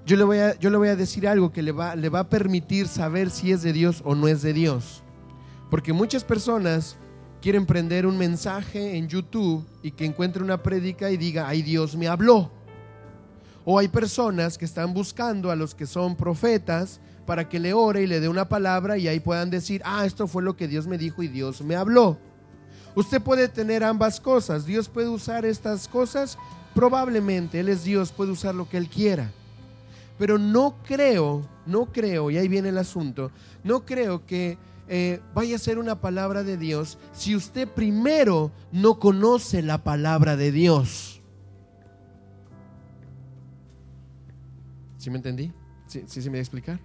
Yo 0.06 0.16
le 0.16 0.24
voy 0.24 0.38
a, 0.38 0.58
yo 0.58 0.70
le 0.70 0.76
voy 0.76 0.88
a 0.88 0.96
decir 0.96 1.28
algo 1.28 1.52
que 1.52 1.62
le 1.62 1.72
va, 1.72 1.94
le 1.94 2.08
va 2.08 2.20
a 2.20 2.28
permitir 2.28 2.88
saber 2.88 3.30
si 3.30 3.52
es 3.52 3.62
de 3.62 3.72
Dios 3.72 4.02
o 4.04 4.14
no 4.14 4.28
es 4.28 4.42
de 4.42 4.52
Dios. 4.52 5.04
Porque 5.70 5.92
muchas 5.92 6.24
personas 6.24 6.96
quieren 7.40 7.64
prender 7.64 8.06
un 8.06 8.18
mensaje 8.18 8.96
en 8.96 9.08
YouTube 9.08 9.64
y 9.82 9.92
que 9.92 10.04
encuentre 10.04 10.42
una 10.42 10.62
prédica 10.62 11.10
y 11.10 11.16
diga, 11.16 11.48
ay 11.48 11.62
Dios 11.62 11.96
me 11.96 12.08
habló. 12.08 12.50
O 13.64 13.78
hay 13.78 13.88
personas 13.88 14.58
que 14.58 14.64
están 14.64 14.92
buscando 14.92 15.50
a 15.50 15.56
los 15.56 15.74
que 15.74 15.86
son 15.86 16.16
profetas 16.16 17.00
para 17.26 17.48
que 17.48 17.60
le 17.60 17.72
ore 17.72 18.02
y 18.02 18.06
le 18.06 18.20
dé 18.20 18.28
una 18.28 18.48
palabra 18.48 18.98
y 18.98 19.06
ahí 19.06 19.20
puedan 19.20 19.50
decir, 19.50 19.80
ah, 19.84 20.04
esto 20.04 20.26
fue 20.26 20.42
lo 20.42 20.56
que 20.56 20.66
Dios 20.66 20.86
me 20.86 20.98
dijo 20.98 21.22
y 21.22 21.28
Dios 21.28 21.62
me 21.62 21.76
habló. 21.76 22.18
Usted 22.96 23.22
puede 23.22 23.48
tener 23.48 23.84
ambas 23.84 24.20
cosas. 24.20 24.66
Dios 24.66 24.88
puede 24.88 25.08
usar 25.08 25.44
estas 25.44 25.86
cosas. 25.86 26.36
Probablemente 26.74 27.60
Él 27.60 27.68
es 27.68 27.84
Dios, 27.84 28.10
puede 28.10 28.32
usar 28.32 28.54
lo 28.54 28.68
que 28.68 28.76
Él 28.76 28.88
quiera. 28.88 29.30
Pero 30.18 30.38
no 30.38 30.74
creo, 30.84 31.46
no 31.66 31.86
creo, 31.86 32.30
y 32.30 32.36
ahí 32.36 32.46
viene 32.46 32.68
el 32.68 32.76
asunto, 32.76 33.30
no 33.64 33.86
creo 33.86 34.26
que 34.26 34.58
eh, 34.92 35.20
vaya 35.34 35.54
a 35.54 35.58
ser 35.60 35.78
una 35.78 36.00
palabra 36.00 36.42
de 36.42 36.56
Dios 36.56 36.98
si 37.12 37.36
usted 37.36 37.68
primero 37.68 38.50
no 38.72 38.98
conoce 38.98 39.62
la 39.62 39.84
palabra 39.84 40.36
de 40.36 40.50
Dios. 40.50 41.22
¿Sí 44.98 45.08
me 45.08 45.18
entendí? 45.18 45.52
¿Sí, 45.86 46.02
sí, 46.06 46.20
me 46.22 46.30
voy 46.30 46.38
a 46.38 46.42
explicar? 46.42 46.80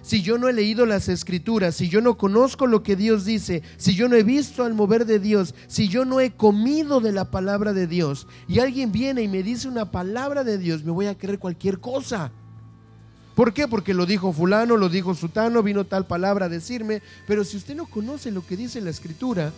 si 0.00 0.22
yo 0.22 0.38
no 0.38 0.48
he 0.48 0.52
leído 0.54 0.86
las 0.86 1.08
escrituras, 1.08 1.74
si 1.74 1.88
yo 1.88 2.00
no 2.00 2.16
conozco 2.16 2.66
lo 2.66 2.82
que 2.82 2.96
Dios 2.96 3.26
dice, 3.26 3.62
si 3.76 3.94
yo 3.94 4.08
no 4.08 4.16
he 4.16 4.22
visto 4.22 4.64
al 4.64 4.72
mover 4.72 5.04
de 5.04 5.18
Dios, 5.18 5.54
si 5.66 5.88
yo 5.88 6.06
no 6.06 6.20
he 6.20 6.30
comido 6.30 7.00
de 7.00 7.12
la 7.12 7.30
palabra 7.30 7.74
de 7.74 7.86
Dios 7.86 8.26
y 8.46 8.60
alguien 8.60 8.90
viene 8.90 9.22
y 9.22 9.28
me 9.28 9.42
dice 9.42 9.68
una 9.68 9.90
palabra 9.90 10.44
de 10.44 10.56
Dios, 10.56 10.82
me 10.82 10.92
voy 10.92 11.06
a 11.06 11.18
creer 11.18 11.38
cualquier 11.38 11.78
cosa. 11.78 12.32
¿Por 13.38 13.52
qué? 13.52 13.68
Porque 13.68 13.94
lo 13.94 14.04
dijo 14.04 14.32
fulano, 14.32 14.76
lo 14.76 14.88
dijo 14.88 15.14
sutano, 15.14 15.62
vino 15.62 15.86
tal 15.86 16.08
palabra 16.08 16.46
a 16.46 16.48
decirme, 16.48 17.02
pero 17.24 17.44
si 17.44 17.56
usted 17.56 17.76
no 17.76 17.86
conoce 17.86 18.32
lo 18.32 18.44
que 18.44 18.56
dice 18.56 18.80
la 18.80 18.90
escritura, 18.90 19.52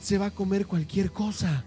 se 0.00 0.16
va 0.16 0.26
a 0.26 0.30
comer 0.30 0.66
cualquier 0.66 1.12
cosa. 1.12 1.62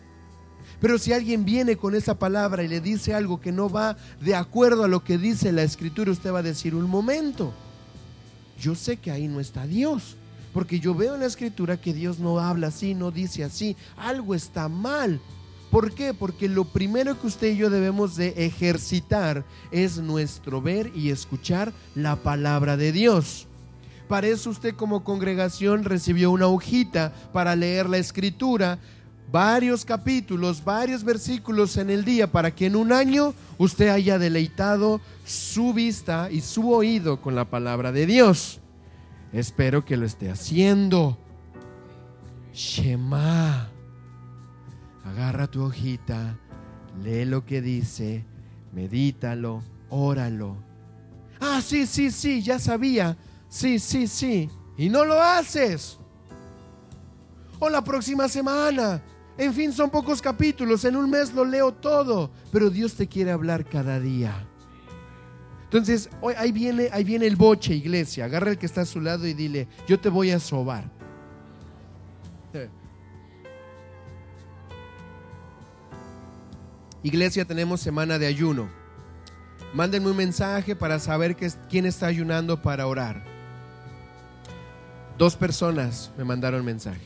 Pero 0.80 0.98
si 0.98 1.14
alguien 1.14 1.46
viene 1.46 1.78
con 1.78 1.94
esa 1.94 2.18
palabra 2.18 2.64
y 2.64 2.68
le 2.68 2.82
dice 2.82 3.14
algo 3.14 3.40
que 3.40 3.52
no 3.52 3.70
va 3.70 3.96
de 4.20 4.34
acuerdo 4.34 4.86
a 4.86 4.88
lo 4.88 5.04
que 5.04 5.20
dice 5.20 5.52
la 5.52 5.62
escritura, 5.62 6.12
usted 6.12 6.34
va 6.34 6.40
a 6.40 6.44
decir 6.44 6.74
un 6.74 6.90
momento 6.90 7.54
yo 8.60 8.76
sé 8.76 8.98
que 8.98 9.12
ahí 9.12 9.28
no 9.28 9.40
está 9.40 9.68
Dios. 9.68 10.16
Porque 10.54 10.80
yo 10.80 10.94
veo 10.94 11.16
en 11.16 11.22
la 11.22 11.26
escritura 11.28 11.80
que 11.80 11.94
Dios 11.94 12.20
no 12.20 12.40
habla 12.40 12.68
así, 12.68 12.94
no 12.94 13.10
dice 13.12 13.44
así. 13.44 13.76
Algo 13.98 14.36
está 14.36 14.68
mal. 14.68 15.22
¿Por 15.72 15.94
qué? 15.94 16.14
Porque 16.14 16.50
lo 16.50 16.66
primero 16.66 17.20
que 17.20 17.28
usted 17.28 17.54
y 17.54 17.56
yo 17.56 17.70
debemos 17.70 18.18
de 18.18 18.34
ejercitar 18.36 19.46
es 19.72 19.98
nuestro 19.98 20.62
ver 20.62 20.92
y 20.94 21.12
escuchar 21.12 21.72
la 21.96 22.18
palabra 22.18 22.76
de 22.76 22.92
Dios. 22.92 23.48
Para 24.10 24.28
eso 24.28 24.50
usted 24.50 24.76
como 24.76 25.06
congregación 25.06 25.86
recibió 25.86 26.30
una 26.32 26.48
hojita 26.48 27.14
para 27.32 27.56
leer 27.56 27.90
la 27.90 28.00
escritura, 28.00 28.80
varios 29.32 29.86
capítulos, 29.86 30.62
varios 30.62 31.06
versículos 31.06 31.78
en 31.78 31.90
el 31.90 32.04
día, 32.04 32.30
para 32.30 32.54
que 32.54 32.66
en 32.66 32.76
un 32.76 32.92
año 32.92 33.34
usted 33.58 33.88
haya 33.88 34.20
deleitado 34.20 35.00
su 35.24 35.74
vista 35.74 36.30
y 36.30 36.42
su 36.42 36.70
oído 36.70 37.22
con 37.22 37.34
la 37.34 37.46
palabra 37.46 37.94
de 37.94 38.06
Dios. 38.06 38.60
Espero 39.32 39.86
que 39.86 39.96
lo 39.96 40.06
esté 40.06 40.30
haciendo. 40.30 41.18
Shema. 42.54 43.71
Agarra 45.06 45.48
tu 45.48 45.64
hojita, 45.64 46.38
lee 47.04 47.26
lo 47.26 47.46
que 47.46 47.62
dice, 47.62 48.26
medítalo, 48.72 49.64
óralo. 49.90 50.58
Ah, 51.40 51.60
sí, 51.62 51.88
sí, 51.88 52.12
sí, 52.12 52.42
ya 52.42 52.60
sabía. 52.60 53.18
Sí, 53.50 53.80
sí, 53.80 54.08
sí. 54.08 54.50
Y 54.78 54.90
no 54.90 55.04
lo 55.04 55.20
haces. 55.22 55.98
O 57.60 57.70
la 57.70 57.84
próxima 57.84 58.30
semana. 58.30 59.02
En 59.38 59.54
fin, 59.54 59.74
son 59.74 59.90
pocos 59.90 60.22
capítulos. 60.22 60.86
En 60.86 60.96
un 60.96 61.10
mes 61.10 61.34
lo 61.34 61.44
leo 61.44 61.74
todo. 61.74 62.32
Pero 62.52 62.70
Dios 62.70 62.94
te 62.94 63.08
quiere 63.08 63.32
hablar 63.32 63.66
cada 63.66 64.00
día. 64.00 64.48
Entonces, 65.64 66.10
ahí, 66.38 66.52
viene, 66.52 66.90
ahí 66.92 67.04
viene 67.04 67.26
el 67.26 67.36
boche, 67.36 67.74
iglesia. 67.74 68.26
Agarra 68.26 68.52
el 68.52 68.58
que 68.58 68.66
está 68.68 68.82
a 68.82 68.86
su 68.86 69.02
lado 69.02 69.26
y 69.26 69.34
dile, 69.34 69.68
yo 69.88 70.00
te 70.00 70.10
voy 70.10 70.32
a 70.32 70.40
sobar. 70.40 70.92
Iglesia, 77.04 77.46
tenemos 77.46 77.82
semana 77.82 78.20
de 78.20 78.28
ayuno. 78.28 78.70
Mándenme 79.74 80.12
un 80.12 80.18
mensaje 80.18 80.76
para 80.76 81.00
saber 81.00 81.36
quién 81.70 81.86
está 81.86 82.08
ayunando 82.08 82.62
para 82.62 82.86
orar. 82.86 83.24
Dos 85.18 85.36
personas 85.36 86.12
me 86.18 86.24
mandaron 86.24 86.64
mensaje. 86.64 87.02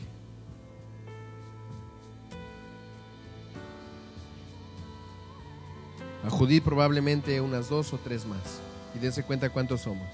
A 6.26 6.30
Judith 6.30 6.64
probablemente 6.64 7.40
unas 7.40 7.68
dos 7.68 7.92
o 7.92 7.98
tres 7.98 8.26
más. 8.26 8.60
Y 8.94 8.98
dense 8.98 9.22
cuenta 9.22 9.48
cuántos 9.48 9.82
somos. 9.82 10.08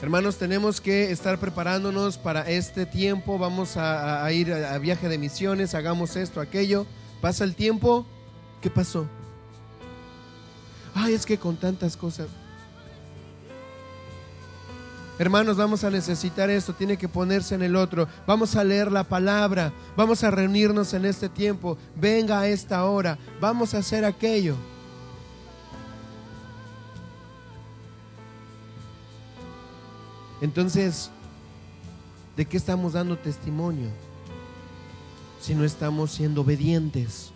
Hermanos, 0.00 0.36
tenemos 0.36 0.80
que 0.80 1.10
estar 1.10 1.38
preparándonos 1.38 2.16
para 2.16 2.48
este 2.48 2.86
tiempo. 2.86 3.38
Vamos 3.38 3.76
a, 3.76 4.30
ir 4.32 4.52
a 4.52 4.78
viaje 4.78 5.08
de 5.08 5.18
misiones, 5.18 5.74
hagamos 5.74 6.16
esto, 6.16 6.40
aquello. 6.40 6.86
Pasa 7.24 7.42
el 7.44 7.54
tiempo. 7.54 8.04
¿Qué 8.60 8.68
pasó? 8.68 9.06
Ay, 10.94 11.14
es 11.14 11.24
que 11.24 11.38
con 11.38 11.56
tantas 11.56 11.96
cosas. 11.96 12.28
Hermanos, 15.18 15.56
vamos 15.56 15.84
a 15.84 15.90
necesitar 15.90 16.50
esto, 16.50 16.74
tiene 16.74 16.98
que 16.98 17.08
ponerse 17.08 17.54
en 17.54 17.62
el 17.62 17.76
otro. 17.76 18.06
Vamos 18.26 18.56
a 18.56 18.62
leer 18.62 18.92
la 18.92 19.04
palabra, 19.04 19.72
vamos 19.96 20.22
a 20.22 20.30
reunirnos 20.30 20.92
en 20.92 21.06
este 21.06 21.30
tiempo. 21.30 21.78
Venga 21.96 22.40
a 22.40 22.46
esta 22.46 22.84
hora, 22.84 23.16
vamos 23.40 23.72
a 23.72 23.78
hacer 23.78 24.04
aquello. 24.04 24.56
Entonces, 30.42 31.10
¿de 32.36 32.44
qué 32.44 32.58
estamos 32.58 32.92
dando 32.92 33.16
testimonio 33.16 33.88
si 35.44 35.54
no 35.54 35.62
estamos 35.62 36.10
siendo 36.10 36.40
obedientes? 36.40 37.30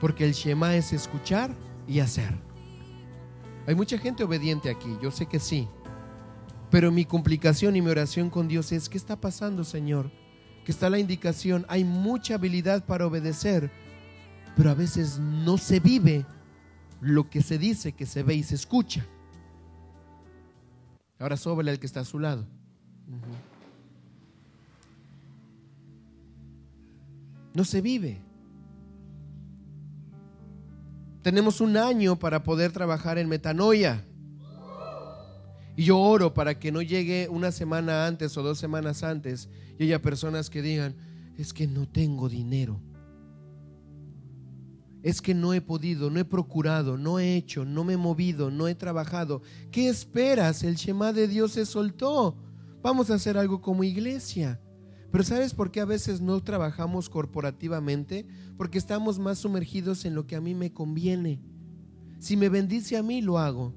Porque 0.00 0.24
el 0.24 0.32
Shema 0.32 0.74
es 0.74 0.94
escuchar 0.94 1.54
y 1.86 2.00
hacer. 2.00 2.34
Hay 3.66 3.74
mucha 3.74 3.98
gente 3.98 4.24
obediente 4.24 4.70
aquí, 4.70 4.96
yo 5.02 5.10
sé 5.10 5.26
que 5.26 5.38
sí. 5.38 5.68
Pero 6.70 6.90
mi 6.90 7.04
complicación 7.04 7.76
y 7.76 7.82
mi 7.82 7.90
oración 7.90 8.30
con 8.30 8.48
Dios 8.48 8.72
es, 8.72 8.88
¿qué 8.88 8.96
está 8.96 9.20
pasando, 9.20 9.62
Señor? 9.62 10.10
Que 10.64 10.72
está 10.72 10.88
la 10.88 10.98
indicación, 10.98 11.66
hay 11.68 11.84
mucha 11.84 12.36
habilidad 12.36 12.86
para 12.86 13.06
obedecer, 13.06 13.70
pero 14.56 14.70
a 14.70 14.74
veces 14.74 15.18
no 15.18 15.58
se 15.58 15.80
vive 15.80 16.24
lo 17.02 17.28
que 17.28 17.42
se 17.42 17.58
dice, 17.58 17.92
que 17.92 18.06
se 18.06 18.22
ve 18.22 18.36
y 18.36 18.42
se 18.42 18.54
escucha. 18.54 19.04
Ahora 21.18 21.36
sóbele 21.36 21.72
al 21.72 21.78
que 21.78 21.86
está 21.86 22.00
a 22.00 22.04
su 22.06 22.18
lado. 22.18 22.46
No 27.54 27.64
se 27.64 27.80
vive. 27.80 28.20
Tenemos 31.22 31.60
un 31.60 31.76
año 31.76 32.18
para 32.18 32.42
poder 32.42 32.72
trabajar 32.72 33.18
en 33.18 33.28
metanoia. 33.28 34.06
Y 35.76 35.84
yo 35.84 35.98
oro 35.98 36.34
para 36.34 36.58
que 36.58 36.72
no 36.72 36.82
llegue 36.82 37.28
una 37.30 37.52
semana 37.52 38.06
antes 38.06 38.36
o 38.36 38.42
dos 38.42 38.58
semanas 38.58 39.02
antes 39.02 39.48
y 39.78 39.84
haya 39.84 40.02
personas 40.02 40.50
que 40.50 40.62
digan, 40.62 40.94
es 41.36 41.52
que 41.52 41.66
no 41.66 41.88
tengo 41.88 42.28
dinero. 42.28 42.80
Es 45.02 45.22
que 45.22 45.32
no 45.32 45.54
he 45.54 45.62
podido, 45.62 46.10
no 46.10 46.20
he 46.20 46.24
procurado, 46.24 46.98
no 46.98 47.18
he 47.18 47.36
hecho, 47.36 47.64
no 47.64 47.84
me 47.84 47.94
he 47.94 47.96
movido, 47.96 48.50
no 48.50 48.68
he 48.68 48.74
trabajado. 48.74 49.40
¿Qué 49.70 49.88
esperas? 49.88 50.62
El 50.62 50.74
Shema 50.74 51.12
de 51.12 51.28
Dios 51.28 51.52
se 51.52 51.64
soltó. 51.64 52.36
Vamos 52.82 53.10
a 53.10 53.14
hacer 53.14 53.38
algo 53.38 53.62
como 53.62 53.84
iglesia. 53.84 54.60
Pero 55.10 55.24
¿sabes 55.24 55.54
por 55.54 55.70
qué 55.70 55.80
a 55.80 55.84
veces 55.84 56.20
no 56.20 56.40
trabajamos 56.42 57.08
corporativamente? 57.08 58.26
Porque 58.56 58.78
estamos 58.78 59.18
más 59.18 59.38
sumergidos 59.38 60.04
en 60.04 60.14
lo 60.14 60.26
que 60.26 60.36
a 60.36 60.40
mí 60.40 60.54
me 60.54 60.72
conviene. 60.72 61.40
Si 62.18 62.36
me 62.36 62.48
bendice 62.48 62.96
a 62.96 63.02
mí, 63.02 63.20
lo 63.22 63.38
hago. 63.38 63.74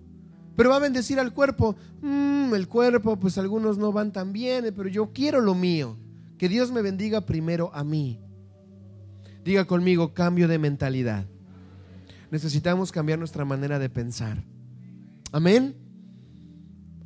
Pero 0.55 0.69
va 0.69 0.75
a 0.75 0.79
bendecir 0.79 1.19
al 1.19 1.33
cuerpo. 1.33 1.75
Mm, 2.01 2.53
el 2.53 2.67
cuerpo, 2.67 3.17
pues 3.17 3.37
algunos 3.37 3.77
no 3.77 3.91
van 3.91 4.11
tan 4.11 4.31
bien, 4.33 4.71
pero 4.75 4.89
yo 4.89 5.11
quiero 5.11 5.41
lo 5.41 5.55
mío. 5.55 5.97
Que 6.37 6.49
Dios 6.49 6.71
me 6.71 6.81
bendiga 6.81 7.21
primero 7.21 7.71
a 7.73 7.83
mí. 7.83 8.19
Diga 9.43 9.65
conmigo, 9.65 10.13
cambio 10.13 10.47
de 10.47 10.59
mentalidad. 10.59 11.25
Necesitamos 12.29 12.91
cambiar 12.91 13.19
nuestra 13.19 13.45
manera 13.45 13.79
de 13.79 13.89
pensar. 13.89 14.43
Amén. 15.31 15.75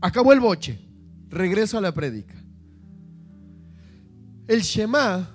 Acabó 0.01 0.33
el 0.33 0.39
boche. 0.39 0.79
Regreso 1.29 1.77
a 1.77 1.81
la 1.81 1.93
prédica. 1.93 2.36
El 4.47 4.61
Shema 4.61 5.29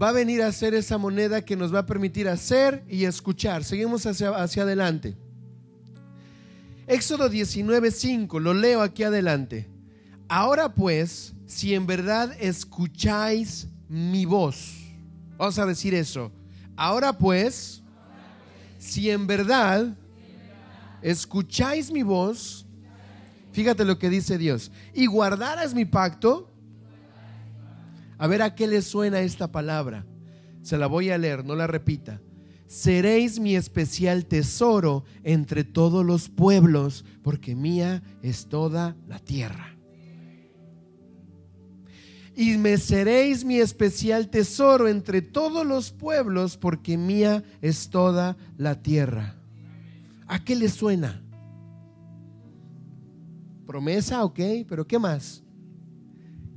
va 0.00 0.08
a 0.08 0.12
venir 0.12 0.42
a 0.42 0.50
ser 0.50 0.74
esa 0.74 0.98
moneda 0.98 1.44
que 1.44 1.56
nos 1.56 1.72
va 1.72 1.80
a 1.80 1.86
permitir 1.86 2.28
hacer 2.28 2.84
y 2.88 3.04
escuchar. 3.04 3.62
Seguimos 3.62 4.04
hacia, 4.04 4.30
hacia 4.30 4.64
adelante. 4.64 5.16
Éxodo 6.88 7.30
19:5, 7.30 8.40
lo 8.40 8.54
leo 8.54 8.82
aquí 8.82 9.04
adelante. 9.04 9.68
Ahora 10.28 10.74
pues, 10.74 11.34
si 11.46 11.74
en 11.74 11.86
verdad 11.86 12.36
escucháis 12.40 13.68
mi 13.88 14.24
voz, 14.24 14.74
vamos 15.36 15.58
a 15.58 15.66
decir 15.66 15.94
eso. 15.94 16.32
Ahora 16.76 17.16
pues, 17.16 17.82
si 18.78 19.10
en 19.10 19.26
verdad 19.26 19.96
escucháis 21.00 21.92
mi 21.92 22.02
voz, 22.02 22.66
fíjate 23.52 23.84
lo 23.84 23.98
que 23.98 24.10
dice 24.10 24.36
Dios, 24.36 24.72
y 24.94 25.06
guardaras 25.06 25.74
mi 25.74 25.84
pacto, 25.84 26.50
a 28.18 28.26
ver 28.26 28.42
a 28.42 28.54
qué 28.54 28.66
le 28.66 28.82
suena 28.82 29.20
esta 29.20 29.50
palabra. 29.50 30.04
Se 30.62 30.76
la 30.76 30.86
voy 30.86 31.10
a 31.10 31.18
leer, 31.18 31.44
no 31.44 31.54
la 31.54 31.66
repita. 31.66 32.20
Seréis 32.66 33.40
mi 33.40 33.56
especial 33.56 34.26
tesoro 34.26 35.04
entre 35.22 35.64
todos 35.64 36.04
los 36.04 36.28
pueblos, 36.28 37.04
porque 37.22 37.54
mía 37.54 38.02
es 38.22 38.48
toda 38.48 38.94
la 39.06 39.18
tierra. 39.18 39.74
Y 42.36 42.56
me 42.58 42.76
seréis 42.76 43.44
mi 43.44 43.58
especial 43.58 44.28
tesoro 44.28 44.86
entre 44.86 45.22
todos 45.22 45.66
los 45.66 45.90
pueblos, 45.90 46.56
porque 46.56 46.98
mía 46.98 47.42
es 47.62 47.88
toda 47.88 48.36
la 48.58 48.82
tierra. 48.82 49.34
¿A 50.26 50.44
qué 50.44 50.54
le 50.54 50.68
suena? 50.68 51.22
Promesa, 53.66 54.24
ok, 54.24 54.40
pero 54.68 54.86
¿qué 54.86 54.98
más? 54.98 55.42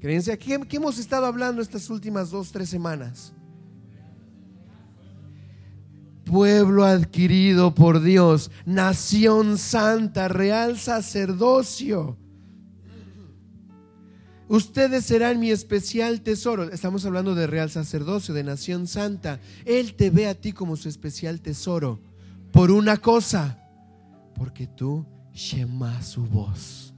Creencia, 0.01 0.35
¿qué, 0.35 0.59
¿qué, 0.67 0.77
hemos 0.77 0.97
estado 0.97 1.27
hablando 1.27 1.61
estas 1.61 1.87
últimas 1.91 2.31
dos, 2.31 2.51
tres 2.51 2.69
semanas? 2.69 3.33
Pueblo 6.25 6.85
adquirido 6.85 7.75
por 7.75 8.01
Dios, 8.01 8.49
nación 8.65 9.59
santa, 9.59 10.27
real 10.27 10.79
sacerdocio. 10.79 12.17
Ustedes 14.47 15.05
serán 15.05 15.39
mi 15.39 15.51
especial 15.51 16.21
tesoro. 16.21 16.63
Estamos 16.63 17.05
hablando 17.05 17.35
de 17.35 17.45
real 17.45 17.69
sacerdocio, 17.69 18.33
de 18.33 18.43
nación 18.43 18.87
santa. 18.87 19.39
Él 19.65 19.93
te 19.93 20.09
ve 20.09 20.27
a 20.27 20.33
ti 20.33 20.51
como 20.51 20.77
su 20.77 20.89
especial 20.89 21.41
tesoro. 21.41 22.01
Por 22.51 22.71
una 22.71 22.97
cosa, 22.97 23.59
porque 24.33 24.65
tú 24.65 25.05
Shema 25.31 26.01
su 26.01 26.25
voz. 26.25 26.90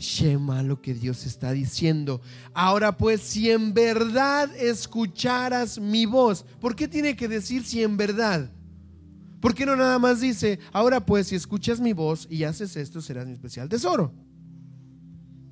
Shema 0.00 0.62
lo 0.62 0.80
que 0.80 0.94
Dios 0.94 1.26
está 1.26 1.52
diciendo. 1.52 2.20
Ahora 2.54 2.96
pues, 2.96 3.20
si 3.20 3.50
en 3.50 3.72
verdad 3.72 4.54
escucharas 4.56 5.78
mi 5.78 6.06
voz, 6.06 6.44
¿por 6.60 6.74
qué 6.74 6.88
tiene 6.88 7.14
que 7.14 7.28
decir 7.28 7.64
si 7.64 7.82
en 7.82 7.96
verdad? 7.96 8.50
¿Por 9.40 9.54
qué 9.54 9.64
no 9.64 9.76
nada 9.76 9.98
más 9.98 10.20
dice, 10.20 10.58
ahora 10.72 11.04
pues, 11.04 11.28
si 11.28 11.36
escuchas 11.36 11.80
mi 11.80 11.92
voz 11.92 12.26
y 12.30 12.44
haces 12.44 12.76
esto, 12.76 13.00
serás 13.00 13.26
mi 13.26 13.32
especial 13.32 13.68
tesoro? 13.68 14.12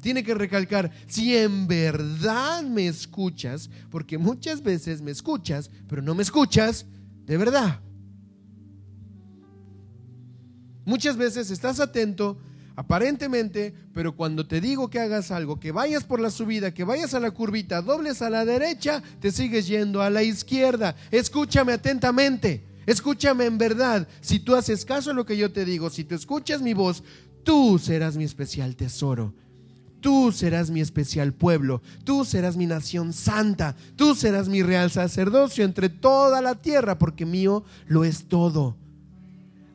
Tiene 0.00 0.22
que 0.22 0.34
recalcar, 0.34 0.92
si 1.06 1.36
en 1.36 1.66
verdad 1.66 2.62
me 2.62 2.86
escuchas, 2.86 3.70
porque 3.90 4.18
muchas 4.18 4.62
veces 4.62 5.00
me 5.00 5.10
escuchas, 5.10 5.70
pero 5.88 6.02
no 6.02 6.14
me 6.14 6.22
escuchas 6.22 6.86
de 7.24 7.36
verdad. 7.36 7.80
Muchas 10.84 11.16
veces 11.16 11.50
estás 11.50 11.80
atento, 11.80 12.38
aparentemente, 12.78 13.74
pero 13.92 14.14
cuando 14.14 14.46
te 14.46 14.60
digo 14.60 14.88
que 14.88 15.00
hagas 15.00 15.32
algo, 15.32 15.58
que 15.58 15.72
vayas 15.72 16.04
por 16.04 16.20
la 16.20 16.30
subida, 16.30 16.72
que 16.72 16.84
vayas 16.84 17.12
a 17.12 17.18
la 17.18 17.32
curvita, 17.32 17.82
dobles 17.82 18.22
a 18.22 18.30
la 18.30 18.44
derecha, 18.44 19.02
te 19.18 19.32
sigues 19.32 19.66
yendo 19.66 20.00
a 20.00 20.10
la 20.10 20.22
izquierda. 20.22 20.94
Escúchame 21.10 21.72
atentamente, 21.72 22.62
escúchame 22.86 23.46
en 23.46 23.58
verdad. 23.58 24.06
Si 24.20 24.38
tú 24.38 24.54
haces 24.54 24.84
caso 24.84 25.10
a 25.10 25.14
lo 25.14 25.26
que 25.26 25.36
yo 25.36 25.50
te 25.50 25.64
digo, 25.64 25.90
si 25.90 26.04
tú 26.04 26.14
escuchas 26.14 26.62
mi 26.62 26.72
voz, 26.72 27.02
tú 27.42 27.80
serás 27.80 28.16
mi 28.16 28.22
especial 28.22 28.76
tesoro. 28.76 29.34
Tú 30.00 30.30
serás 30.30 30.70
mi 30.70 30.80
especial 30.80 31.32
pueblo, 31.32 31.82
tú 32.04 32.24
serás 32.24 32.56
mi 32.56 32.66
nación 32.66 33.12
santa, 33.12 33.74
tú 33.96 34.14
serás 34.14 34.48
mi 34.48 34.62
real 34.62 34.92
sacerdocio 34.92 35.64
entre 35.64 35.88
toda 35.88 36.40
la 36.40 36.54
tierra, 36.54 36.96
porque 36.96 37.26
mío 37.26 37.64
lo 37.88 38.04
es 38.04 38.26
todo. 38.26 38.76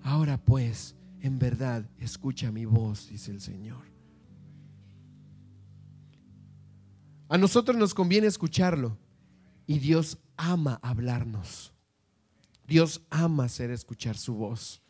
Ahora 0.01 0.38
pues, 0.38 0.92
en 1.24 1.39
verdad 1.39 1.89
escucha 1.99 2.51
mi 2.51 2.65
voz, 2.65 3.07
dice 3.07 3.32
el 3.32 3.39
Señor. 3.39 3.82
A 7.30 7.38
nosotros 7.38 7.78
nos 7.78 7.93
conviene 7.93 8.28
escucharlo 8.28 8.97
y 9.65 9.80
Dios 9.80 10.17
ama 10.36 10.80
hablarnos. 10.84 11.74
Dios 12.67 13.01
ama 13.09 13.45
hacer 13.45 13.71
escuchar 13.71 14.17
su 14.17 14.36
voz. 14.36 14.82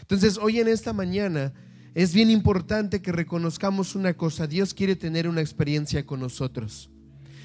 Entonces, 0.00 0.38
hoy 0.38 0.58
en 0.58 0.66
esta 0.66 0.92
mañana 0.92 1.52
es 1.94 2.14
bien 2.14 2.30
importante 2.30 3.00
que 3.00 3.12
reconozcamos 3.12 3.94
una 3.94 4.14
cosa. 4.14 4.48
Dios 4.48 4.74
quiere 4.74 4.96
tener 4.96 5.28
una 5.28 5.40
experiencia 5.40 6.04
con 6.04 6.18
nosotros. 6.18 6.90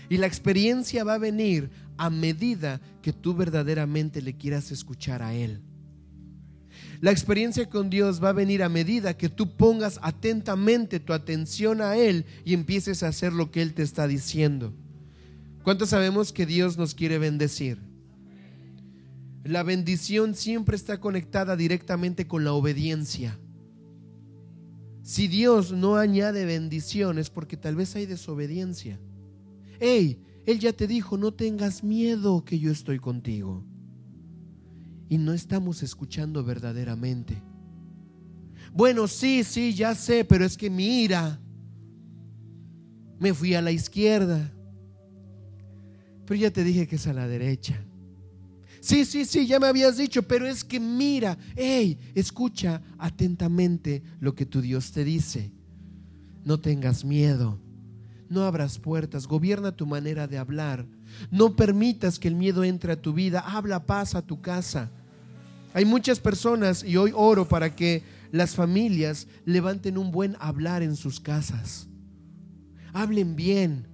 Y 0.10 0.18
la 0.18 0.26
experiencia 0.26 1.04
va 1.04 1.14
a 1.14 1.20
venir 1.20 1.70
a 1.98 2.10
medida 2.10 2.82
que 3.04 3.14
tú 3.14 3.36
verdaderamente 3.36 4.24
le 4.24 4.36
quieras 4.36 4.72
escuchar 4.72 5.22
a 5.22 5.36
Él. 5.36 5.62
La 7.02 7.12
experiencia 7.12 7.70
con 7.70 7.90
Dios 7.90 8.24
va 8.24 8.30
a 8.30 8.34
venir 8.34 8.64
a 8.64 8.70
medida 8.70 9.18
que 9.18 9.30
tú 9.30 9.56
pongas 9.56 10.00
atentamente 10.02 11.00
tu 11.00 11.14
atención 11.14 11.82
a 11.82 11.98
Él 11.98 12.26
y 12.44 12.54
empieces 12.54 13.04
a 13.04 13.10
hacer 13.10 13.34
lo 13.34 13.52
que 13.52 13.62
Él 13.62 13.74
te 13.74 13.84
está 13.84 14.08
diciendo. 14.08 14.74
¿Cuántos 15.64 15.90
sabemos 15.90 16.32
que 16.32 16.46
Dios 16.46 16.78
nos 16.78 16.94
quiere 16.94 17.18
bendecir? 17.18 17.80
La 19.44 19.64
bendición 19.64 20.36
siempre 20.36 20.76
está 20.76 21.00
conectada 21.00 21.56
directamente 21.56 22.28
con 22.28 22.44
la 22.44 22.54
obediencia. 22.54 23.38
Si 25.04 25.28
Dios 25.28 25.72
no 25.72 25.98
añade 25.98 26.46
bendiciones 26.46 27.30
porque 27.30 27.58
tal 27.58 27.76
vez 27.76 27.96
hay 27.96 28.08
desobediencia. 28.08 29.00
Hey, 29.80 30.20
Él 30.48 30.60
ya 30.60 30.74
te 30.74 30.88
dijo, 30.88 31.18
no 31.18 31.32
tengas 31.32 31.84
miedo 31.84 32.44
que 32.44 32.58
yo 32.58 32.72
estoy 32.72 32.98
contigo 33.00 33.64
y 35.10 35.18
no 35.18 35.34
estamos 35.34 35.84
escuchando 35.84 36.44
verdaderamente. 36.44 37.42
Bueno, 38.74 39.08
sí, 39.08 39.44
sí, 39.44 39.74
ya 39.74 39.96
sé, 39.96 40.26
pero 40.26 40.46
es 40.46 40.58
que 40.58 40.70
mira, 40.70 41.40
me 43.20 43.34
fui 43.34 43.54
a 43.54 43.62
la 43.62 43.72
izquierda, 43.72 44.52
pero 46.26 46.40
ya 46.40 46.52
te 46.52 46.64
dije 46.64 46.88
que 46.88 46.96
es 46.96 47.08
a 47.08 47.14
la 47.14 47.28
derecha. 47.28 47.86
Sí, 48.82 49.06
sí, 49.06 49.26
sí, 49.26 49.48
ya 49.48 49.60
me 49.60 49.68
habías 49.68 49.98
dicho, 49.98 50.24
pero 50.24 50.46
es 50.48 50.64
que 50.64 50.80
mira, 50.80 51.38
hey, 51.56 51.98
escucha 52.14 52.84
atentamente 52.98 54.04
lo 54.20 54.36
que 54.36 54.46
tu 54.46 54.62
Dios 54.62 54.92
te 54.92 55.04
dice. 55.04 55.52
No 56.44 56.60
tengas 56.60 57.04
miedo, 57.04 57.60
no 58.30 58.44
abras 58.44 58.78
puertas, 58.78 59.26
gobierna 59.26 59.76
tu 59.76 59.88
manera 59.88 60.28
de 60.28 60.38
hablar. 60.38 60.88
No 61.32 61.56
permitas 61.56 62.20
que 62.20 62.28
el 62.28 62.36
miedo 62.36 62.64
entre 62.64 62.94
a 62.94 63.02
tu 63.02 63.14
vida, 63.14 63.40
habla 63.40 63.86
paz 63.86 64.16
a 64.16 64.22
tu 64.22 64.42
casa. 64.42 64.92
Hay 65.74 65.86
muchas 65.86 66.20
personas, 66.20 66.84
y 66.84 66.98
hoy 66.98 67.12
oro 67.14 67.48
para 67.48 67.76
que 67.76 68.04
las 68.32 68.56
familias 68.56 69.28
levanten 69.46 69.98
un 69.98 70.12
buen 70.12 70.36
hablar 70.40 70.84
en 70.84 70.96
sus 70.96 71.20
casas. 71.20 71.88
Hablen 72.94 73.36
bien, 73.36 73.88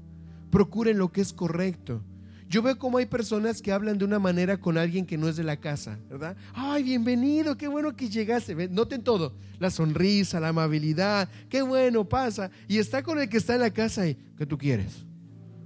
procuren 0.51 0.97
lo 0.97 1.11
que 1.11 1.22
es 1.22 1.34
correcto. 1.34 2.03
Yo 2.51 2.61
veo 2.61 2.78
cómo 2.78 2.97
hay 2.97 3.05
personas 3.05 3.61
que 3.61 3.72
hablan 3.72 3.97
de 3.97 4.03
una 4.03 4.19
manera 4.19 4.57
con 4.57 4.78
alguien 4.78 5.05
que 5.05 5.17
no 5.17 5.30
es 5.30 5.38
de 5.38 5.43
la 5.43 5.55
casa, 5.55 5.97
¿verdad? 6.09 6.36
Ay, 6.53 6.84
bienvenido, 6.84 7.57
qué 7.57 7.69
bueno 7.69 7.95
que 7.95 8.09
llegaste. 8.09 8.67
Noten 8.67 9.03
todo, 9.03 9.34
la 9.57 9.72
sonrisa, 9.72 10.39
la 10.39 10.49
amabilidad, 10.49 11.30
qué 11.49 11.61
bueno 11.61 12.03
pasa. 12.03 12.51
Y 12.67 12.78
está 12.78 13.03
con 13.03 13.19
el 13.19 13.30
que 13.30 13.38
está 13.38 13.55
en 13.55 13.61
la 13.61 13.72
casa 13.72 14.05
y, 14.05 14.15
¿qué 14.38 14.45
tú 14.45 14.57
quieres? 14.57 15.05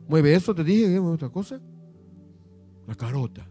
Mueve 0.07 0.35
esto, 0.35 0.53
te 0.53 0.63
dije, 0.63 0.99
otra 0.99 1.29
cosa? 1.29 1.59
La 2.87 2.95
carota. 2.95 3.47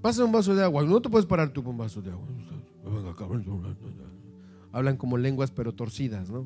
Pasa 0.00 0.24
un 0.24 0.30
vaso 0.30 0.54
de 0.54 0.62
agua. 0.62 0.84
No 0.84 1.02
te 1.02 1.08
puedes 1.08 1.26
parar 1.26 1.50
tú 1.50 1.64
con 1.64 1.72
un 1.72 1.78
vaso 1.78 2.00
de 2.00 2.12
agua. 2.12 2.28
Hablan 4.72 4.96
como 4.96 5.16
lenguas 5.16 5.50
pero 5.50 5.74
torcidas, 5.74 6.30
¿no? 6.30 6.44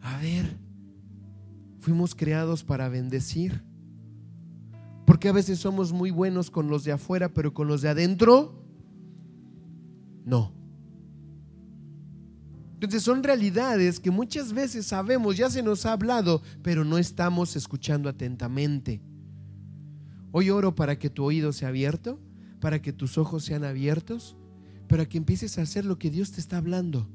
A 0.00 0.18
ver, 0.18 0.56
fuimos 1.80 2.14
creados 2.14 2.64
para 2.64 2.88
bendecir. 2.88 3.62
Porque 5.04 5.28
a 5.28 5.32
veces 5.32 5.58
somos 5.58 5.92
muy 5.92 6.10
buenos 6.10 6.50
con 6.50 6.68
los 6.68 6.84
de 6.84 6.92
afuera, 6.92 7.34
pero 7.34 7.52
con 7.52 7.68
los 7.68 7.82
de 7.82 7.90
adentro, 7.90 8.64
no. 10.24 10.61
Entonces 12.82 13.04
son 13.04 13.22
realidades 13.22 14.00
que 14.00 14.10
muchas 14.10 14.52
veces 14.52 14.86
sabemos, 14.86 15.36
ya 15.36 15.48
se 15.48 15.62
nos 15.62 15.86
ha 15.86 15.92
hablado, 15.92 16.42
pero 16.62 16.84
no 16.84 16.98
estamos 16.98 17.54
escuchando 17.54 18.08
atentamente. 18.08 19.00
Hoy 20.32 20.50
oro 20.50 20.74
para 20.74 20.98
que 20.98 21.08
tu 21.08 21.22
oído 21.22 21.52
sea 21.52 21.68
abierto, 21.68 22.18
para 22.58 22.82
que 22.82 22.92
tus 22.92 23.18
ojos 23.18 23.44
sean 23.44 23.62
abiertos, 23.62 24.36
para 24.88 25.08
que 25.08 25.16
empieces 25.16 25.58
a 25.58 25.62
hacer 25.62 25.84
lo 25.84 25.96
que 25.96 26.10
Dios 26.10 26.32
te 26.32 26.40
está 26.40 26.56
hablando. 26.56 27.08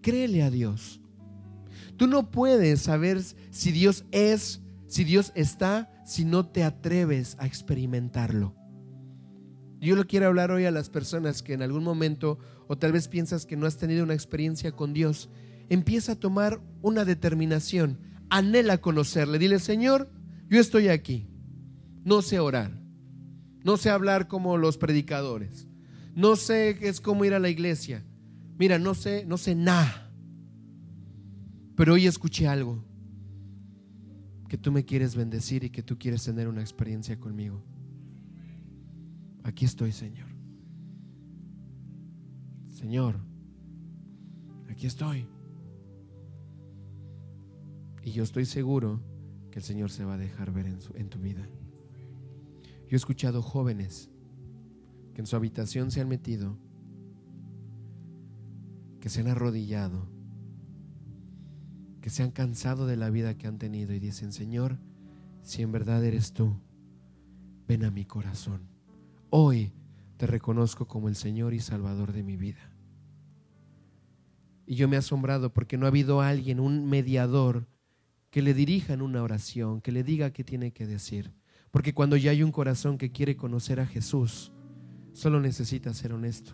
Créele 0.00 0.42
a 0.42 0.50
Dios. 0.50 1.02
Tú 1.98 2.06
no 2.06 2.30
puedes 2.30 2.80
saber 2.80 3.22
si 3.50 3.72
Dios 3.72 4.06
es, 4.12 4.62
si 4.86 5.04
Dios 5.04 5.32
está, 5.34 5.92
si 6.06 6.24
no 6.24 6.46
te 6.46 6.64
atreves 6.64 7.36
a 7.38 7.46
experimentarlo. 7.46 8.54
Yo 9.80 9.96
lo 9.96 10.06
quiero 10.06 10.28
hablar 10.28 10.50
hoy 10.50 10.64
a 10.64 10.70
las 10.70 10.88
personas 10.88 11.42
que 11.42 11.52
en 11.52 11.60
algún 11.60 11.84
momento 11.84 12.38
o 12.70 12.78
tal 12.78 12.92
vez 12.92 13.08
piensas 13.08 13.46
que 13.46 13.56
no 13.56 13.66
has 13.66 13.78
tenido 13.78 14.04
una 14.04 14.14
experiencia 14.14 14.70
con 14.70 14.92
Dios. 14.92 15.28
Empieza 15.70 16.12
a 16.12 16.20
tomar 16.20 16.60
una 16.82 17.04
determinación. 17.04 17.98
Anhela 18.28 18.80
conocerle. 18.80 19.40
Dile, 19.40 19.58
Señor, 19.58 20.08
yo 20.48 20.60
estoy 20.60 20.86
aquí. 20.86 21.26
No 22.04 22.22
sé 22.22 22.38
orar. 22.38 22.80
No 23.64 23.76
sé 23.76 23.90
hablar 23.90 24.28
como 24.28 24.56
los 24.56 24.78
predicadores. 24.78 25.66
No 26.14 26.36
sé 26.36 26.76
qué 26.78 26.86
es 26.86 27.00
cómo 27.00 27.24
ir 27.24 27.34
a 27.34 27.40
la 27.40 27.48
iglesia. 27.48 28.04
Mira, 28.56 28.78
no 28.78 28.94
sé, 28.94 29.24
no 29.26 29.36
sé 29.36 29.56
nada. 29.56 30.12
Pero 31.74 31.94
hoy 31.94 32.06
escuché 32.06 32.46
algo. 32.46 32.84
Que 34.46 34.56
tú 34.56 34.70
me 34.70 34.84
quieres 34.84 35.16
bendecir 35.16 35.64
y 35.64 35.70
que 35.70 35.82
tú 35.82 35.98
quieres 35.98 36.22
tener 36.22 36.46
una 36.46 36.60
experiencia 36.60 37.18
conmigo. 37.18 37.64
Aquí 39.42 39.64
estoy, 39.64 39.90
Señor. 39.90 40.29
Señor, 42.80 43.20
aquí 44.70 44.86
estoy. 44.86 45.28
Y 48.02 48.12
yo 48.12 48.22
estoy 48.22 48.46
seguro 48.46 49.02
que 49.50 49.58
el 49.58 49.62
Señor 49.62 49.90
se 49.90 50.06
va 50.06 50.14
a 50.14 50.16
dejar 50.16 50.50
ver 50.50 50.64
en, 50.94 51.10
tu 51.10 51.18
vida. 51.18 51.46
Yo 52.88 52.92
he 52.92 52.96
escuchado 52.96 53.42
jóvenes 53.42 54.10
que 55.12 55.20
en 55.20 55.26
su 55.26 55.36
habitación 55.36 55.90
se 55.90 56.00
han 56.00 56.08
metido, 56.08 56.56
que 58.98 59.10
se 59.10 59.20
han 59.20 59.28
arrodillado, 59.28 60.08
que 62.00 62.08
se 62.08 62.22
han 62.22 62.30
cansado 62.30 62.86
de 62.86 62.96
la 62.96 63.10
vida 63.10 63.36
que 63.36 63.46
han 63.46 63.58
tenido 63.58 63.92
y 63.92 64.00
dicen, 64.00 64.32
Señor, 64.32 64.78
si 65.42 65.60
en 65.60 65.70
verdad 65.70 66.02
eres 66.02 66.32
tú, 66.32 66.56
ven 67.68 67.84
a 67.84 67.90
mi 67.90 68.06
corazón. 68.06 68.62
Hoy 69.28 69.74
te 70.20 70.26
reconozco 70.26 70.86
como 70.86 71.08
el 71.08 71.16
Señor 71.16 71.54
y 71.54 71.60
Salvador 71.60 72.12
de 72.12 72.22
mi 72.22 72.36
vida. 72.36 72.70
Y 74.66 74.74
yo 74.74 74.86
me 74.86 74.96
he 74.96 74.98
asombrado 74.98 75.54
porque 75.54 75.78
no 75.78 75.86
ha 75.86 75.88
habido 75.88 76.20
alguien, 76.20 76.60
un 76.60 76.90
mediador, 76.90 77.66
que 78.28 78.42
le 78.42 78.52
dirija 78.52 78.92
en 78.92 79.00
una 79.00 79.22
oración, 79.22 79.80
que 79.80 79.92
le 79.92 80.04
diga 80.04 80.30
qué 80.30 80.44
tiene 80.44 80.72
que 80.72 80.86
decir. 80.86 81.32
Porque 81.70 81.94
cuando 81.94 82.18
ya 82.18 82.32
hay 82.32 82.42
un 82.42 82.52
corazón 82.52 82.98
que 82.98 83.10
quiere 83.10 83.34
conocer 83.34 83.80
a 83.80 83.86
Jesús, 83.86 84.52
solo 85.14 85.40
necesita 85.40 85.94
ser 85.94 86.12
honesto, 86.12 86.52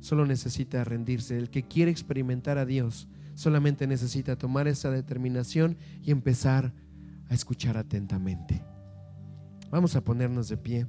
solo 0.00 0.26
necesita 0.26 0.84
rendirse. 0.84 1.38
El 1.38 1.48
que 1.48 1.62
quiere 1.62 1.90
experimentar 1.90 2.58
a 2.58 2.66
Dios 2.66 3.08
solamente 3.32 3.86
necesita 3.86 4.36
tomar 4.36 4.68
esa 4.68 4.90
determinación 4.90 5.78
y 6.02 6.10
empezar 6.10 6.74
a 7.30 7.32
escuchar 7.32 7.78
atentamente. 7.78 8.62
Vamos 9.70 9.96
a 9.96 10.04
ponernos 10.04 10.50
de 10.50 10.58
pie, 10.58 10.86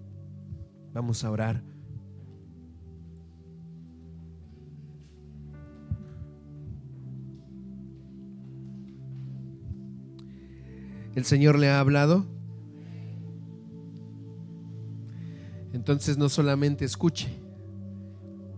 vamos 0.91 1.23
a 1.23 1.31
orar. 1.31 1.63
¿El 11.15 11.23
Señor 11.23 11.57
le 11.57 11.69
ha 11.69 11.79
hablado? 11.79 12.25
Entonces 15.71 16.17
no 16.17 16.29
solamente 16.29 16.85
escuche, 16.85 17.29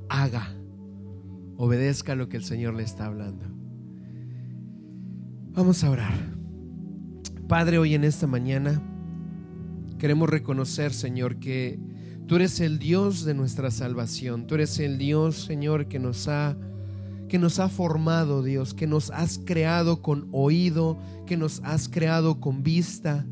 haga, 0.10 0.56
obedezca 1.56 2.16
lo 2.16 2.30
que 2.30 2.38
el 2.38 2.44
Señor 2.44 2.74
le 2.74 2.84
está 2.84 3.06
hablando. 3.06 3.46
Vamos 5.52 5.84
a 5.84 5.90
orar. 5.90 6.14
Padre, 7.48 7.78
hoy 7.80 7.96
en 7.96 8.04
esta 8.04 8.28
mañana 8.28 8.82
queremos 9.98 10.30
reconocer, 10.30 10.94
Señor, 10.94 11.38
que 11.40 11.80
tú 12.28 12.36
eres 12.36 12.60
el 12.60 12.78
Dios 12.78 13.24
de 13.24 13.34
nuestra 13.34 13.72
salvación. 13.72 14.48
Tú 14.48 14.56
eres 14.56 14.80
el 14.80 14.98
Dios, 14.98 15.44
Señor, 15.44 15.88
que 15.88 15.98
nos 16.00 16.28
ha 16.28 16.56
que 17.28 17.40
nos 17.40 17.60
ha 17.60 17.70
formado, 17.70 18.44
Dios, 18.44 18.74
que 18.74 18.88
nos 18.88 19.12
has 19.12 19.40
creado 19.40 20.02
con 20.02 20.28
oído, 20.32 20.98
que 21.26 21.38
nos 21.38 21.62
has 21.64 21.90
creado 21.90 22.40
con 22.40 22.64
vista, 22.64 23.26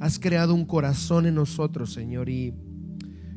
has 0.00 0.18
creado 0.18 0.54
un 0.54 0.64
corazón 0.64 1.26
en 1.26 1.34
nosotros, 1.34 1.92
Señor. 1.92 2.28
Y 2.28 2.54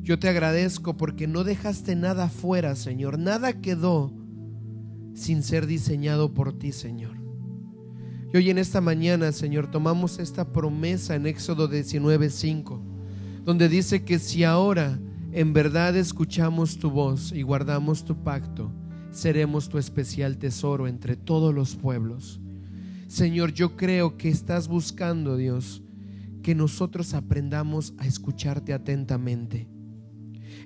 yo 0.02 0.18
te 0.18 0.28
agradezco 0.28 0.96
porque 0.96 1.26
no 1.26 1.44
dejaste 1.44 1.96
nada 1.96 2.28
fuera, 2.28 2.76
Señor. 2.76 3.18
Nada 3.18 3.60
quedó 3.60 4.12
sin 5.14 5.42
ser 5.42 5.66
diseñado 5.66 6.34
por 6.34 6.58
ti, 6.58 6.72
Señor. 6.72 7.16
Y 8.32 8.36
hoy 8.36 8.50
en 8.50 8.58
esta 8.58 8.80
mañana, 8.80 9.30
Señor, 9.32 9.70
tomamos 9.70 10.18
esta 10.18 10.52
promesa 10.52 11.14
en 11.14 11.26
Éxodo 11.26 11.68
19:5, 11.68 12.80
donde 13.44 13.68
dice 13.68 14.04
que 14.04 14.18
si 14.18 14.44
ahora 14.44 14.98
en 15.32 15.52
verdad 15.52 15.96
escuchamos 15.96 16.78
tu 16.78 16.90
voz 16.90 17.32
y 17.32 17.42
guardamos 17.42 18.04
tu 18.04 18.22
pacto, 18.22 18.70
seremos 19.12 19.68
tu 19.68 19.78
especial 19.78 20.38
tesoro 20.38 20.88
entre 20.88 21.16
todos 21.16 21.54
los 21.54 21.76
pueblos. 21.76 22.40
Señor, 23.06 23.52
yo 23.52 23.76
creo 23.76 24.16
que 24.16 24.30
estás 24.30 24.68
buscando, 24.68 25.36
Dios, 25.36 25.82
que 26.42 26.54
nosotros 26.54 27.12
aprendamos 27.14 27.92
a 27.98 28.06
escucharte 28.06 28.72
atentamente. 28.72 29.68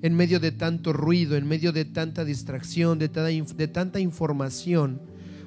En 0.01 0.14
medio 0.14 0.38
de 0.40 0.53
tanto 0.53 0.92
ruido, 0.92 1.36
en 1.36 1.47
medio 1.47 1.72
de 1.72 1.84
tanta 1.84 2.24
distracción, 2.24 2.99
de, 2.99 3.09
tanta 3.09 3.99
información, 3.99 5.03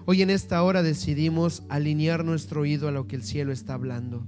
hoy 0.05 0.21
en 0.21 0.29
esta 0.29 0.61
hora 0.61 0.83
decidimos 0.83 1.63
alinear 1.69 2.25
nuestro 2.25 2.61
oído 2.61 2.87
a 2.87 2.91
lo 2.91 3.07
que 3.07 3.15
el 3.15 3.23
cielo 3.23 3.53
está 3.53 3.75
hablando. 3.75 4.25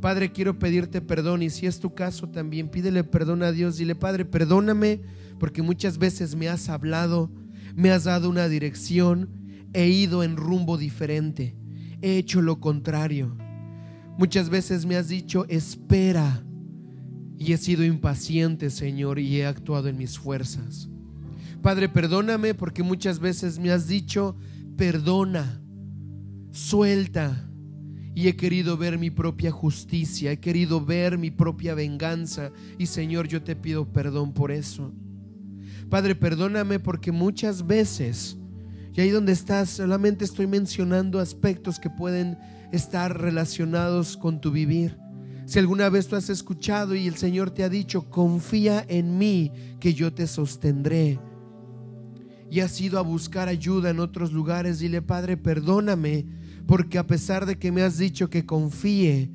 Padre, 0.00 0.32
quiero 0.32 0.58
pedirte 0.58 1.02
perdón 1.02 1.42
y 1.42 1.50
si 1.50 1.66
es 1.66 1.78
tu 1.78 1.94
caso 1.94 2.30
también 2.30 2.70
pídele 2.70 3.04
perdón 3.04 3.42
a 3.42 3.52
Dios. 3.52 3.76
Dile, 3.76 3.94
Padre, 3.94 4.24
perdóname 4.24 5.02
porque 5.38 5.60
muchas 5.60 5.98
veces 5.98 6.36
me 6.36 6.48
has 6.48 6.70
hablado 6.70 7.30
me 7.74 7.90
has 7.90 8.04
dado 8.04 8.28
una 8.28 8.48
dirección, 8.48 9.28
he 9.72 9.88
ido 9.88 10.22
en 10.22 10.36
rumbo 10.36 10.76
diferente, 10.76 11.56
he 12.02 12.16
hecho 12.16 12.42
lo 12.42 12.60
contrario. 12.60 13.36
Muchas 14.18 14.50
veces 14.50 14.84
me 14.86 14.96
has 14.96 15.08
dicho, 15.08 15.46
espera, 15.48 16.44
y 17.38 17.52
he 17.52 17.56
sido 17.56 17.84
impaciente, 17.84 18.68
Señor, 18.68 19.18
y 19.18 19.40
he 19.40 19.46
actuado 19.46 19.88
en 19.88 19.96
mis 19.96 20.18
fuerzas. 20.18 20.90
Padre, 21.62 21.88
perdóname 21.88 22.54
porque 22.54 22.82
muchas 22.82 23.18
veces 23.18 23.58
me 23.58 23.70
has 23.70 23.86
dicho, 23.86 24.36
perdona, 24.76 25.62
suelta. 26.52 27.46
Y 28.14 28.28
he 28.28 28.36
querido 28.36 28.76
ver 28.76 28.98
mi 28.98 29.10
propia 29.10 29.50
justicia, 29.50 30.32
he 30.32 30.40
querido 30.40 30.84
ver 30.84 31.16
mi 31.16 31.30
propia 31.30 31.74
venganza. 31.74 32.50
Y 32.78 32.86
Señor, 32.86 33.28
yo 33.28 33.42
te 33.42 33.56
pido 33.56 33.90
perdón 33.92 34.32
por 34.34 34.50
eso. 34.50 34.92
Padre, 35.90 36.14
perdóname 36.14 36.78
porque 36.78 37.10
muchas 37.10 37.66
veces, 37.66 38.38
y 38.94 39.00
ahí 39.00 39.10
donde 39.10 39.32
estás, 39.32 39.70
solamente 39.70 40.24
estoy 40.24 40.46
mencionando 40.46 41.18
aspectos 41.18 41.80
que 41.80 41.90
pueden 41.90 42.38
estar 42.70 43.20
relacionados 43.20 44.16
con 44.16 44.40
tu 44.40 44.52
vivir. 44.52 44.96
Si 45.46 45.58
alguna 45.58 45.88
vez 45.88 46.06
tú 46.06 46.14
has 46.14 46.30
escuchado 46.30 46.94
y 46.94 47.08
el 47.08 47.16
Señor 47.16 47.50
te 47.50 47.64
ha 47.64 47.68
dicho, 47.68 48.08
confía 48.08 48.84
en 48.88 49.18
mí, 49.18 49.52
que 49.80 49.92
yo 49.92 50.12
te 50.12 50.28
sostendré. 50.28 51.18
Y 52.48 52.60
has 52.60 52.80
ido 52.80 53.00
a 53.00 53.02
buscar 53.02 53.48
ayuda 53.48 53.90
en 53.90 53.98
otros 53.98 54.32
lugares, 54.32 54.78
dile, 54.78 55.02
Padre, 55.02 55.36
perdóname, 55.36 56.24
porque 56.68 56.98
a 56.98 57.06
pesar 57.08 57.46
de 57.46 57.58
que 57.58 57.72
me 57.72 57.82
has 57.82 57.98
dicho 57.98 58.30
que 58.30 58.46
confíe, 58.46 59.32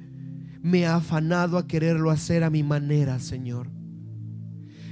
me 0.62 0.86
ha 0.86 0.96
afanado 0.96 1.58
a 1.58 1.68
quererlo 1.68 2.12
hacer 2.12 2.46
a 2.46 2.50
mi 2.50 2.64
manera, 2.64 3.20
Señor. 3.20 3.70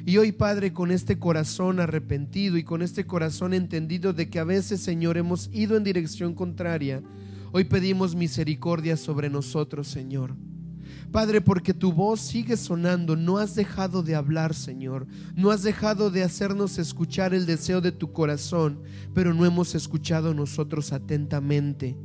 Y 0.05 0.17
hoy, 0.17 0.33
Padre, 0.33 0.73
con 0.73 0.91
este 0.91 1.17
corazón 1.17 1.79
arrepentido 1.79 2.57
y 2.57 2.63
con 2.63 2.81
este 2.81 3.05
corazón 3.05 3.53
entendido 3.53 4.11
de 4.11 4.29
que 4.29 4.39
a 4.39 4.43
veces, 4.43 4.81
Señor, 4.81 5.17
hemos 5.17 5.49
ido 5.53 5.77
en 5.77 5.85
dirección 5.85 6.33
contraria, 6.33 7.01
hoy 7.53 7.63
pedimos 7.63 8.13
misericordia 8.13 8.97
sobre 8.97 9.29
nosotros, 9.29 9.87
Señor. 9.87 10.35
Padre, 11.13 11.39
porque 11.39 11.73
tu 11.73 11.93
voz 11.93 12.19
sigue 12.19 12.57
sonando, 12.57 13.15
no 13.15 13.37
has 13.37 13.55
dejado 13.55 14.03
de 14.03 14.15
hablar, 14.15 14.53
Señor, 14.53 15.07
no 15.35 15.51
has 15.51 15.63
dejado 15.63 16.09
de 16.09 16.23
hacernos 16.23 16.79
escuchar 16.79 17.33
el 17.33 17.45
deseo 17.45 17.79
de 17.79 17.93
tu 17.93 18.11
corazón, 18.11 18.81
pero 19.13 19.33
no 19.33 19.45
hemos 19.45 19.73
escuchado 19.73 20.33
nosotros 20.33 20.91
atentamente. 20.91 21.95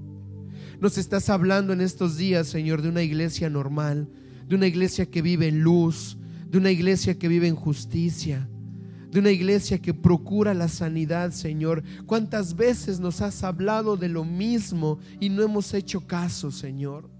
Nos 0.80 0.98
estás 0.98 1.30
hablando 1.30 1.72
en 1.72 1.80
estos 1.80 2.16
días, 2.16 2.46
Señor, 2.46 2.80
de 2.80 2.90
una 2.90 3.02
iglesia 3.02 3.50
normal, 3.50 4.08
de 4.46 4.54
una 4.54 4.68
iglesia 4.68 5.06
que 5.06 5.20
vive 5.20 5.48
en 5.48 5.62
luz, 5.62 6.16
de 6.50 6.58
una 6.58 6.70
iglesia 6.70 7.18
que 7.18 7.28
vive 7.28 7.48
en 7.48 7.56
justicia, 7.56 8.48
de 9.10 9.20
una 9.20 9.30
iglesia 9.30 9.80
que 9.80 9.94
procura 9.94 10.54
la 10.54 10.68
sanidad, 10.68 11.30
Señor. 11.32 11.82
¿Cuántas 12.06 12.56
veces 12.56 13.00
nos 13.00 13.20
has 13.20 13.42
hablado 13.42 13.96
de 13.96 14.08
lo 14.08 14.24
mismo 14.24 14.98
y 15.20 15.28
no 15.28 15.42
hemos 15.42 15.72
hecho 15.74 16.06
caso, 16.06 16.50
Señor? 16.50 17.17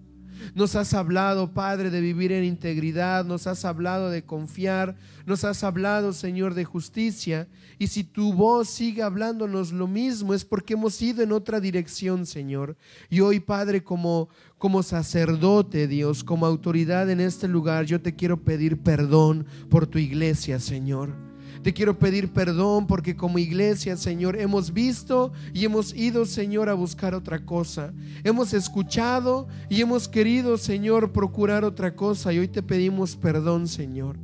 Nos 0.54 0.74
has 0.76 0.94
hablado, 0.94 1.52
Padre, 1.52 1.90
de 1.90 2.00
vivir 2.00 2.32
en 2.32 2.44
integridad, 2.44 3.24
nos 3.24 3.46
has 3.46 3.64
hablado 3.64 4.10
de 4.10 4.24
confiar, 4.24 4.96
nos 5.26 5.44
has 5.44 5.64
hablado, 5.64 6.12
Señor, 6.12 6.54
de 6.54 6.64
justicia. 6.64 7.48
Y 7.78 7.88
si 7.88 8.04
tu 8.04 8.32
voz 8.32 8.68
sigue 8.68 9.02
hablándonos 9.02 9.72
lo 9.72 9.86
mismo, 9.86 10.34
es 10.34 10.44
porque 10.44 10.74
hemos 10.74 11.00
ido 11.00 11.22
en 11.22 11.32
otra 11.32 11.60
dirección, 11.60 12.26
Señor. 12.26 12.76
Y 13.10 13.20
hoy, 13.20 13.40
Padre, 13.40 13.82
como, 13.84 14.28
como 14.56 14.82
sacerdote, 14.82 15.86
Dios, 15.86 16.24
como 16.24 16.46
autoridad 16.46 17.10
en 17.10 17.20
este 17.20 17.48
lugar, 17.48 17.84
yo 17.84 18.00
te 18.00 18.14
quiero 18.14 18.42
pedir 18.42 18.78
perdón 18.82 19.46
por 19.68 19.86
tu 19.86 19.98
iglesia, 19.98 20.58
Señor. 20.58 21.27
Te 21.62 21.72
quiero 21.72 21.98
pedir 21.98 22.32
perdón 22.32 22.86
porque 22.86 23.16
como 23.16 23.38
iglesia, 23.38 23.96
Señor, 23.96 24.38
hemos 24.38 24.72
visto 24.72 25.32
y 25.52 25.64
hemos 25.64 25.94
ido, 25.94 26.24
Señor, 26.24 26.68
a 26.68 26.74
buscar 26.74 27.14
otra 27.14 27.44
cosa. 27.44 27.92
Hemos 28.24 28.54
escuchado 28.54 29.48
y 29.68 29.80
hemos 29.80 30.08
querido, 30.08 30.56
Señor, 30.56 31.12
procurar 31.12 31.64
otra 31.64 31.94
cosa 31.94 32.32
y 32.32 32.38
hoy 32.38 32.48
te 32.48 32.62
pedimos 32.62 33.16
perdón, 33.16 33.68
Señor. 33.68 34.16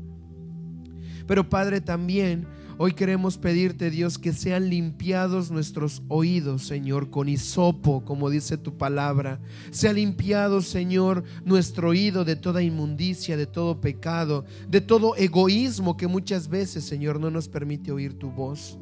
Pero 1.27 1.49
Padre, 1.49 1.81
también 1.81 2.47
Hoy 2.77 2.93
queremos 2.95 3.39
pedirte, 3.39 3.89
Dios, 3.89 4.19
que 4.19 4.33
sean 4.33 4.69
limpiados 4.69 5.53
nuestros 5.53 6.03
oídos, 6.09 6.67
Señor, 6.67 7.09
con 7.09 7.29
hisopo, 7.29 8.05
como 8.05 8.31
dice 8.31 8.59
tu 8.59 8.77
palabra. 8.77 9.39
Sea 9.71 9.93
limpiado, 9.93 10.61
Señor, 10.61 11.23
nuestro 11.45 11.91
oído 11.91 12.25
de 12.25 12.35
toda 12.35 12.63
inmundicia, 12.63 13.37
de 13.37 13.47
todo 13.47 13.81
pecado, 13.81 14.45
de 14.69 14.81
todo 14.81 15.15
egoísmo 15.15 15.97
que 15.97 16.09
muchas 16.09 16.49
veces, 16.49 16.85
Señor, 16.85 17.21
no 17.21 17.31
nos 17.31 17.49
permite 17.49 17.93
oír 17.93 18.19
tu 18.19 18.33
voz. 18.33 18.77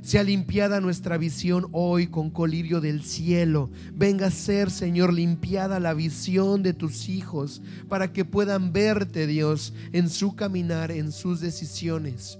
Sea 0.00 0.22
limpiada 0.22 0.80
nuestra 0.80 1.18
visión 1.18 1.66
hoy 1.72 2.06
con 2.06 2.30
colirio 2.30 2.80
del 2.80 3.02
cielo. 3.02 3.70
Venga 3.92 4.28
a 4.28 4.30
ser, 4.30 4.70
Señor, 4.70 5.12
limpiada 5.12 5.78
la 5.78 5.92
visión 5.92 6.62
de 6.62 6.72
tus 6.72 7.10
hijos 7.10 7.60
para 7.86 8.14
que 8.14 8.24
puedan 8.24 8.72
verte, 8.72 9.26
Dios, 9.26 9.74
en 9.92 10.08
su 10.08 10.34
caminar, 10.34 10.90
en 10.90 11.12
sus 11.12 11.40
decisiones. 11.40 12.38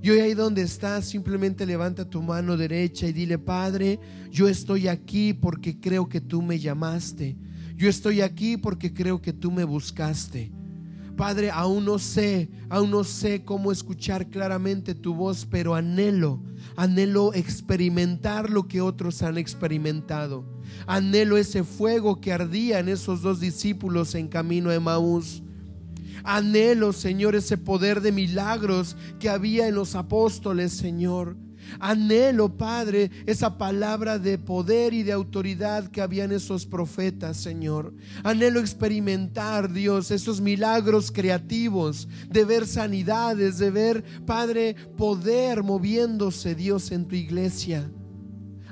Y 0.00 0.10
hoy 0.10 0.20
ahí 0.20 0.34
donde 0.34 0.62
estás, 0.62 1.06
simplemente 1.06 1.66
levanta 1.66 2.08
tu 2.08 2.22
mano 2.22 2.56
derecha 2.56 3.06
y 3.08 3.12
dile, 3.12 3.38
Padre, 3.38 3.98
yo 4.30 4.48
estoy 4.48 4.86
aquí 4.86 5.32
porque 5.32 5.80
creo 5.80 6.08
que 6.08 6.20
tú 6.20 6.40
me 6.40 6.58
llamaste. 6.58 7.36
Yo 7.74 7.88
estoy 7.88 8.20
aquí 8.20 8.56
porque 8.56 8.92
creo 8.92 9.20
que 9.20 9.32
tú 9.32 9.50
me 9.50 9.64
buscaste. 9.64 10.52
Padre, 11.16 11.50
aún 11.50 11.84
no 11.84 11.98
sé, 11.98 12.48
aún 12.68 12.92
no 12.92 13.02
sé 13.02 13.42
cómo 13.44 13.72
escuchar 13.72 14.30
claramente 14.30 14.94
tu 14.94 15.14
voz, 15.14 15.44
pero 15.50 15.74
anhelo, 15.74 16.40
anhelo 16.76 17.34
experimentar 17.34 18.50
lo 18.50 18.68
que 18.68 18.80
otros 18.80 19.24
han 19.24 19.36
experimentado. 19.36 20.44
Anhelo 20.86 21.36
ese 21.36 21.64
fuego 21.64 22.20
que 22.20 22.32
ardía 22.32 22.78
en 22.78 22.88
esos 22.88 23.20
dos 23.20 23.40
discípulos 23.40 24.14
en 24.14 24.28
camino 24.28 24.70
a 24.70 24.76
Emaús. 24.76 25.42
Anhelo, 26.30 26.92
Señor, 26.92 27.34
ese 27.34 27.56
poder 27.56 28.02
de 28.02 28.12
milagros 28.12 28.98
que 29.18 29.30
había 29.30 29.66
en 29.66 29.74
los 29.74 29.94
apóstoles, 29.94 30.74
Señor. 30.74 31.38
Anhelo, 31.80 32.54
Padre, 32.58 33.10
esa 33.24 33.56
palabra 33.56 34.18
de 34.18 34.36
poder 34.36 34.92
y 34.92 35.02
de 35.04 35.12
autoridad 35.12 35.88
que 35.90 36.02
había 36.02 36.24
en 36.24 36.32
esos 36.32 36.66
profetas, 36.66 37.38
Señor. 37.38 37.94
Anhelo 38.24 38.60
experimentar, 38.60 39.72
Dios, 39.72 40.10
esos 40.10 40.42
milagros 40.42 41.10
creativos, 41.10 42.08
de 42.28 42.44
ver 42.44 42.66
sanidades, 42.66 43.56
de 43.56 43.70
ver, 43.70 44.04
Padre, 44.26 44.76
poder 44.98 45.62
moviéndose, 45.62 46.54
Dios, 46.54 46.92
en 46.92 47.08
tu 47.08 47.14
iglesia. 47.14 47.90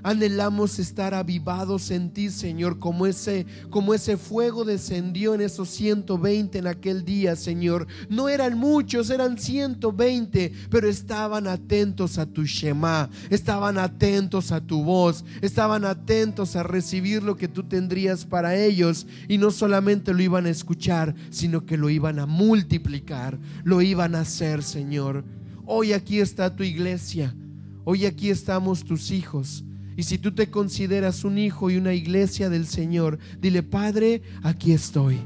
Anhelamos 0.06 0.78
estar 0.78 1.14
avivados 1.14 1.90
en 1.90 2.12
ti, 2.12 2.30
Señor, 2.30 2.78
como 2.78 3.08
ese, 3.08 3.44
como 3.70 3.92
ese 3.92 4.16
fuego 4.16 4.64
descendió 4.64 5.34
en 5.34 5.40
esos 5.40 5.68
120 5.70 6.58
en 6.58 6.68
aquel 6.68 7.04
día, 7.04 7.34
Señor. 7.34 7.88
No 8.08 8.28
eran 8.28 8.56
muchos, 8.56 9.10
eran 9.10 9.36
120, 9.36 10.52
pero 10.70 10.88
estaban 10.88 11.48
atentos 11.48 12.18
a 12.18 12.26
tu 12.26 12.44
Shema, 12.44 13.10
estaban 13.30 13.78
atentos 13.78 14.52
a 14.52 14.60
tu 14.60 14.84
voz, 14.84 15.24
estaban 15.42 15.84
atentos 15.84 16.54
a 16.54 16.62
recibir 16.62 17.24
lo 17.24 17.34
que 17.36 17.48
tú 17.48 17.64
tendrías 17.64 18.24
para 18.24 18.54
ellos 18.54 19.08
y 19.26 19.38
no 19.38 19.50
solamente 19.50 20.14
lo 20.14 20.22
iban 20.22 20.46
a 20.46 20.50
escuchar, 20.50 21.16
sino 21.30 21.66
que 21.66 21.76
lo 21.76 21.90
iban 21.90 22.20
a 22.20 22.26
multiplicar, 22.26 23.40
lo 23.64 23.82
iban 23.82 24.14
a 24.14 24.20
hacer, 24.20 24.62
Señor. 24.62 25.24
Hoy 25.64 25.94
aquí 25.94 26.20
está 26.20 26.54
tu 26.54 26.62
iglesia. 26.62 27.34
Hoy 27.82 28.06
aquí 28.06 28.30
estamos 28.30 28.84
tus 28.84 29.10
hijos. 29.10 29.64
Y 29.96 30.02
si 30.02 30.18
tú 30.18 30.32
te 30.32 30.50
consideras 30.50 31.24
un 31.24 31.38
hijo 31.38 31.70
y 31.70 31.78
una 31.78 31.94
iglesia 31.94 32.50
del 32.50 32.66
Señor, 32.66 33.18
dile, 33.40 33.62
Padre, 33.62 34.22
aquí 34.42 34.72
estoy. 34.72 35.18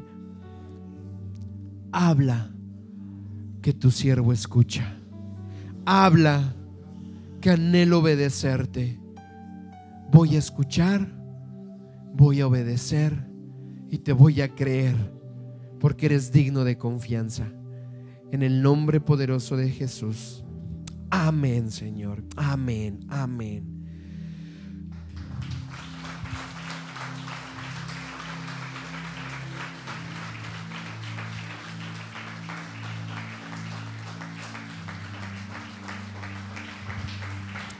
Habla, 1.91 2.51
que 3.63 3.73
tu 3.73 3.91
siervo 3.91 4.33
escucha. 4.33 4.97
Habla, 5.85 6.55
que 7.41 7.51
anhelo 7.51 7.99
obedecerte. 7.99 9.01
Voy 10.13 10.37
a 10.37 10.39
escuchar, 10.39 11.09
voy 12.15 12.41
a 12.41 12.47
obedecer 12.47 13.27
y 13.91 13.99
te 13.99 14.13
voy 14.13 14.41
a 14.41 14.55
creer, 14.55 14.95
porque 15.81 16.07
eres 16.07 16.31
digno 16.31 16.63
de 16.63 16.79
confianza. 16.79 17.49
En 18.31 18.45
el 18.45 18.63
nombre 18.63 19.01
poderoso 19.01 19.57
de 19.57 19.69
Jesús. 19.69 20.45
Amén, 21.11 21.73
Señor. 21.73 22.23
Amén, 22.37 23.01
amén. 23.09 23.80